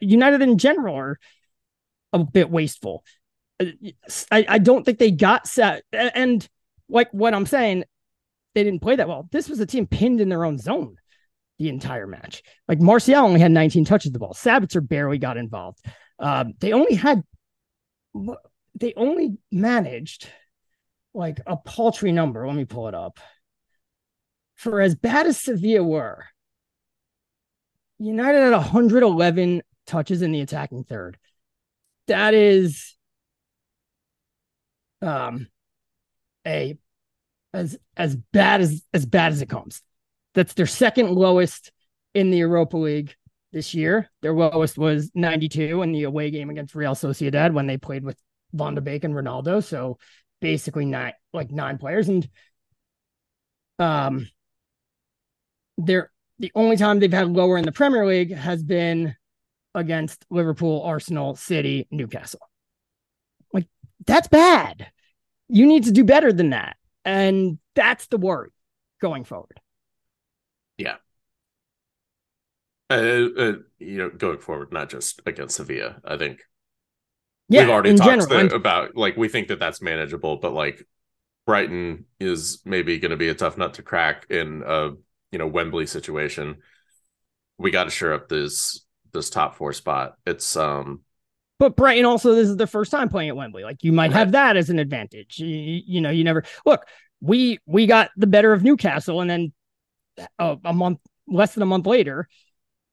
United 0.00 0.42
in 0.42 0.58
general 0.58 0.94
are 0.96 1.18
a 2.12 2.18
bit 2.20 2.50
wasteful. 2.50 3.04
I, 3.60 3.94
I 4.30 4.58
don't 4.58 4.84
think 4.84 4.98
they 4.98 5.10
got 5.10 5.46
set. 5.46 5.84
And 5.92 6.46
like 6.88 7.10
what 7.12 7.34
I'm 7.34 7.46
saying, 7.46 7.84
they 8.54 8.62
didn't 8.62 8.82
play 8.82 8.96
that 8.96 9.08
well. 9.08 9.28
This 9.32 9.48
was 9.48 9.58
a 9.60 9.66
team 9.66 9.86
pinned 9.86 10.20
in 10.20 10.28
their 10.28 10.44
own 10.44 10.58
zone 10.58 10.96
the 11.58 11.68
entire 11.68 12.06
match. 12.06 12.42
Like 12.68 12.80
Martial 12.80 13.16
only 13.16 13.40
had 13.40 13.52
19 13.52 13.84
touches 13.84 14.08
of 14.08 14.12
the 14.12 14.18
ball. 14.18 14.34
Sabitzer 14.34 14.86
barely 14.86 15.18
got 15.18 15.36
involved. 15.36 15.84
Um, 16.18 16.54
they 16.60 16.72
only 16.72 16.94
had, 16.94 17.22
they 18.74 18.94
only 18.96 19.38
managed 19.50 20.28
like 21.12 21.40
a 21.46 21.56
paltry 21.56 22.12
number. 22.12 22.46
Let 22.46 22.56
me 22.56 22.64
pull 22.64 22.88
it 22.88 22.94
up. 22.94 23.20
For 24.56 24.80
as 24.80 24.94
bad 24.94 25.26
as 25.26 25.40
Sevilla 25.40 25.82
were, 25.82 26.24
United 27.98 28.40
had 28.40 28.52
111 28.52 29.62
touches 29.86 30.22
in 30.22 30.32
the 30.32 30.40
attacking 30.40 30.84
third. 30.84 31.18
That 32.06 32.34
is 32.34 32.96
um 35.02 35.48
a 36.46 36.78
as 37.52 37.78
as 37.96 38.16
bad 38.16 38.60
as 38.60 38.82
as 38.92 39.06
bad 39.06 39.32
as 39.32 39.42
it 39.42 39.48
comes. 39.48 39.82
That's 40.34 40.54
their 40.54 40.66
second 40.66 41.10
lowest 41.10 41.72
in 42.14 42.30
the 42.30 42.38
Europa 42.38 42.76
League 42.76 43.14
this 43.52 43.74
year. 43.74 44.10
Their 44.22 44.32
lowest 44.32 44.76
was 44.76 45.10
92 45.14 45.82
in 45.82 45.92
the 45.92 46.02
away 46.04 46.30
game 46.30 46.50
against 46.50 46.74
Real 46.74 46.94
Sociedad 46.94 47.52
when 47.52 47.66
they 47.66 47.76
played 47.76 48.04
with 48.04 48.18
Van 48.54 48.74
de 48.74 48.80
Beek 48.80 49.04
and 49.04 49.14
Ronaldo. 49.14 49.62
So 49.62 49.98
basically 50.40 50.86
nine 50.86 51.12
like 51.32 51.50
nine 51.50 51.78
players. 51.78 52.08
And 52.08 52.28
um 53.78 54.28
they're 55.76 56.10
the 56.38 56.52
only 56.54 56.76
time 56.76 56.98
they've 56.98 57.12
had 57.12 57.30
lower 57.30 57.58
in 57.58 57.64
the 57.64 57.72
Premier 57.72 58.06
League 58.06 58.34
has 58.34 58.62
been 58.62 59.14
against 59.74 60.24
Liverpool, 60.30 60.82
Arsenal, 60.82 61.34
City, 61.34 61.86
Newcastle. 61.90 62.40
Like 63.52 63.66
that's 64.06 64.28
bad. 64.28 64.88
You 65.48 65.66
need 65.66 65.84
to 65.84 65.92
do 65.92 66.04
better 66.04 66.32
than 66.32 66.50
that. 66.50 66.76
And 67.04 67.58
that's 67.74 68.06
the 68.06 68.18
worry 68.18 68.50
going 69.00 69.24
forward. 69.24 69.60
Yeah. 70.78 70.96
Uh, 72.90 73.28
uh, 73.36 73.52
you 73.78 73.98
know, 73.98 74.10
going 74.10 74.38
forward, 74.38 74.72
not 74.72 74.90
just 74.90 75.20
against 75.26 75.56
Sevilla. 75.56 76.00
I 76.04 76.16
think 76.16 76.40
Yeah, 77.54 77.62
we've 77.62 77.70
already 77.70 77.94
talked 77.94 78.10
general, 78.10 78.40
and- 78.40 78.52
about 78.52 78.96
like 78.96 79.16
we 79.16 79.28
think 79.28 79.48
that 79.48 79.58
that's 79.58 79.80
manageable, 79.82 80.36
but 80.36 80.52
like 80.52 80.86
Brighton 81.46 82.06
is 82.20 82.62
maybe 82.64 82.98
going 82.98 83.10
to 83.10 83.16
be 83.16 83.28
a 83.28 83.34
tough 83.34 83.56
nut 83.58 83.74
to 83.74 83.82
crack 83.82 84.26
in 84.30 84.62
a 84.66 84.90
you 85.30 85.38
know 85.38 85.46
Wembley 85.46 85.86
situation. 85.86 86.56
We 87.58 87.70
got 87.70 87.84
to 87.84 87.90
shore 87.90 88.12
up 88.14 88.28
this 88.28 88.84
this 89.12 89.30
top 89.30 89.56
four 89.56 89.72
spot. 89.72 90.14
It's 90.26 90.56
um 90.56 91.02
But 91.58 91.76
Brighton 91.76 92.04
also 92.04 92.34
this 92.34 92.48
is 92.48 92.56
their 92.56 92.66
first 92.66 92.90
time 92.90 93.08
playing 93.08 93.28
at 93.28 93.36
Wembley. 93.36 93.62
Like 93.62 93.84
you 93.84 93.92
might 93.92 94.10
Right. 94.10 94.16
have 94.18 94.32
that 94.32 94.56
as 94.56 94.70
an 94.70 94.78
advantage. 94.78 95.38
You, 95.38 95.46
you- 95.46 95.82
you 95.86 96.00
know, 96.00 96.10
you 96.10 96.24
never 96.24 96.44
look. 96.66 96.86
We 97.20 97.58
we 97.66 97.86
got 97.86 98.10
the 98.16 98.26
better 98.26 98.52
of 98.52 98.62
Newcastle, 98.64 99.20
and 99.20 99.30
then 99.30 99.52
a, 100.38 100.56
a 100.64 100.72
month 100.72 100.98
less 101.26 101.54
than 101.54 101.62
a 101.62 101.66
month 101.66 101.86
later, 101.86 102.28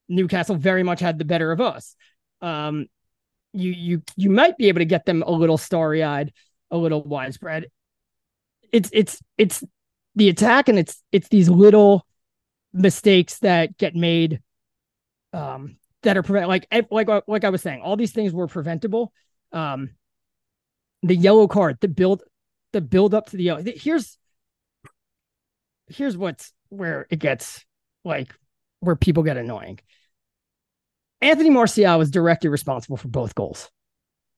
Newcastle 0.09 0.55
very 0.55 0.83
much 0.83 0.99
had 0.99 1.17
the 1.19 1.25
better 1.25 1.51
of 1.51 1.59
us. 1.61 1.95
Um, 2.41 2.87
you 3.53 3.71
you 3.71 4.03
you 4.15 4.29
might 4.29 4.57
be 4.57 4.67
able 4.67 4.79
to 4.79 4.85
get 4.85 5.05
them 5.05 5.23
a 5.23 5.31
little 5.31 5.57
starry 5.57 6.03
eyed, 6.03 6.31
a 6.69 6.77
little 6.77 7.03
widespread. 7.03 7.67
It's 8.71 8.89
it's 8.93 9.21
it's 9.37 9.63
the 10.15 10.29
attack, 10.29 10.69
and 10.69 10.79
it's 10.79 11.01
it's 11.11 11.27
these 11.29 11.49
little 11.49 12.05
mistakes 12.73 13.39
that 13.39 13.77
get 13.77 13.95
made 13.95 14.39
um 15.33 15.75
that 16.03 16.17
are 16.17 16.23
prevent 16.23 16.47
like 16.47 16.67
like 16.89 17.07
like 17.27 17.43
I 17.43 17.49
was 17.49 17.61
saying, 17.61 17.81
all 17.81 17.95
these 17.95 18.13
things 18.13 18.33
were 18.33 18.47
preventable. 18.47 19.13
Um, 19.51 19.91
the 21.03 21.15
yellow 21.15 21.47
card, 21.47 21.77
the 21.81 21.87
build, 21.87 22.23
the 22.73 22.81
build 22.81 23.13
up 23.13 23.27
to 23.27 23.37
the 23.37 23.43
yellow. 23.43 23.63
Here's 23.75 24.17
here's 25.87 26.17
what's 26.17 26.53
where 26.69 27.07
it 27.09 27.19
gets 27.19 27.65
like 28.03 28.33
where 28.79 28.95
people 28.95 29.23
get 29.23 29.37
annoying. 29.37 29.79
Anthony 31.21 31.49
Martial 31.49 31.99
was 31.99 32.09
directly 32.09 32.49
responsible 32.49 32.97
for 32.97 33.07
both 33.07 33.35
goals. 33.35 33.69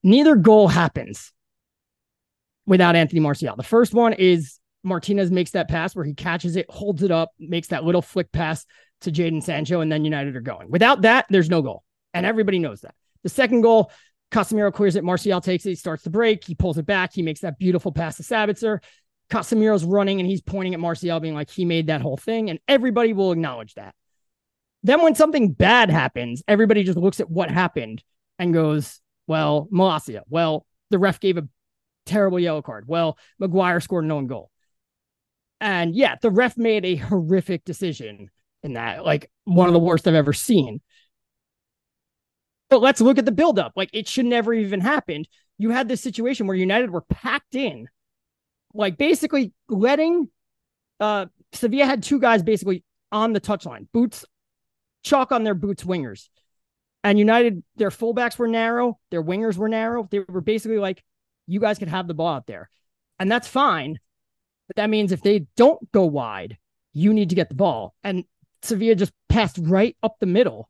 Neither 0.04 0.36
goal 0.36 0.68
happens 0.68 1.32
without 2.66 2.96
Anthony 2.96 3.22
Martial. 3.22 3.56
The 3.56 3.64
first 3.64 3.94
one 3.94 4.14
is 4.14 4.60
Martinez 4.84 5.32
makes 5.32 5.52
that 5.52 5.70
pass 5.70 5.96
where 5.96 6.06
he 6.06 6.14
catches 6.14 6.56
it, 6.56 6.70
holds 6.70 7.04
it 7.04 7.12
up, 7.12 7.32
makes 7.40 7.70
that 7.70 7.86
little 7.86 8.02
flick 8.02 8.32
pass 8.32 8.66
to 9.02 9.12
Jadon 9.12 9.42
Sancho, 9.42 9.82
and 9.82 9.92
then 9.92 10.04
United 10.04 10.36
are 10.36 10.42
going. 10.42 10.70
Without 10.70 11.04
that, 11.04 11.26
there's 11.30 11.50
no 11.50 11.62
goal. 11.62 11.84
And 12.14 12.26
everybody 12.26 12.60
knows 12.60 12.82
that. 12.82 12.96
The 13.24 13.30
second 13.30 13.62
goal, 13.62 13.92
Casemiro 14.32 14.74
clears 14.74 14.96
it. 14.96 15.04
Martial 15.04 15.40
takes 15.40 15.66
it. 15.66 15.70
He 15.70 15.76
starts 15.76 16.04
the 16.04 16.10
break. 16.10 16.44
He 16.44 16.56
pulls 16.56 16.78
it 16.78 16.86
back. 16.86 17.14
He 17.14 17.22
makes 17.22 17.42
that 17.42 17.60
beautiful 17.60 17.92
pass 17.92 18.18
to 18.18 18.24
Sabitzer. 18.24 18.80
Casemiro's 19.30 19.86
running 19.86 20.20
and 20.20 20.30
he's 20.30 20.42
pointing 20.42 20.74
at 20.74 20.80
Martial, 20.80 21.20
being 21.20 21.34
like, 21.34 21.50
he 21.50 21.66
made 21.66 21.88
that 21.88 22.02
whole 22.02 22.18
thing. 22.18 22.50
And 22.50 22.60
everybody 22.68 23.14
will 23.14 23.32
acknowledge 23.32 23.74
that. 23.76 23.96
Then 24.84 25.02
when 25.02 25.16
something 25.16 25.52
bad 25.52 25.90
happens, 25.90 26.44
everybody 26.48 26.84
just 26.84 26.98
looks 26.98 27.20
at 27.20 27.30
what 27.30 27.50
happened 27.50 28.04
and 28.38 28.54
goes, 28.54 29.00
well, 29.28 29.68
Malacia. 29.72 30.22
Well, 30.28 30.66
the 30.90 31.00
ref 31.00 31.20
gave 31.20 31.38
a 31.38 31.48
terrible 32.06 32.40
yellow 32.40 32.62
card. 32.62 32.86
Well, 32.88 33.18
Maguire 33.40 33.80
scored 33.80 34.04
an 34.04 34.12
own 34.12 34.28
goal. 34.28 34.52
And 35.62 35.96
yeah, 35.96 36.16
the 36.22 36.30
ref 36.30 36.58
made 36.58 36.84
a 36.84 36.98
horrific 36.98 37.64
decision 37.64 38.30
in 38.64 38.74
that, 38.74 39.06
like 39.06 39.32
one 39.46 39.68
of 39.68 39.74
the 39.74 39.80
worst 39.80 40.08
I've 40.08 40.14
ever 40.14 40.34
seen. 40.34 40.82
But 42.70 42.82
let's 42.82 43.00
look 43.02 43.18
at 43.18 43.26
the 43.26 43.32
buildup. 43.32 43.74
Like 43.76 43.90
it 43.94 44.08
should 44.08 44.26
never 44.26 44.54
even 44.54 44.82
happened. 44.82 45.28
You 45.58 45.70
had 45.70 45.88
this 45.88 46.02
situation 46.02 46.48
where 46.48 46.58
United 46.58 46.90
were 46.90 47.02
packed 47.02 47.56
in, 47.56 47.88
like 48.74 48.98
basically 48.98 49.54
letting 49.70 50.30
uh 51.00 51.28
Sevilla 51.54 51.86
had 51.86 52.04
two 52.04 52.20
guys 52.20 52.44
basically 52.44 52.84
on 53.12 53.32
the 53.32 53.40
touchline, 53.40 53.88
boots, 53.94 54.26
chalk 55.04 55.32
on 55.32 55.44
their 55.44 55.54
boots, 55.54 55.84
wingers. 55.84 56.30
And 57.04 57.20
United, 57.20 57.64
their 57.76 57.90
fullbacks 57.90 58.38
were 58.38 58.48
narrow, 58.48 58.98
their 59.12 59.24
wingers 59.24 59.58
were 59.58 59.70
narrow. 59.70 60.08
They 60.10 60.20
were 60.20 60.42
basically 60.42 60.80
like, 60.80 61.04
you 61.48 61.60
guys 61.60 61.78
could 61.78 61.90
have 61.90 62.08
the 62.08 62.14
ball 62.14 62.36
out 62.36 62.48
there. 62.48 62.70
And 63.20 63.32
that's 63.32 63.48
fine. 63.48 64.00
But 64.68 64.78
that 64.78 64.90
means 64.90 65.12
if 65.12 65.22
they 65.22 65.46
don't 65.58 65.92
go 65.92 66.06
wide, 66.06 66.58
you 66.94 67.14
need 67.14 67.30
to 67.30 67.36
get 67.36 67.50
the 67.50 67.56
ball. 67.56 67.94
And 68.04 68.24
Sevilla 68.62 68.96
just 68.96 69.12
passed 69.28 69.58
right 69.62 69.98
up 70.02 70.16
the 70.20 70.26
middle 70.26 70.70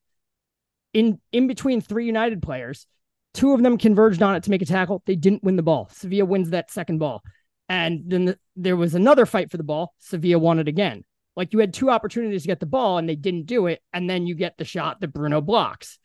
in 0.94 1.20
in 1.32 1.48
between 1.48 1.82
three 1.82 2.06
United 2.06 2.42
players. 2.42 2.88
Two 3.34 3.54
of 3.54 3.64
them 3.64 3.78
converged 3.78 4.22
on 4.22 4.36
it 4.36 4.44
to 4.44 4.52
make 4.52 4.62
a 4.62 4.66
tackle. 4.66 5.02
They 5.06 5.16
didn't 5.16 5.44
win 5.44 5.56
the 5.56 5.64
ball. 5.64 5.90
Sevilla 5.92 6.26
wins 6.26 6.52
that 6.52 6.72
second 6.72 7.00
ball. 7.00 7.22
And 7.70 8.04
then 8.06 8.26
the, 8.26 8.40
there 8.56 8.76
was 8.76 8.94
another 8.94 9.26
fight 9.26 9.50
for 9.50 9.58
the 9.58 9.64
ball. 9.64 9.94
Sevilla 10.00 10.38
won 10.38 10.60
it 10.60 10.68
again. 10.68 11.04
Like 11.36 11.54
you 11.54 11.60
had 11.60 11.74
two 11.74 11.90
opportunities 11.90 12.44
to 12.44 12.48
get 12.48 12.60
the 12.60 12.66
ball 12.66 12.98
and 12.98 13.10
they 13.10 13.16
didn't 13.16 13.46
do 13.46 13.68
it. 13.68 13.82
And 13.92 14.10
then 14.10 14.28
you 14.28 14.36
get 14.36 14.58
the 14.58 14.66
shot 14.66 15.02
that 15.02 15.14
Bruno 15.14 15.42
blocks. 15.42 15.98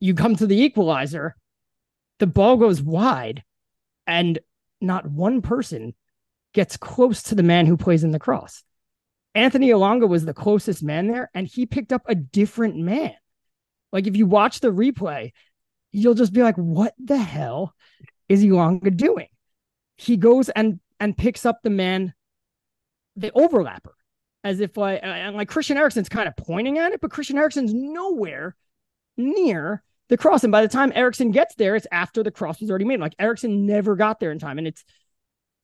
You 0.00 0.14
come 0.14 0.34
to 0.36 0.46
the 0.46 0.60
equalizer, 0.60 1.36
the 2.18 2.26
ball 2.26 2.56
goes 2.56 2.82
wide, 2.82 3.44
and 4.06 4.38
not 4.80 5.06
one 5.06 5.42
person 5.42 5.94
gets 6.52 6.76
close 6.76 7.22
to 7.24 7.34
the 7.34 7.42
man 7.42 7.66
who 7.66 7.76
plays 7.76 8.04
in 8.04 8.10
the 8.10 8.18
cross. 8.18 8.64
Anthony 9.34 9.68
Elanga 9.70 10.08
was 10.08 10.24
the 10.24 10.34
closest 10.34 10.82
man 10.82 11.06
there, 11.06 11.30
and 11.34 11.46
he 11.46 11.66
picked 11.66 11.92
up 11.92 12.02
a 12.06 12.14
different 12.14 12.76
man. 12.76 13.14
Like 13.92 14.06
if 14.06 14.16
you 14.16 14.26
watch 14.26 14.60
the 14.60 14.72
replay, 14.72 15.32
you'll 15.92 16.14
just 16.14 16.32
be 16.32 16.42
like, 16.42 16.56
what 16.56 16.94
the 16.98 17.18
hell 17.18 17.74
is 18.28 18.42
Elanga 18.42 18.96
doing? 18.96 19.28
He 19.96 20.16
goes 20.16 20.48
and 20.48 20.80
and 20.98 21.16
picks 21.16 21.46
up 21.46 21.60
the 21.62 21.70
man, 21.70 22.14
the 23.16 23.30
overlapper, 23.32 23.92
as 24.44 24.60
if 24.60 24.76
like 24.76 25.02
uh, 25.02 25.06
and 25.06 25.36
like 25.36 25.48
Christian 25.48 25.76
Eriksen's 25.76 26.08
kind 26.08 26.28
of 26.28 26.36
pointing 26.36 26.78
at 26.78 26.92
it, 26.92 27.00
but 27.00 27.10
Christian 27.10 27.38
Eriksen's 27.38 27.74
nowhere 27.74 28.56
near 29.16 29.82
the 30.08 30.16
cross. 30.16 30.44
And 30.44 30.52
by 30.52 30.62
the 30.62 30.68
time 30.68 30.92
Eriksen 30.94 31.30
gets 31.30 31.54
there, 31.54 31.76
it's 31.76 31.86
after 31.92 32.22
the 32.22 32.30
cross 32.30 32.60
was 32.60 32.70
already 32.70 32.84
made. 32.84 33.00
Like 33.00 33.14
Eriksen 33.18 33.66
never 33.66 33.96
got 33.96 34.20
there 34.20 34.30
in 34.30 34.38
time. 34.38 34.58
And 34.58 34.66
it's 34.66 34.84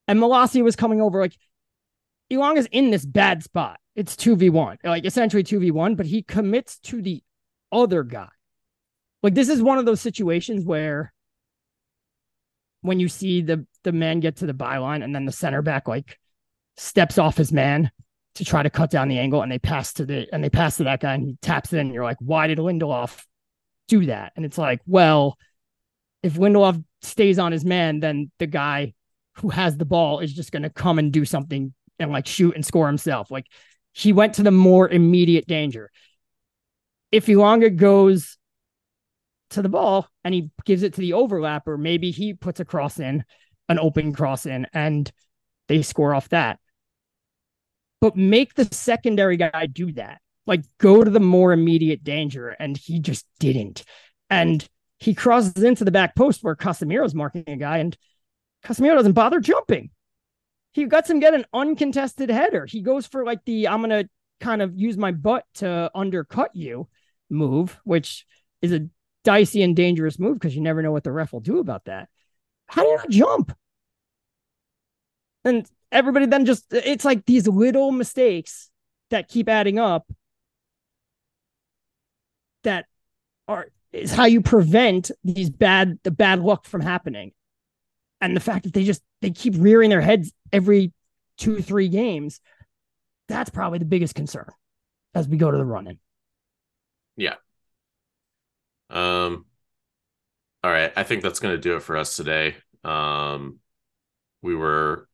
and 0.06 0.18
Malacia 0.18 0.62
was 0.62 0.76
coming 0.76 1.00
over 1.00 1.20
like 1.20 1.36
Elanga's 2.30 2.66
in 2.72 2.90
this 2.90 3.06
bad 3.06 3.42
spot. 3.42 3.78
It's 3.94 4.14
2v1, 4.16 4.78
like 4.84 5.04
essentially 5.04 5.42
2v1, 5.42 5.96
but 5.96 6.06
he 6.06 6.22
commits 6.22 6.78
to 6.80 7.02
the 7.02 7.22
other 7.72 8.04
guy. 8.04 8.28
Like 9.22 9.34
this 9.34 9.48
is 9.48 9.62
one 9.62 9.78
of 9.78 9.86
those 9.86 10.00
situations 10.00 10.64
where 10.64 11.12
when 12.82 13.00
you 13.00 13.08
see 13.08 13.42
the 13.42 13.66
the 13.82 13.92
man 13.92 14.20
get 14.20 14.36
to 14.36 14.46
the 14.46 14.54
byline 14.54 15.02
and 15.02 15.14
then 15.14 15.24
the 15.24 15.32
center 15.32 15.62
back 15.62 15.88
like 15.88 16.18
steps 16.78 17.18
off 17.18 17.36
his 17.36 17.52
man 17.52 17.90
to 18.36 18.44
try 18.44 18.62
to 18.62 18.70
cut 18.70 18.90
down 18.90 19.08
the 19.08 19.18
angle 19.18 19.42
and 19.42 19.50
they 19.50 19.58
pass 19.58 19.92
to 19.94 20.06
the 20.06 20.26
and 20.32 20.42
they 20.42 20.48
pass 20.48 20.76
to 20.76 20.84
that 20.84 21.00
guy 21.00 21.14
and 21.14 21.24
he 21.24 21.36
taps 21.42 21.72
it 21.72 21.78
in 21.78 21.86
and 21.86 21.94
you're 21.94 22.04
like, 22.04 22.18
why 22.20 22.46
did 22.46 22.58
Lindelof 22.58 23.24
do 23.88 24.06
that? 24.06 24.32
And 24.36 24.44
it's 24.44 24.58
like, 24.58 24.80
well, 24.86 25.36
if 26.22 26.34
Lindelof 26.34 26.82
stays 27.02 27.38
on 27.38 27.52
his 27.52 27.64
man, 27.64 28.00
then 28.00 28.30
the 28.38 28.46
guy 28.46 28.94
who 29.34 29.48
has 29.48 29.76
the 29.76 29.84
ball 29.84 30.20
is 30.20 30.32
just 30.32 30.52
gonna 30.52 30.70
come 30.70 30.98
and 30.98 31.12
do 31.12 31.24
something 31.24 31.74
and 31.98 32.12
like 32.12 32.26
shoot 32.26 32.54
and 32.54 32.64
score 32.64 32.86
himself. 32.86 33.30
Like 33.30 33.46
he 33.92 34.12
went 34.12 34.34
to 34.34 34.44
the 34.44 34.52
more 34.52 34.88
immediate 34.88 35.46
danger. 35.46 35.90
If 37.10 37.26
Elanga 37.26 37.74
goes 37.74 38.38
to 39.50 39.62
the 39.62 39.68
ball 39.68 40.06
and 40.22 40.32
he 40.32 40.50
gives 40.64 40.82
it 40.82 40.94
to 40.94 41.00
the 41.00 41.12
overlapper, 41.12 41.78
maybe 41.78 42.10
he 42.10 42.34
puts 42.34 42.60
a 42.60 42.64
cross 42.64 43.00
in, 43.00 43.24
an 43.68 43.78
open 43.78 44.12
cross 44.12 44.46
in, 44.46 44.66
and 44.72 45.10
they 45.66 45.82
score 45.82 46.14
off 46.14 46.28
that. 46.28 46.60
But 48.00 48.16
make 48.16 48.54
the 48.54 48.68
secondary 48.72 49.36
guy 49.36 49.66
do 49.66 49.92
that. 49.92 50.20
Like 50.46 50.62
go 50.78 51.04
to 51.04 51.10
the 51.10 51.20
more 51.20 51.52
immediate 51.52 52.04
danger. 52.04 52.48
And 52.48 52.76
he 52.76 53.00
just 53.00 53.26
didn't. 53.38 53.84
And 54.30 54.66
he 54.98 55.14
crosses 55.14 55.62
into 55.62 55.84
the 55.84 55.90
back 55.90 56.16
post 56.16 56.42
where 56.42 56.56
Casemiro's 56.56 57.14
marking 57.14 57.44
a 57.46 57.56
guy, 57.56 57.78
and 57.78 57.96
Casemiro 58.64 58.96
doesn't 58.96 59.12
bother 59.12 59.40
jumping. 59.40 59.90
He 60.72 60.86
lets 60.86 61.08
him 61.08 61.20
get 61.20 61.34
an 61.34 61.44
uncontested 61.52 62.30
header. 62.30 62.66
He 62.66 62.82
goes 62.82 63.06
for 63.06 63.24
like 63.24 63.44
the 63.44 63.68
I'm 63.68 63.80
gonna 63.80 64.04
kind 64.40 64.62
of 64.62 64.76
use 64.76 64.96
my 64.96 65.12
butt 65.12 65.44
to 65.54 65.90
undercut 65.94 66.50
you 66.54 66.88
move, 67.30 67.78
which 67.84 68.26
is 68.60 68.72
a 68.72 68.88
dicey 69.24 69.62
and 69.62 69.74
dangerous 69.76 70.18
move 70.18 70.34
because 70.34 70.54
you 70.54 70.62
never 70.62 70.82
know 70.82 70.92
what 70.92 71.04
the 71.04 71.12
ref 71.12 71.32
will 71.32 71.40
do 71.40 71.58
about 71.58 71.84
that. 71.86 72.08
How 72.66 72.82
do 72.82 72.88
you 72.88 72.96
not 72.96 73.10
jump? 73.10 73.56
And 75.48 75.68
everybody 75.90 76.26
then 76.26 76.44
just 76.44 76.64
it's 76.70 77.04
like 77.04 77.24
these 77.26 77.48
little 77.48 77.92
mistakes 77.92 78.70
that 79.10 79.28
keep 79.28 79.48
adding 79.48 79.78
up 79.78 80.10
that 82.64 82.86
are 83.46 83.68
is 83.92 84.12
how 84.12 84.26
you 84.26 84.42
prevent 84.42 85.10
these 85.24 85.50
bad 85.50 85.98
the 86.04 86.10
bad 86.10 86.40
luck 86.40 86.66
from 86.66 86.80
happening. 86.80 87.32
And 88.20 88.36
the 88.36 88.40
fact 88.40 88.64
that 88.64 88.74
they 88.74 88.84
just 88.84 89.02
they 89.22 89.30
keep 89.30 89.54
rearing 89.56 89.90
their 89.90 90.00
heads 90.00 90.32
every 90.52 90.92
two, 91.38 91.62
three 91.62 91.88
games, 91.88 92.40
that's 93.28 93.50
probably 93.50 93.78
the 93.78 93.84
biggest 93.84 94.14
concern 94.14 94.50
as 95.14 95.28
we 95.28 95.36
go 95.36 95.50
to 95.50 95.56
the 95.56 95.64
run 95.64 95.86
in. 95.86 95.98
Yeah. 97.16 97.34
Um, 98.90 99.46
all 100.62 100.70
right. 100.70 100.92
I 100.96 101.02
think 101.02 101.22
that's 101.22 101.40
going 101.40 101.54
to 101.54 101.60
do 101.60 101.76
it 101.76 101.82
for 101.82 101.96
us 101.96 102.16
today. 102.16 102.56
Um, 102.84 103.60
we 104.42 104.54
were 104.54 105.08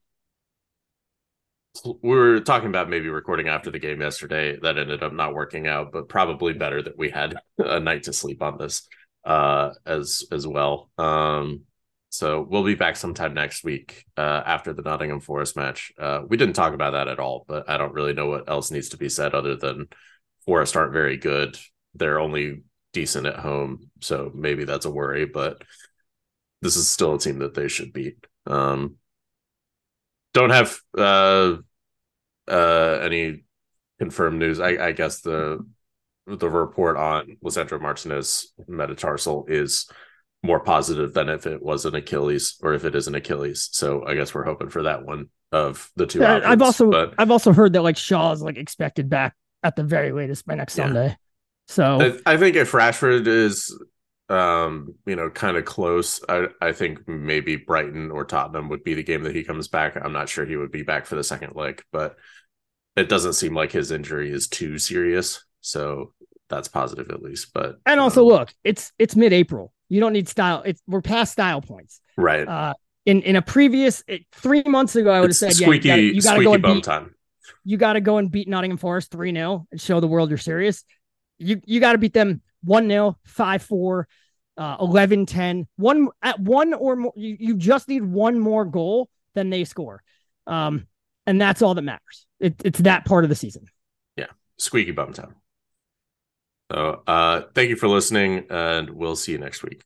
we 1.85 2.17
were 2.17 2.41
talking 2.41 2.69
about 2.69 2.89
maybe 2.89 3.09
recording 3.09 3.49
after 3.49 3.71
the 3.71 3.79
game 3.79 4.01
yesterday. 4.01 4.59
That 4.61 4.79
ended 4.79 5.03
up 5.03 5.13
not 5.13 5.35
working 5.35 5.67
out, 5.67 5.93
but 5.93 6.09
probably 6.09 6.53
better 6.53 6.83
that 6.83 6.97
we 6.97 7.11
had 7.11 7.37
a 7.59 7.81
night 7.81 8.05
to 8.05 8.13
sleep 8.13 8.43
on 8.43 8.59
this 8.59 8.87
uh, 9.25 9.71
as 9.85 10.25
as 10.31 10.47
well. 10.47 10.91
Um, 10.99 11.63
so 12.11 12.47
we'll 12.49 12.63
be 12.63 12.77
back 12.77 12.97
sometime 12.97 13.35
next 13.35 13.65
week 13.65 14.05
uh, 14.17 14.43
after 14.47 14.73
the 14.73 14.83
Nottingham 14.83 15.21
Forest 15.21 15.57
match. 15.57 15.93
Uh, 15.99 16.21
we 16.29 16.37
didn't 16.37 16.55
talk 16.55 16.73
about 16.73 16.93
that 16.93 17.09
at 17.09 17.19
all, 17.19 17.45
but 17.49 17.69
I 17.69 17.77
don't 17.77 17.93
really 17.93 18.13
know 18.13 18.27
what 18.27 18.49
else 18.49 18.71
needs 18.71 18.91
to 18.91 18.97
be 18.97 19.09
said 19.09 19.35
other 19.35 19.57
than 19.57 19.89
Forest 20.47 20.77
aren't 20.77 20.93
very 20.93 21.17
good. 21.17 21.59
They're 21.95 22.21
only 22.21 22.63
decent 22.93 23.27
at 23.27 23.41
home, 23.41 23.91
so 24.01 24.31
maybe 24.33 24.65
that's 24.65 24.87
a 24.87 24.91
worry. 24.91 25.25
But 25.25 25.63
this 26.63 26.77
is 26.77 26.89
still 26.89 27.17
a 27.17 27.19
team 27.19 27.41
that 27.41 27.55
they 27.55 27.67
should 27.67 27.93
beat. 27.93 28.25
Um, 28.47 28.97
don't 30.35 30.51
have 30.51 30.77
uh, 30.99 31.57
uh, 32.47 32.99
any 33.01 33.45
confirmed 33.99 34.39
news. 34.39 34.61
I, 34.61 34.89
I 34.89 34.93
guess 34.93 35.21
the 35.23 35.65
the 36.27 36.49
report 36.49 36.97
on 36.97 37.37
Lisandro 37.45 37.81
Martinez 37.81 38.53
metatarsal 38.67 39.47
is 39.49 39.91
more 40.43 40.61
positive 40.61 41.15
than 41.15 41.29
if 41.29 41.47
it 41.47 41.63
was 41.63 41.87
an 41.87 41.95
Achilles 41.95 42.57
or 42.63 42.75
if 42.75 42.85
it 42.85 42.95
is 42.95 43.09
an 43.09 43.15
Achilles. 43.15 43.71
So 43.73 44.05
I 44.07 44.15
guess 44.15 44.35
we're 44.35 44.45
hoping 44.45 44.69
for 44.69 44.83
that 44.83 45.05
one 45.05 45.31
of 45.53 45.91
the 45.97 46.07
two. 46.07 46.21
Yeah, 46.21 46.41
I've 46.45 46.61
also 46.63 46.91
but 46.91 47.15
I've 47.17 47.31
also 47.31 47.53
heard 47.53 47.73
that 47.73 47.83
like 47.83 47.97
Shaw's 47.97 48.43
like 48.43 48.59
expected 48.59 49.09
back 49.09 49.35
at 49.63 49.77
the 49.77 49.85
very 49.85 50.13
latest 50.13 50.47
by 50.47 50.55
next 50.55 50.77
Yeah. 50.77 50.85
Sunday. 50.85 51.17
So 51.67 52.19
I, 52.27 52.35
I 52.35 52.37
think 52.37 52.57
if 52.57 52.73
Rashford 52.73 53.27
is, 53.27 53.75
um, 54.29 54.95
you 55.07 55.17
know, 55.17 55.29
kind 55.31 55.57
of 55.57 55.65
close, 55.65 56.21
I 56.29 56.47
I 56.61 56.73
think 56.73 57.07
maybe 57.07 57.57
Brighton 57.57 58.11
or 58.11 58.25
Tottenham 58.25 58.69
would 58.71 58.85
be 58.85 58.95
the 58.95 59.03
game 59.03 59.23
that 59.25 59.35
he 59.35 59.45
comes 59.45 59.69
back. 59.69 59.97
I'm 59.97 60.13
not 60.13 60.29
sure 60.29 60.47
he 60.47 60.57
would 60.57 60.73
be 60.73 60.83
back 60.83 61.07
for 61.07 61.17
the 61.17 61.25
second 61.25 61.55
leg, 61.55 61.83
but 61.93 62.17
it 62.97 63.09
doesn't 63.09 63.35
seem 63.35 63.55
like 63.55 63.73
his 63.73 63.91
injury 63.91 64.31
is 64.31 64.49
too 64.49 64.79
serious. 64.79 65.45
So 65.61 66.13
that's 66.49 66.69
positive 66.69 67.11
at 67.11 67.23
least. 67.23 67.53
But 67.53 67.77
and 67.85 68.01
also 68.01 68.23
um, 68.23 68.29
look, 68.29 68.55
it's 68.65 68.93
it's 68.99 69.15
mid-April. 69.15 69.73
You 69.89 70.01
don't 70.01 70.13
need 70.13 70.29
style. 70.29 70.63
It's 70.65 70.83
we're 70.87 71.03
past 71.03 71.33
style 71.33 71.61
points. 71.61 72.01
right. 72.17 72.47
Uh, 72.49 72.75
in 73.07 73.21
in 73.23 73.37
a 73.37 73.43
previous 73.43 74.03
it, 74.07 74.23
three 74.33 74.63
months 74.65 74.97
ago, 74.97 75.11
I 75.11 75.21
would 75.21 75.31
have 75.31 75.37
said, 75.37 75.59
yeah, 75.59 75.67
squeaky, 75.67 75.89
you 75.89 76.23
got 76.23 76.37
to 76.37 76.45
go 76.45 76.55
and 76.55 76.63
beat, 76.63 76.85
time. 76.85 77.15
you 77.63 77.77
got 77.77 77.95
to 77.95 78.01
go 78.01 78.17
and 78.17 78.31
beat 78.31 78.49
Nottingham 78.49 78.79
Forest 78.79 79.11
three 79.11 79.33
0 79.33 79.67
and 79.71 79.81
show 79.81 80.01
the 80.01 80.07
world 80.07 80.31
you're 80.31 80.39
serious. 80.39 80.85
You 81.39 81.61
you 81.67 81.81
got 81.81 81.93
to 81.93 81.99
beat 81.99 82.15
them 82.15 82.41
one 82.65 82.89
0 82.89 83.17
five 83.25 83.63
four, 83.63 84.09
uh, 84.57 84.79
11-10. 84.79 85.67
One 85.77 86.09
at 86.23 86.39
one 86.41 86.75
or 86.75 86.97
more. 86.97 87.13
You, 87.17 87.37
you 87.39 87.57
just 87.57 87.89
need 87.89 88.05
one 88.05 88.39
more 88.39 88.65
goal 88.65 89.09
than 89.35 89.51
they 89.51 89.65
score, 89.65 90.03
um, 90.47 90.87
and 91.27 91.41
that's 91.41 91.63
all 91.63 91.75
that 91.75 91.83
matters. 91.83 92.27
It, 92.41 92.61
it's 92.65 92.81
that 92.81 93.05
part 93.05 93.25
of 93.25 93.31
the 93.31 93.37
season. 93.37 93.67
Yeah. 94.17 94.27
Squeaky 94.59 94.93
bum 94.93 95.13
time. 95.13 95.35
So 96.73 97.03
uh 97.07 97.43
thank 97.55 97.69
you 97.69 97.77
for 97.77 97.89
listening 97.89 98.47
and 98.51 98.91
we'll 98.91 99.17
see 99.17 99.33
you 99.33 99.39
next 99.39 99.63
week. 99.63 99.85